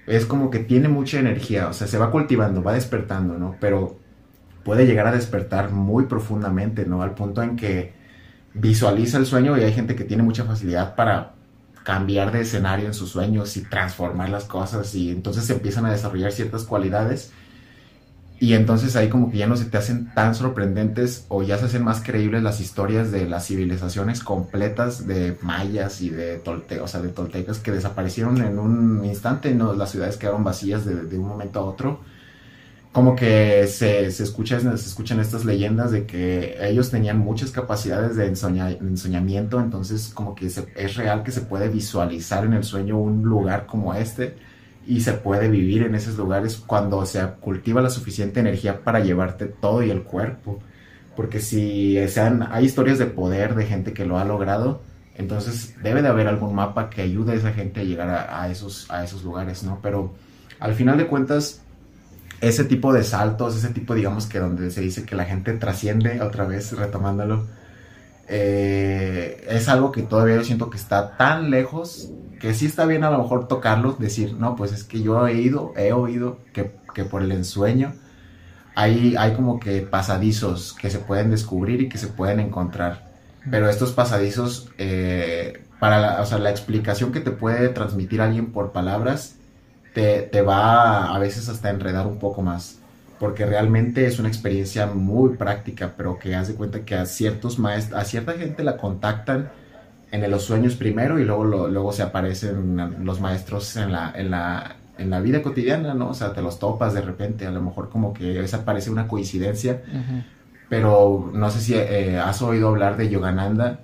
[0.08, 3.56] es como que tiene mucha energía, o sea, se va cultivando, va despertando, ¿no?
[3.60, 4.00] Pero
[4.64, 7.02] puede llegar a despertar muy profundamente, ¿no?
[7.02, 7.92] Al punto en que
[8.52, 11.34] visualiza el sueño y hay gente que tiene mucha facilidad para
[11.84, 15.92] cambiar de escenario en sus sueños y transformar las cosas y entonces se empiezan a
[15.92, 17.32] desarrollar ciertas cualidades
[18.44, 21.64] y entonces ahí como que ya no se te hacen tan sorprendentes o ya se
[21.64, 26.86] hacen más creíbles las historias de las civilizaciones completas de mayas y de tolte o
[26.86, 29.72] sea, de toltecas que desaparecieron en un instante, ¿no?
[29.72, 32.00] las ciudades quedaron vacías de, de un momento a otro
[32.92, 38.14] como que se, se, escucha, se escuchan estas leyendas de que ellos tenían muchas capacidades
[38.14, 43.22] de ensoñamiento, entonces como que es real que se puede visualizar en el sueño un
[43.22, 44.36] lugar como este
[44.86, 49.46] y se puede vivir en esos lugares cuando se cultiva la suficiente energía para llevarte
[49.46, 50.60] todo y el cuerpo.
[51.16, 54.82] Porque si sean, hay historias de poder de gente que lo ha logrado,
[55.16, 58.90] entonces debe de haber algún mapa que ayude a esa gente a llegar a, esos,
[58.90, 59.78] a esos lugares, ¿no?
[59.80, 60.12] Pero
[60.58, 61.62] al final de cuentas,
[62.40, 66.20] ese tipo de saltos, ese tipo, digamos, que donde se dice que la gente trasciende,
[66.20, 67.46] otra vez retomándolo,
[68.26, 72.10] eh, es algo que todavía yo siento que está tan lejos
[72.44, 75.32] que sí está bien a lo mejor tocarlo, decir, no, pues es que yo he
[75.32, 76.64] ido, he oído que,
[77.04, 77.94] por el ensueño
[78.74, 83.08] hay, hay como que pasadizos que se pueden descubrir y que se pueden encontrar.
[83.50, 88.52] Pero estos pasadizos, eh, para la, o sea, la explicación que te puede transmitir alguien
[88.52, 89.36] por palabras,
[89.94, 92.76] te, va a, veces hasta enredar un poco más,
[93.18, 97.98] porque realmente es una experiencia muy práctica, pero que hace cuenta que a ciertos maestros,
[97.98, 99.50] a cierta gente la contactan
[100.22, 104.76] en los sueños primero y luego, luego se aparecen los maestros en la, en la,
[104.96, 106.10] en la vida cotidiana, ¿no?
[106.10, 109.08] O sea, te los topas de repente, a lo mejor como que esa parece una
[109.08, 109.82] coincidencia,
[110.68, 113.80] pero no sé si eh, has oído hablar de Yogananda,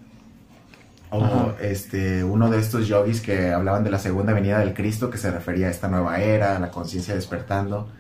[1.11, 5.19] o este, uno de estos yogis que hablaban de la segunda venida del Cristo, que
[5.19, 7.91] se refería a esta nueva era, la conciencia despertando,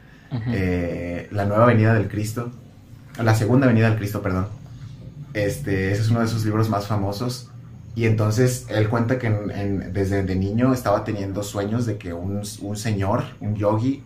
[0.47, 2.52] eh, la nueva venida del Cristo,
[3.20, 4.47] la segunda venida del Cristo, perdón.
[5.35, 7.49] Este, ese es uno de sus libros más famosos.
[7.94, 9.30] Y entonces él cuenta que
[9.92, 14.02] desde de niño estaba teniendo sueños de que un, un señor, un yogi,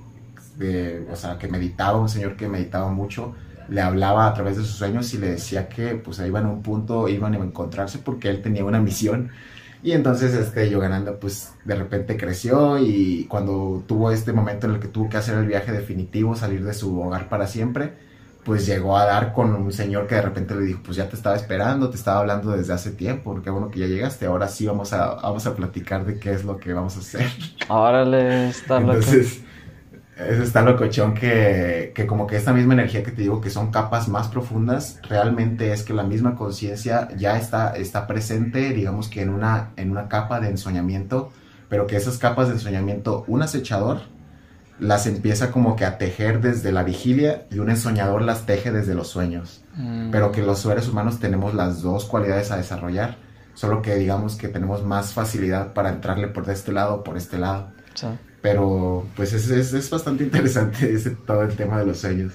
[1.10, 3.34] o sea, que meditaba, un señor que meditaba mucho,
[3.68, 6.62] le hablaba a través de sus sueños y le decía que pues iban a un
[6.62, 9.30] punto, iban a encontrarse porque él tenía una misión.
[9.82, 14.80] Y entonces este Yogananda pues de repente creció y cuando tuvo este momento en el
[14.80, 17.94] que tuvo que hacer el viaje definitivo, salir de su hogar para siempre,
[18.44, 21.16] pues llegó a dar con un señor que de repente le dijo, pues ya te
[21.16, 24.66] estaba esperando, te estaba hablando desde hace tiempo, qué bueno que ya llegaste, ahora sí
[24.66, 27.26] vamos a, vamos a platicar de qué es lo que vamos a hacer.
[27.68, 29.42] Órale, está Entonces,
[30.16, 33.70] eso está locochón que, que como que esta misma energía que te digo que son
[33.70, 39.22] capas más profundas, realmente es que la misma conciencia ya está, está presente, digamos que
[39.22, 41.32] en una, en una capa de ensoñamiento,
[41.68, 44.02] pero que esas capas de ensoñamiento, un acechador
[44.78, 48.94] las empieza como que a tejer desde la vigilia y un ensoñador las teje desde
[48.94, 49.62] los sueños.
[49.76, 50.10] Mm.
[50.10, 53.16] Pero que los seres humanos tenemos las dos cualidades a desarrollar,
[53.54, 57.38] solo que digamos que tenemos más facilidad para entrarle por este lado o por este
[57.38, 57.72] lado.
[58.42, 62.34] Pero pues es, es, bastante interesante ese, todo el tema de los sueños.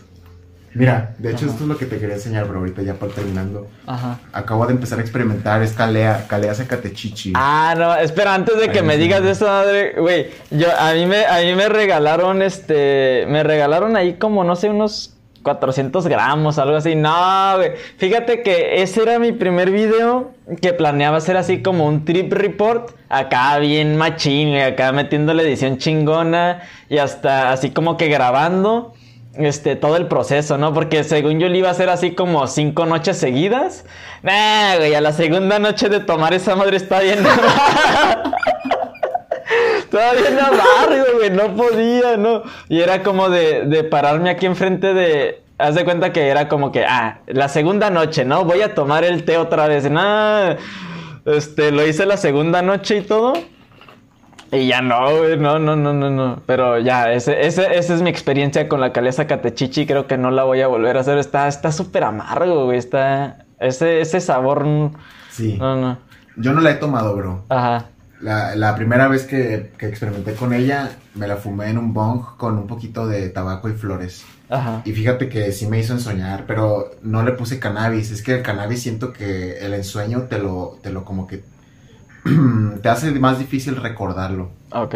[0.74, 3.68] Mira, de hecho esto es lo que te quería enseñar, pero ahorita ya por terminando.
[3.88, 4.20] Ajá.
[4.34, 7.34] Acabo de empezar a experimentar, es calea, calea Zacatechichi.
[7.36, 11.06] Ah, no, espera, antes de que me digas de eso, madre, güey, yo, a mí
[11.06, 16.60] me, a mí me regalaron, este, me regalaron ahí como, no sé, unos 400 gramos,
[16.60, 16.96] algo así.
[16.96, 17.72] No, güey.
[17.98, 20.32] Fíjate que ese era mi primer video
[20.62, 22.92] que planeaba hacer así como un trip report.
[23.10, 28.94] Acá bien machín, acá metiendo la edición chingona y hasta así como que grabando
[29.36, 30.74] este, todo el proceso, ¿no?
[30.74, 33.86] Porque según yo le iba a hacer así como cinco noches seguidas.
[34.24, 37.20] Nah, güey, a la segunda noche de tomar esa madre está bien.
[39.92, 42.44] Todavía no amargo, güey, no podía, ¿no?
[42.68, 45.42] Y era como de, de pararme aquí enfrente de...
[45.58, 48.46] Haz de cuenta que era como que, ah, la segunda noche, ¿no?
[48.46, 49.92] Voy a tomar el té otra vez.
[49.92, 50.56] Nah,
[51.26, 53.34] este, lo hice la segunda noche y todo.
[54.52, 56.42] Y ya no, güey, no, no, no, no, no.
[56.46, 59.86] Pero ya, ese, ese, esa es mi experiencia con la calesa catechichi.
[59.86, 61.18] Creo que no la voy a volver a hacer.
[61.18, 62.78] Está súper amargo, güey.
[62.78, 63.46] Está.
[63.60, 64.66] Ese, ese sabor.
[65.30, 65.58] Sí.
[65.60, 65.98] No, no.
[66.36, 67.46] Yo no la he tomado, bro.
[67.50, 67.86] Ajá.
[68.22, 72.38] La, la primera vez que, que, experimenté con ella, me la fumé en un bong
[72.38, 74.26] con un poquito de tabaco y flores.
[74.50, 74.82] Ajá.
[74.84, 78.12] Y fíjate que sí me hizo ensoñar, pero no le puse cannabis.
[78.12, 81.44] Es que el cannabis siento que el ensueño te lo, te lo como que
[82.82, 84.52] te hace más difícil recordarlo.
[84.72, 84.96] Ok.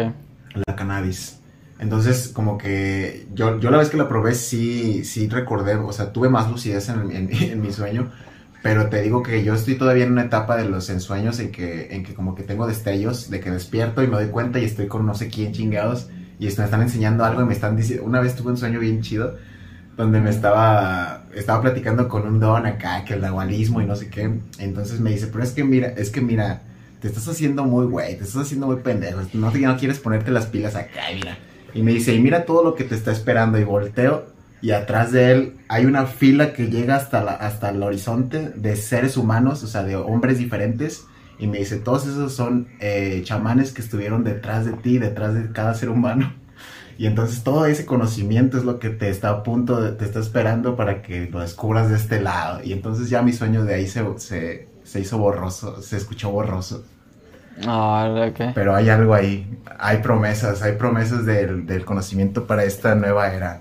[0.66, 1.40] La cannabis.
[1.78, 6.12] Entonces, como que yo, yo la vez que la probé sí, sí recordé, o sea,
[6.12, 8.10] tuve más lucidez en, en, en mi sueño,
[8.62, 11.94] pero te digo que yo estoy todavía en una etapa de los ensueños en que,
[11.94, 14.86] en que como que tengo destellos de que despierto y me doy cuenta y estoy
[14.86, 18.20] con no sé quién chingados y me están enseñando algo y me están diciendo, una
[18.20, 19.36] vez tuve un sueño bien chido
[19.96, 24.08] donde me estaba, estaba platicando con un don acá, que el nahualismo y no sé
[24.08, 26.62] qué, entonces me dice, pero es que mira, es que mira,
[27.04, 30.46] te estás haciendo muy güey, te estás haciendo muy pendejo, no, no quieres ponerte las
[30.46, 31.36] pilas acá, mira.
[31.74, 35.12] Y me dice, y mira todo lo que te está esperando y volteo y atrás
[35.12, 39.62] de él hay una fila que llega hasta, la, hasta el horizonte de seres humanos,
[39.62, 41.04] o sea, de hombres diferentes.
[41.38, 45.52] Y me dice, todos esos son eh, chamanes que estuvieron detrás de ti, detrás de
[45.52, 46.32] cada ser humano.
[46.96, 50.20] Y entonces todo ese conocimiento es lo que te está a punto, de, te está
[50.20, 52.60] esperando para que lo descubras de este lado.
[52.62, 56.84] Y entonces ya mi sueño de ahí se, se, se hizo borroso, se escuchó borroso.
[57.66, 58.50] Ah, okay.
[58.54, 59.46] Pero hay algo ahí,
[59.78, 63.60] hay promesas, hay promesas del, del conocimiento para esta nueva era.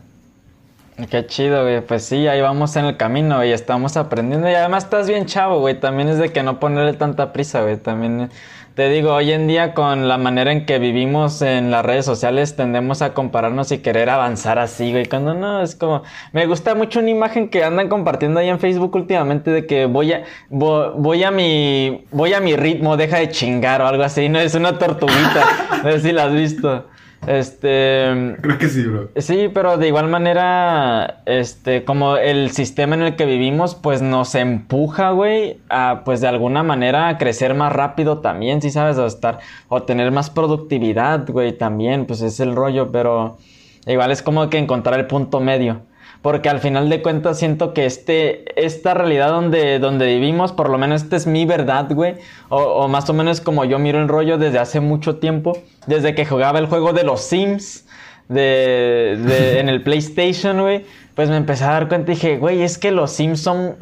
[1.09, 1.81] Qué chido, güey.
[1.81, 4.49] Pues sí, ahí vamos en el camino, y Estamos aprendiendo.
[4.49, 5.80] Y además estás bien chavo, güey.
[5.80, 7.77] También es de que no ponerle tanta prisa, güey.
[7.77, 8.30] También
[8.76, 12.56] te digo, hoy en día con la manera en que vivimos en las redes sociales
[12.56, 15.06] tendemos a compararnos y querer avanzar así, güey.
[15.06, 16.02] Cuando no, es como...
[16.32, 20.14] Me gusta mucho una imagen que andan compartiendo ahí en Facebook últimamente de que voy
[20.14, 20.24] a...
[20.50, 22.06] Voy, a mi...
[22.11, 24.27] Voy a mi ritmo, deja de chingar o algo así.
[24.27, 25.45] No, es una tortuguita.
[25.84, 26.85] no sé si la has visto.
[27.27, 28.35] Este.
[28.42, 29.10] Creo que sí, bro.
[29.16, 34.35] Sí, pero de igual manera, este, como el sistema en el que vivimos, pues nos
[34.35, 39.06] empuja, güey, a, pues de alguna manera a crecer más rápido también, si sabes, o
[39.06, 43.38] estar, o tener más productividad, güey, también, pues es el rollo, pero
[43.85, 45.82] igual es como que encontrar el punto medio
[46.24, 50.77] porque al final de cuentas siento que este, esta realidad donde, donde vivimos, por lo
[50.77, 52.16] menos esta es mi verdad, güey,
[52.48, 56.26] o, más o menos como yo miro el rollo desde hace mucho tiempo, desde que
[56.26, 57.85] jugaba el juego de los Sims
[58.30, 59.18] de,
[59.60, 62.92] en el PlayStation, güey, pues me empecé a dar cuenta y dije, güey, es que
[62.92, 63.76] los Sims son,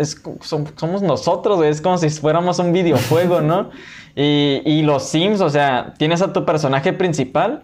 [0.75, 3.69] somos nosotros, güey, es como si fuéramos un videojuego, ¿no?
[4.13, 7.63] Y, y los Sims, o sea, tienes a tu personaje principal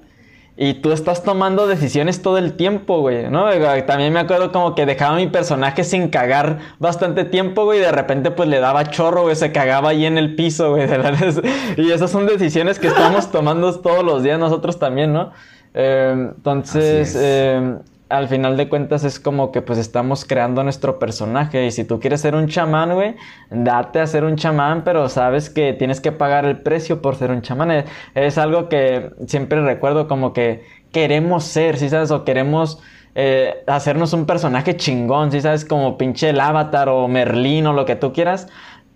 [0.60, 3.46] y tú estás tomando decisiones todo el tiempo, güey, ¿no?
[3.86, 7.84] También me acuerdo como que dejaba a mi personaje sin cagar bastante tiempo, güey, y
[7.84, 10.88] de repente pues le daba chorro, güey, se cagaba ahí en el piso, güey.
[11.78, 15.32] Y esas son decisiones que estamos tomando todos los días nosotros también, ¿no?
[15.76, 17.78] Eh, entonces, eh,
[18.10, 22.00] al final de cuentas es como que pues estamos creando nuestro personaje y si tú
[22.00, 23.16] quieres ser un chamán, güey,
[23.50, 27.32] date a ser un chamán, pero sabes que tienes que pagar el precio por ser
[27.32, 27.86] un chamán.
[28.16, 32.12] Es, algo que siempre recuerdo como que queremos ser, ¿sí sabes?
[32.12, 32.82] O queremos
[33.16, 35.66] eh, hacernos un personaje chingón, ¿sí sabes?
[35.66, 38.48] Como pinche el avatar o Merlín o lo que tú quieras,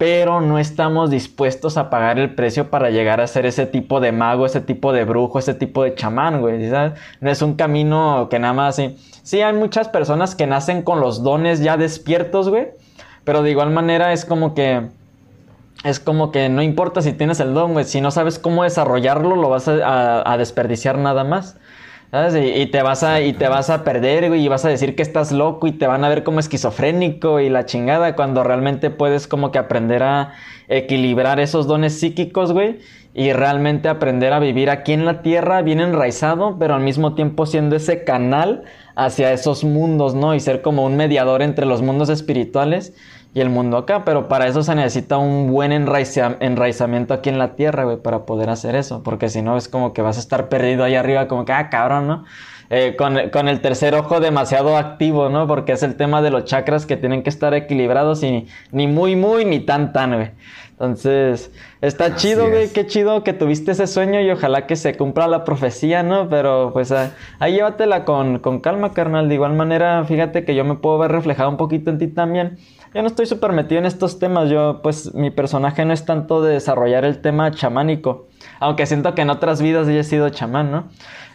[0.02, 4.12] pero no estamos dispuestos a pagar el precio para llegar a ser ese tipo de
[4.12, 6.58] mago, ese tipo de brujo, ese tipo de chamán, güey.
[7.20, 8.98] No es un camino que nada más así.
[9.22, 12.70] Sí, hay muchas personas que nacen con los dones ya despiertos, güey,
[13.26, 14.88] pero de igual manera es como que
[15.84, 19.36] es como que no importa si tienes el don, güey, si no sabes cómo desarrollarlo,
[19.36, 21.58] lo vas a desperdiciar nada más.
[22.14, 25.02] Y, te vas a, y te vas a perder, güey, y vas a decir que
[25.02, 29.28] estás loco y te van a ver como esquizofrénico y la chingada, cuando realmente puedes
[29.28, 30.34] como que aprender a
[30.68, 32.80] equilibrar esos dones psíquicos, güey,
[33.14, 37.46] y realmente aprender a vivir aquí en la tierra bien enraizado, pero al mismo tiempo
[37.46, 38.64] siendo ese canal
[38.96, 40.36] hacia esos mundos, ¿no?
[40.36, 42.94] Y ser como un mediador entre los mundos espirituales
[43.34, 47.56] y el mundo acá, pero para eso se necesita un buen enraizamiento aquí en la
[47.56, 50.50] tierra, güey, para poder hacer eso, porque si no es como que vas a estar
[50.50, 52.26] perdido ahí arriba, como que, ah, cabrón, ¿no?
[52.70, 55.46] Eh, con, con, el tercer ojo demasiado activo, ¿no?
[55.46, 59.18] Porque es el tema de los chakras que tienen que estar equilibrados y ni muy,
[59.18, 60.32] muy, ni tan, tan, güey.
[60.72, 61.52] Entonces,
[61.82, 65.44] está chido, güey, qué chido que tuviste ese sueño y ojalá que se cumpla la
[65.44, 66.30] profecía, ¿no?
[66.30, 69.28] Pero pues ah, ahí llévatela con, con calma, carnal.
[69.28, 72.58] De igual manera, fíjate que yo me puedo ver reflejado un poquito en ti también
[72.94, 74.50] yo no estoy súper metido en estos temas.
[74.50, 78.28] Yo, pues, mi personaje no es tanto de desarrollar el tema chamánico.
[78.60, 80.86] Aunque siento que en otras vidas ya he sido chamán, ¿no?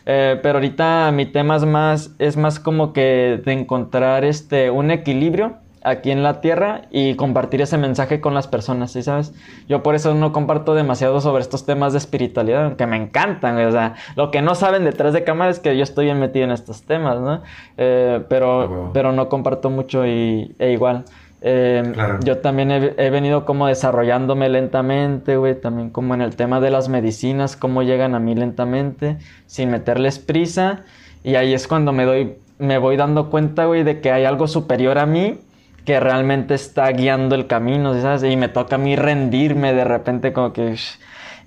[0.04, 4.90] Eh, pero ahorita mi tema es más, es más como que de encontrar este, un
[4.90, 9.32] equilibrio aquí en la tierra y compartir ese mensaje con las personas, ¿sí sabes?
[9.68, 13.70] Yo por eso no comparto demasiado sobre estos temas de espiritualidad, aunque me encantan, o
[13.70, 16.50] sea, lo que no saben detrás de cámara es que yo estoy bien metido en
[16.50, 17.40] estos temas, ¿no?
[17.76, 21.04] Eh, pero, ah, pero no comparto mucho y, e igual.
[21.48, 21.94] Em,
[22.24, 26.88] yo también he, venido como desarrollándome lentamente, güey, también como en el tema de las
[26.88, 30.82] medicinas, cómo llegan a mí lentamente, sin meterles prisa.
[31.22, 34.48] Y ahí es cuando me doy, me voy dando cuenta, güey, de que hay algo
[34.48, 35.38] superior a mí
[35.84, 38.24] que realmente está guiando el camino, ¿sabes?
[38.24, 40.74] Y me toca a mí rendirme de repente como que...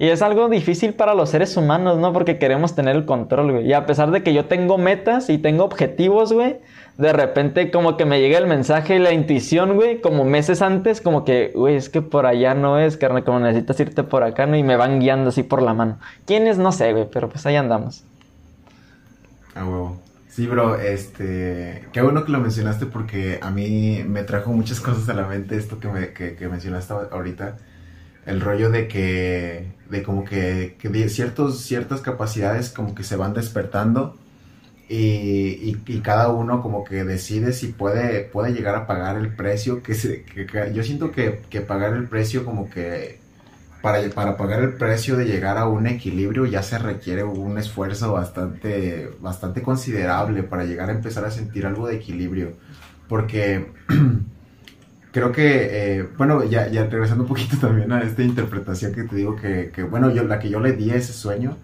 [0.02, 2.14] Y es algo difícil para los seres humanos, ¿no?
[2.14, 3.68] Porque queremos tener el control, güey.
[3.68, 6.56] Y a pesar de que yo tengo metas y tengo objetivos, güey,
[6.98, 11.02] de repente como que me llega el mensaje y la intuición, güey, como meses antes,
[11.02, 14.45] como que, güey, es que por allá no es, carne, como necesitas irte por acá,
[14.45, 14.56] ¿no?
[14.56, 16.00] Y me van guiando así por la mano.
[16.26, 16.58] ¿Quién es?
[16.58, 18.06] No sé, güey, pero pues ahí andamos.
[19.53, 19.98] Ah, huevo.
[20.30, 25.10] Sí, bro, este, qué bueno que lo mencionaste porque a mí me trajo muchas cosas
[25.10, 27.58] a la mente esto que, me, que mencionaste ahorita,
[28.25, 33.33] el rollo de que, de como que, que ciertos, ciertas capacidades como que se van
[33.33, 34.17] despertando
[34.89, 39.83] y, y, cada uno como que decide si puede, puede llegar a pagar el precio
[39.83, 43.19] que, se, que, yo siento que, que, pagar el precio como que
[43.83, 48.14] para, para pagar el precio de llegar a un equilibrio ya se requiere un esfuerzo
[48.14, 52.53] bastante, bastante considerable para llegar a empezar a sentir algo de equilibrio.
[53.07, 53.67] Porque
[55.11, 59.15] creo que, eh, bueno, ya, ya regresando un poquito también a esta interpretación que te
[59.15, 61.57] digo que, que, bueno, yo, la que yo le di a ese sueño,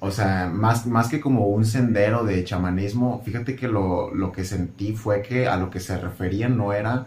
[0.00, 4.44] o sea, más, más que como un sendero de chamanismo, fíjate que lo, lo que
[4.44, 7.06] sentí fue que a lo que se refería no era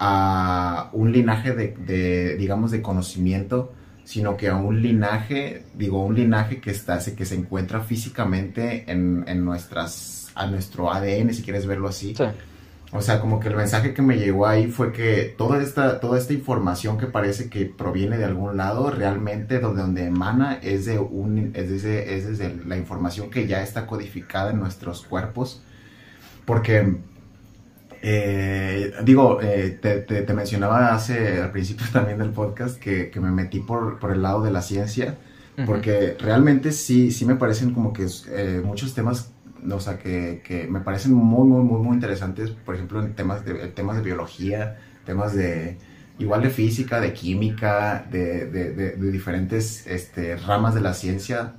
[0.00, 3.72] a un linaje de, de, digamos, de conocimiento,
[4.02, 9.24] sino que a un linaje, digo, un linaje que, está, que se encuentra físicamente en,
[9.28, 12.14] en nuestras, a nuestro ADN, si quieres verlo así.
[12.96, 16.16] O sea, como que el mensaje que me llegó ahí fue que toda esta, toda
[16.16, 21.00] esta información que parece que proviene de algún lado, realmente donde, donde emana es, de
[21.00, 25.60] un, es, desde, es desde la información que ya está codificada en nuestros cuerpos.
[26.44, 26.98] Porque
[28.00, 33.98] eh, digo, eh, te, mencionaba hace al principio también del podcast que, me metí por,
[33.98, 35.16] por, el lado de la ciencia,
[35.66, 39.32] porque realmente sí, sí me parecen como que eh, muchos temas,
[39.70, 43.44] o sea, que, que, me parecen muy, muy, muy, muy interesantes, por ejemplo, en temas
[43.44, 45.78] de, temas de biología, temas de,
[46.18, 51.54] igual de física, de química, de, de, de diferentes este, ramas de la ciencia,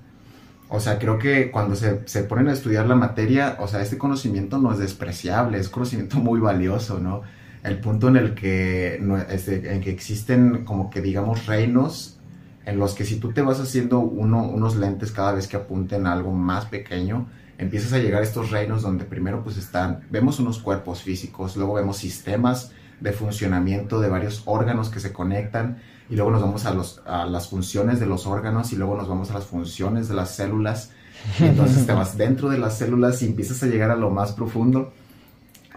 [0.67, 3.97] o sea, creo que cuando se, se, ponen a estudiar la materia, o sea, este
[3.97, 7.21] conocimiento no es despreciable, es conocimiento muy valioso, ¿no?
[7.63, 12.19] El punto en el que, este, en que existen como que digamos reinos
[12.65, 16.07] en los que si tú te vas haciendo uno, unos lentes cada vez que apunten
[16.07, 17.27] a algo más pequeño,
[17.57, 21.73] empiezas a llegar a estos reinos donde primero pues están, vemos unos cuerpos físicos, luego
[21.73, 25.77] vemos sistemas de funcionamiento de varios órganos que se conectan,
[26.09, 29.07] y luego nos vamos a, los, a las funciones de los órganos y luego nos
[29.07, 30.91] vamos a las funciones de las células.
[31.39, 34.33] Y entonces te vas dentro de las células y empiezas a llegar a lo más
[34.33, 34.93] profundo.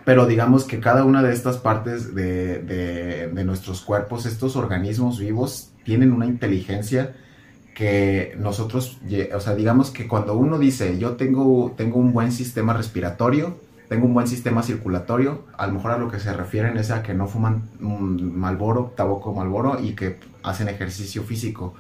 [0.05, 5.19] Pero digamos que cada una de estas partes de, de, de nuestros cuerpos, estos organismos
[5.19, 7.15] vivos, tienen una inteligencia
[7.79, 8.99] que nosotros,
[9.33, 14.05] o sea, digamos que cuando uno dice, yo tengo, tengo un buen sistema respiratorio, tengo
[14.05, 17.15] un buen sistema circulatorio, a lo mejor a lo que se refieren es a que
[17.15, 21.75] no fuman malboro, tabaco malboro y que hacen ejercicio físico.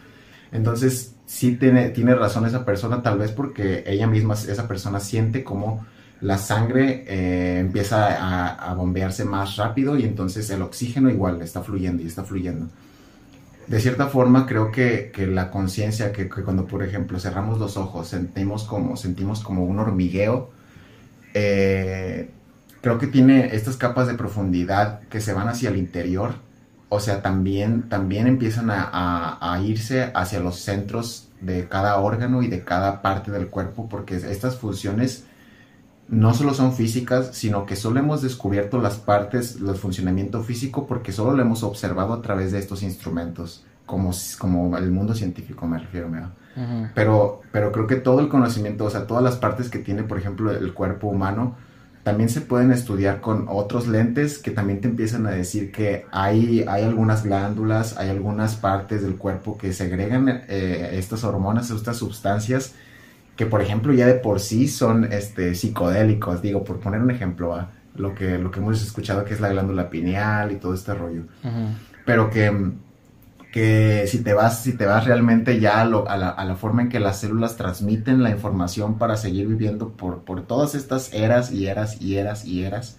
[0.52, 5.42] Entonces, sí tiene, tiene razón esa persona, tal vez porque ella misma, esa persona siente
[5.42, 5.84] como
[6.20, 12.04] la sangre eh, empieza a, bombearse más rápido y entonces el oxígeno igual está fluyendo
[12.04, 12.68] y está fluyendo.
[13.68, 18.08] De cierta forma, creo que, que la conciencia, que, cuando por ejemplo cerramos los ojos,
[18.08, 20.50] sentimos como, sentimos como un hormigueo,
[21.34, 22.30] eh,
[22.80, 26.36] creo que tiene estas capas de profundidad que se van hacia el interior,
[26.88, 32.64] o sea, también, también empiezan a, irse hacia los centros de cada órgano y de
[32.64, 35.26] cada parte del cuerpo, porque estas funciones
[36.08, 41.12] no solo son físicas, sino que solo hemos descubierto las partes, el funcionamiento físico, porque
[41.12, 45.78] solo lo hemos observado a través de estos instrumentos, como, como el mundo científico me
[45.78, 46.22] refiero, ¿me
[46.94, 50.18] pero, pero creo que todo el conocimiento, o sea, todas las partes que tiene, por
[50.18, 51.54] ejemplo, el cuerpo humano,
[52.02, 56.64] también se pueden estudiar con otros lentes que también te empiezan a decir que hay,
[56.66, 62.74] hay algunas glándulas, hay algunas partes del cuerpo que segregan eh, estas hormonas, estas sustancias
[63.38, 67.56] que por ejemplo ya de por sí son este, psicodélicos, digo, por poner un ejemplo,
[67.94, 71.22] lo, que, lo que hemos escuchado que es la glándula pineal y todo este rollo,
[72.04, 72.52] pero que
[73.52, 77.20] que si te vas, si te vas realmente ya a, la, forma en que las
[77.20, 82.18] células transmiten la información para seguir viviendo por, por todas estas eras y eras y
[82.18, 82.98] eras y eras,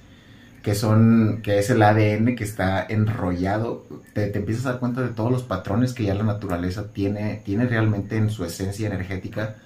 [0.64, 5.10] que son, que es el ADN que está enrollado, te, empiezas a dar cuenta de
[5.10, 9.58] todos los patrones que ya la naturaleza tiene, tiene realmente en su esencia energética,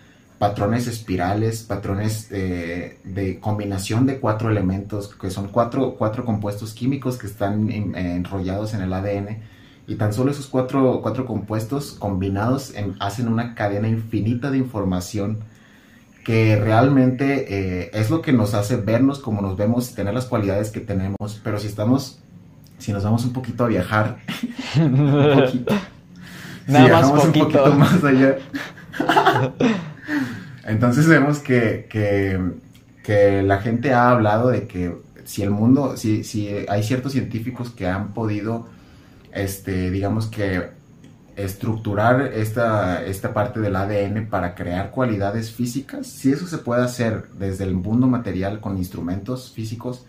[0.44, 7.28] patrones espirales, patrones de combinación de cuatro elementos, que son cuatro, cuatro compuestos químicos que
[7.28, 9.38] están enrollados en el ADN
[9.88, 15.40] y tan solo esos cuatro, cuatro compuestos combinados hacen una cadena infinita de información
[16.26, 17.46] que realmente
[17.84, 20.82] eh, es lo que nos hace vernos como nos vemos y tener las cualidades que
[20.82, 21.40] tenemos.
[21.42, 22.20] Pero si estamos,
[22.80, 24.18] si nos vamos un poquito a viajar,
[24.76, 25.74] un poquito,
[26.68, 27.28] Nada más poquito.
[27.28, 28.36] un poquito más allá,
[30.66, 36.50] entonces vemos que, que, la gente ha hablado de que si el mundo, si, si
[36.68, 38.68] hay ciertos científicos que han podido
[39.34, 40.70] este, digamos que
[41.36, 47.30] estructurar esta, esta parte del ADN para crear cualidades físicas, si eso se puede hacer
[47.40, 50.06] desde el mundo material con instrumentos físicos,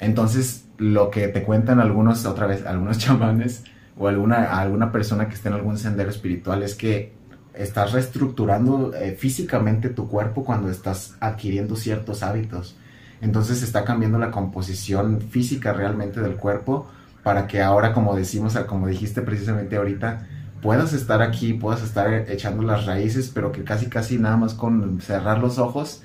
[0.00, 3.64] entonces lo que te cuentan algunos, otra vez, algunos chamanes
[3.96, 7.13] o alguna, alguna persona que esté en algún sendero espiritual es que
[7.56, 12.76] estás reestructurando eh, físicamente tu cuerpo cuando estás adquiriendo ciertos hábitos.
[13.20, 16.88] Entonces está cambiando la composición física realmente del cuerpo
[17.22, 20.26] para que ahora, como decimos, como dijiste precisamente ahorita,
[20.60, 25.00] puedas estar aquí, puedas estar echando las raíces, pero que casi casi nada más con
[25.00, 26.02] cerrar los ojos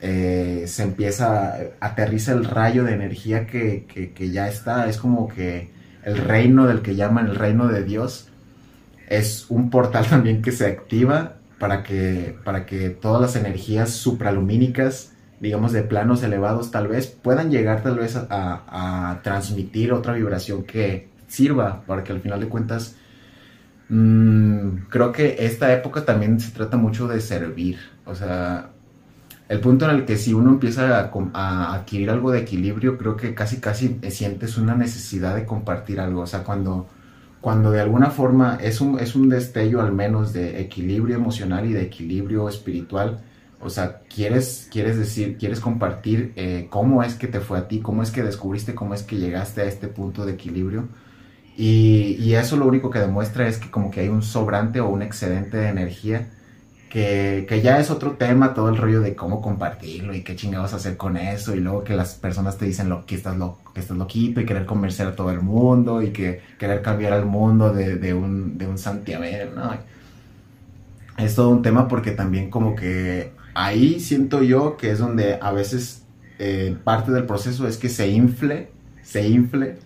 [0.00, 5.70] eh, se empieza, aterriza el rayo de energía que, que, ya está, es como que
[6.04, 8.31] el reino del que llaman el reino de Dios
[9.18, 15.12] es un portal también que se activa para que, para que todas las energías supralumínicas,
[15.40, 20.64] digamos de planos elevados tal vez, puedan llegar tal vez a, a transmitir otra vibración
[20.64, 22.96] que sirva para que al final de cuentas
[23.88, 28.72] mm, creo que esta época también se trata mucho de servir, o sea,
[29.52, 33.34] el punto en el que si uno empieza a, adquirir algo de equilibrio, creo que
[33.34, 36.22] casi casi sientes una necesidad de compartir algo.
[36.22, 36.88] O sea, cuando,
[37.42, 41.72] cuando de alguna forma es un, es un destello al menos de equilibrio emocional y
[41.72, 43.20] de equilibrio espiritual,
[43.60, 47.80] o sea, quieres, quieres decir, quieres compartir eh, cómo es que te fue a ti,
[47.80, 50.88] cómo es que descubriste, cómo es que llegaste a este punto de equilibrio.
[51.56, 54.88] Y, y eso lo único que demuestra es que como que hay un sobrante o
[54.88, 56.30] un excedente de energía
[56.92, 60.98] que, ya es otro tema, todo el rollo de cómo compartirlo y qué chingados hacer
[60.98, 63.96] con eso, y luego que las personas te dicen lo, que, estás lo, que estás
[63.96, 68.12] loquito y querer convencer a todo el mundo y que querer cambiar al mundo de,
[68.12, 69.72] un, de un Santiago, ¿no?
[71.16, 75.50] Es todo un tema porque también como que ahí siento yo que es donde a
[75.50, 76.02] veces
[76.38, 78.68] eh, parte del proceso es que se infle,
[79.02, 79.78] se infle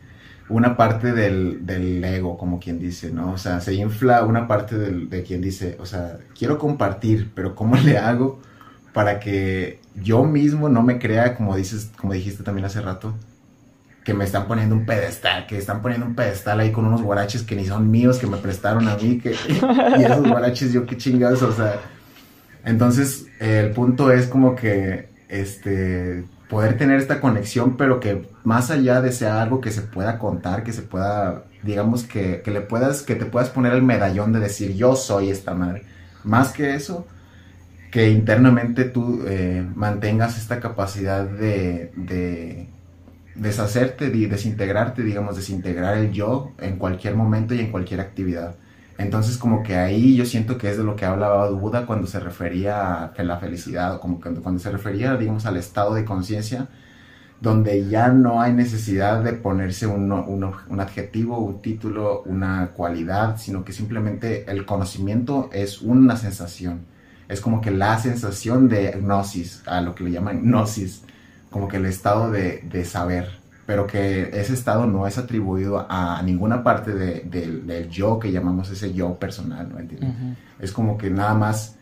[0.48, 3.32] una parte del, del, ego, como quien dice, ¿no?
[3.32, 7.54] O sea, se infla una parte del, de quien dice, o sea, quiero compartir, pero
[7.54, 8.40] ¿cómo le hago
[8.92, 13.14] para que yo mismo no me crea, como dices, como dijiste también hace rato,
[14.04, 17.42] que me están poniendo un pedestal, que están poniendo un pedestal ahí con unos guaraches
[17.42, 19.32] que ni son míos, que me prestaron a mí, que,
[19.98, 21.80] y esos guaraches yo qué chingados, o sea,
[22.64, 29.00] entonces el punto es como que, este, poder tener esta conexión, pero que más allá
[29.00, 33.02] de ser algo que se pueda contar, que se pueda, digamos que, que le puedas,
[33.02, 35.82] que te puedas poner el medallón de decir yo soy esta madre.
[36.24, 37.06] Más que eso,
[37.90, 42.68] que internamente tú eh, mantengas esta capacidad de, de
[43.34, 48.56] deshacerte, de desintegrarte, digamos, desintegrar el yo en cualquier momento y en cualquier actividad.
[48.98, 52.18] Entonces como que ahí yo siento que es de lo que hablaba Buda cuando se
[52.20, 56.68] refería a la felicidad, o como cuando, cuando se refería, digamos, al estado de conciencia,
[57.40, 63.64] donde ya no hay necesidad de ponerse un, un, adjetivo, un título, una cualidad, sino
[63.64, 66.86] que simplemente el conocimiento es una sensación.
[67.28, 71.02] Es como que la sensación de gnosis, a lo que le llaman gnosis,
[71.50, 73.28] como que el estado de, de saber
[73.66, 78.94] pero que ese estado no es atribuido a ninguna parte del yo que llamamos ese
[78.94, 80.14] yo personal, ¿no entiendes?
[80.60, 81.76] Es como que nada más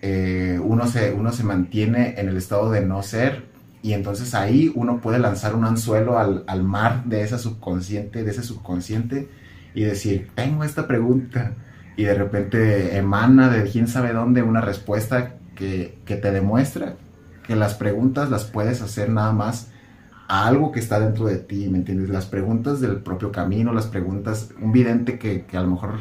[0.00, 3.46] eh, uno, se, uno se mantiene en el estado de no ser
[3.82, 8.30] y entonces ahí uno puede lanzar un anzuelo al, al mar de esa subconsciente, de
[8.30, 9.28] ese subconsciente
[9.74, 11.52] y decir, tengo esta pregunta
[11.96, 16.94] y de repente emana de quién sabe dónde una respuesta que, que te demuestra
[17.46, 19.72] que las preguntas las puedes hacer nada más
[20.28, 22.10] a algo que está dentro de ti, ¿me entiendes?
[22.10, 26.00] Las preguntas del propio camino, las preguntas, un vidente que, a lo mejor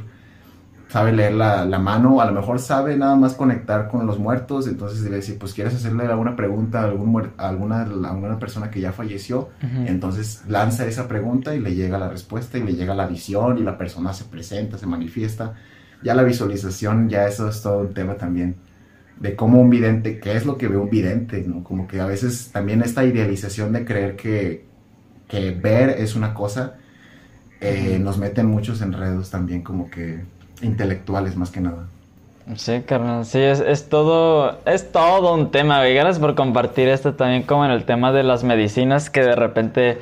[0.89, 4.67] sabe leer la, la, mano, a lo mejor sabe nada más conectar con los muertos,
[4.67, 8.91] entonces debe decir, pues quieres hacerle alguna pregunta a, algún alguna, alguna persona que ya
[8.91, 9.49] falleció,
[9.85, 13.63] entonces lanza esa pregunta y le llega la respuesta y le llega la visión y
[13.63, 15.53] la persona se presenta, se manifiesta.
[16.03, 18.55] Ya la visualización, ya eso es todo un tema también
[19.19, 21.63] de cómo un vidente, qué es lo que ve un vidente, ¿no?
[21.63, 24.65] Como que a veces también esta idealización de creer que,
[25.27, 26.75] que ver es una cosa,
[27.59, 30.21] eh, nos mete en muchos enredos también como que
[30.61, 31.87] intelectuales más que nada.
[32.55, 37.43] Sí, carnal, sí, es, es, todo, es todo un tema, Gracias por compartir esto también
[37.43, 39.97] como en el tema de las medicinas que de repente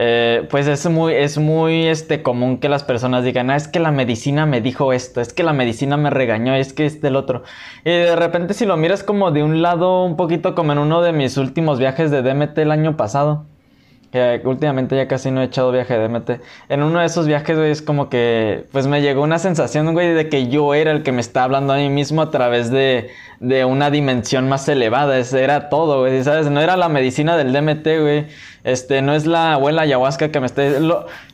[0.00, 3.80] eh, pues es muy, es muy este, común que las personas digan, ah, es que
[3.80, 7.16] la medicina me dijo esto, es que la medicina me regañó, es que es del
[7.16, 7.42] otro.
[7.84, 11.02] Y de repente si lo miras como de un lado, un poquito como en uno
[11.02, 13.44] de mis últimos viajes de DMT el año pasado,
[14.10, 16.30] que últimamente ya casi no he echado viaje de DMT.
[16.68, 20.14] En uno de esos viajes, güey, es como que, pues me llegó una sensación, güey,
[20.14, 23.10] de que yo era el que me está hablando a mí mismo a través de,
[23.40, 25.18] de una dimensión más elevada.
[25.18, 26.50] Ese era todo, güey, ¿sabes?
[26.50, 28.26] No era la medicina del DMT, güey.
[28.64, 30.78] Este, no es la abuela ayahuasca que me esté...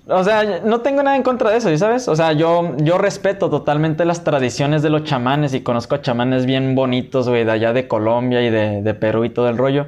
[0.06, 2.08] o sea, no tengo nada en contra de eso, ¿sabes?
[2.08, 6.44] O sea, yo, yo respeto totalmente las tradiciones de los chamanes y conozco a chamanes
[6.44, 9.86] bien bonitos, güey, de allá de Colombia y de, de Perú y todo el rollo.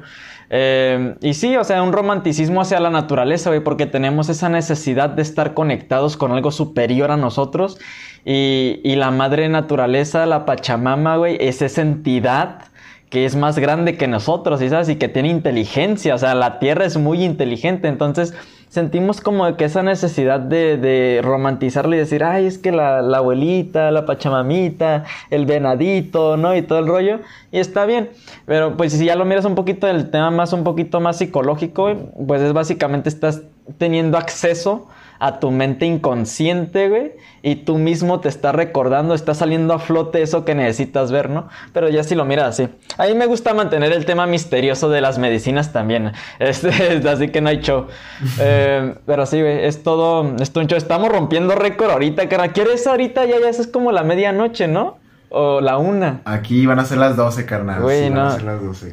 [0.49, 5.09] Eh, y sí, o sea, un romanticismo hacia la naturaleza, güey, porque tenemos esa necesidad
[5.09, 7.79] de estar conectados con algo superior a nosotros.
[8.25, 12.65] Y, y la madre naturaleza, la Pachamama, güey, es esa entidad
[13.09, 14.89] que es más grande que nosotros, ¿y sabes?
[14.89, 18.33] Y que tiene inteligencia, o sea, la Tierra es muy inteligente, entonces
[18.69, 23.91] sentimos como que esa necesidad de, de y decir, ay, es que la, la, abuelita,
[23.91, 26.55] la pachamamita, el venadito, ¿no?
[26.55, 27.19] Y todo el rollo,
[27.51, 28.09] y está bien,
[28.45, 31.93] pero pues si ya lo miras un poquito del tema más, un poquito más psicológico,
[32.27, 33.43] pues es básicamente estás
[33.77, 34.87] teniendo acceso
[35.19, 40.21] a tu mente inconsciente, güey, y tú mismo te estás recordando, está saliendo a flote
[40.21, 41.47] eso que necesitas ver, ¿no?
[41.73, 42.69] Pero ya si lo miras así.
[42.97, 47.41] A mí me gusta mantener el tema misterioso de las medicinas también, este, así que
[47.41, 47.87] no hay show.
[48.39, 50.77] Eh, pero sí, güey, es todo, es un show.
[50.77, 52.49] Estamos rompiendo récord ahorita, cara.
[52.49, 53.25] ¿Quieres ahorita?
[53.25, 54.97] Ya, ya, es como la medianoche, ¿no?
[55.29, 56.21] O la una.
[56.23, 57.81] Aquí van a ser las 12, carnal.
[57.81, 58.37] Güey, no.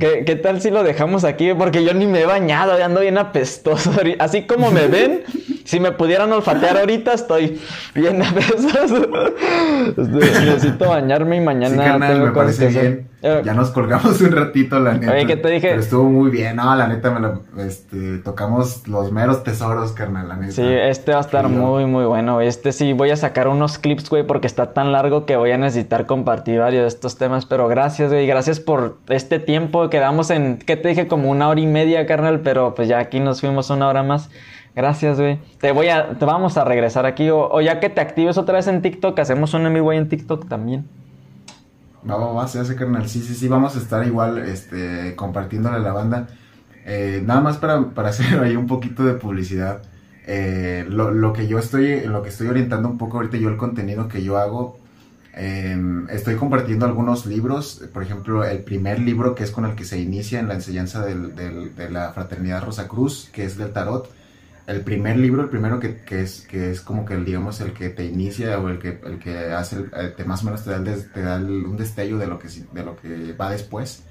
[0.01, 1.55] ¿Qué, ¿Qué, tal si lo dejamos aquí?
[1.55, 3.93] Porque yo ni me he bañado, ando bien apestoso.
[4.19, 5.23] Así como me ven,
[5.65, 7.61] si me pudieran olfatear ahorita, estoy
[7.95, 9.09] bien apestoso.
[9.87, 11.85] Este, necesito bañarme y mañana.
[11.85, 13.09] Sí, carnal, me parece bien.
[13.23, 15.13] Eh, ya nos colgamos un ratito, la neta.
[15.13, 15.69] Oye, ¿qué te dije?
[15.69, 16.57] Pero estuvo muy bien.
[16.57, 20.53] No, la neta, me lo, este, tocamos los meros tesoros, carnal, la neta.
[20.53, 22.41] Sí, este va a estar muy, muy bueno.
[22.43, 25.57] Este sí, voy a sacar unos clips, güey, porque está tan largo que voy a
[25.57, 27.47] necesitar compartir varios de estos temas.
[27.47, 28.27] Pero gracias, güey.
[28.27, 29.91] Gracias por este tiempo.
[29.91, 31.07] Quedamos en, ¿qué te dije?
[31.07, 32.41] Como una hora y media, carnal.
[32.41, 34.31] Pero pues ya aquí nos fuimos una hora más.
[34.75, 35.39] Gracias, güey.
[35.61, 37.31] Te voy a, te vamos a regresar aquí.
[37.31, 40.87] O, ya que te actives otra vez en TikTok, hacemos un envío en TikTok también.
[42.09, 43.09] Va, va, va, se hace carnal.
[43.09, 46.27] Sí, sí, sí, vamos a estar igual, este, compartiéndole la banda.
[46.85, 49.83] Eh, nada más para, para, hacer ahí un poquito de publicidad.
[50.27, 53.57] Eh, lo, lo, que yo estoy, lo que estoy orientando un poco ahorita yo el
[53.57, 54.79] contenido que yo hago.
[55.37, 59.85] Em, estoy compartiendo algunos libros, por ejemplo, el primer libro que es con el que
[59.85, 63.73] se inicia en la enseñanza del, del, de la Fraternidad Rosa Cruz, que es del
[63.73, 64.11] Tarot
[64.67, 67.91] el primer libro, el primero que, que, es, que es como que, digamos, el que
[67.91, 70.83] te inicia o el que, el que hace, el, te más o menos te da,
[70.83, 74.05] te da un destello de lo que, de lo que va después.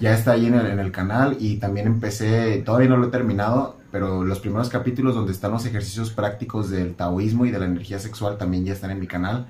[0.00, 3.10] Ya está ahí en el, en el, canal y también empecé, todavía no lo he
[3.10, 7.64] terminado, pero los primeros capítulos donde están los ejercicios prácticos del taoísmo y de la
[7.64, 9.48] energía sexual también ya están en mi canal.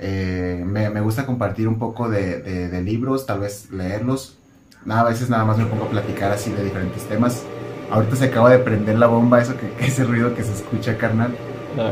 [0.00, 4.38] Eh, me, me, gusta compartir un poco de, de, de libros, tal vez leerlos.
[4.84, 7.44] Nada, a veces nada más me pongo a platicar así de diferentes temas.
[7.90, 11.34] Ahorita se acaba de prender la bomba, eso que, ese ruido que se escucha, carnal.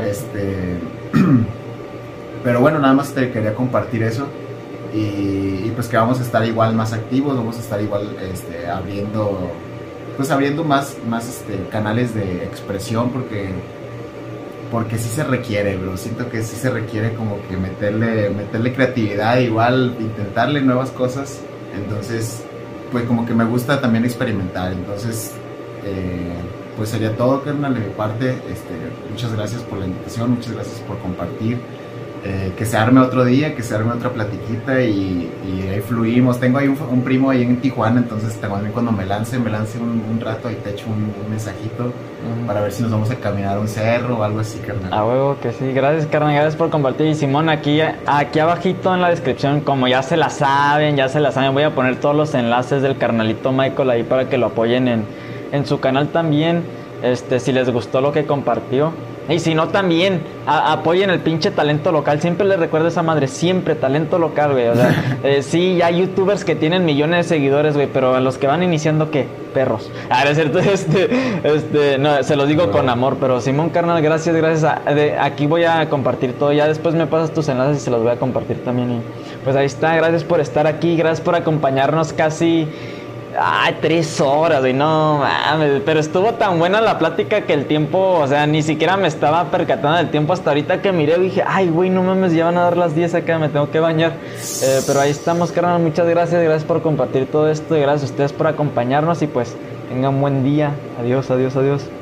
[0.05, 0.77] Este.
[2.43, 4.27] Pero bueno, nada más te quería compartir eso.
[4.93, 9.51] Y, pues que vamos a estar igual más activos, vamos a estar igual este, abriendo.
[10.17, 13.49] Pues abriendo más, más este, canales de expresión porque.
[14.71, 15.97] Porque sí se requiere, bro.
[15.97, 21.41] Siento que sí se requiere como que meterle, meterle creatividad, igual intentarle nuevas cosas.
[21.75, 22.43] Entonces,
[22.91, 24.71] pues como que me gusta también experimentar.
[24.71, 25.33] Entonces,
[25.85, 26.33] eh,
[26.77, 28.29] pues sería todo, carnal, de mi parte.
[28.29, 28.73] Este,
[29.09, 31.57] muchas gracias por la invitación, muchas gracias por compartir.
[32.25, 35.31] Eh, que se arme otro día, que se arme otra platiquita y,
[35.71, 36.39] ahí fluimos.
[36.39, 40.19] Tengo ahí un, primo ahí en Tijuana, entonces también cuando me lance, me lance un,
[40.19, 41.93] rato y te echo un, mensajito
[42.45, 44.91] para ver si nos vamos a caminar a un cerro o algo así, carnal.
[44.91, 47.07] A huevo que sí, gracias carnal, gracias por compartir.
[47.07, 51.21] Y Simón, aquí, aquí abajito en la descripción, como ya se la saben, ya se
[51.21, 54.47] la saben, voy a poner todos los enlaces del carnalito Michael ahí para que lo
[54.47, 55.05] apoyen en
[55.51, 56.63] en su canal también,
[57.03, 58.91] este, si les gustó lo que compartió.
[59.29, 62.19] Y si no, también apoyen el pinche talento local.
[62.19, 64.67] Siempre les recuerdo esa madre, siempre talento local, güey.
[64.67, 68.19] O sea, eh, sí, ya hay youtubers que tienen millones de seguidores, güey, pero a
[68.19, 69.27] los que van iniciando, ¿qué?
[69.53, 69.91] Perros.
[70.09, 71.09] Ah, es cierto, este,
[71.43, 74.75] este, no, se los digo con amor, pero Simón Carnal, gracias, gracias.
[75.19, 76.51] aquí voy a compartir todo.
[76.51, 78.91] Ya después me pasas tus enlaces y se los voy a compartir también.
[78.91, 79.01] Y
[79.43, 82.67] pues ahí está, gracias por estar aquí, gracias por acompañarnos casi
[83.37, 85.81] Ay, tres horas, güey, no mames.
[85.85, 89.51] Pero estuvo tan buena la plática que el tiempo, o sea, ni siquiera me estaba
[89.51, 92.57] percatando del tiempo hasta ahorita que miré y dije, ay, güey, no mames, ya van
[92.57, 94.13] a dar las 10 acá, me tengo que bañar.
[94.63, 98.13] Eh, pero ahí estamos, carnal, muchas gracias, gracias por compartir todo esto y gracias a
[98.13, 99.55] ustedes por acompañarnos y pues
[99.89, 100.71] tengan buen día.
[100.99, 101.98] Adiós, adiós, adiós.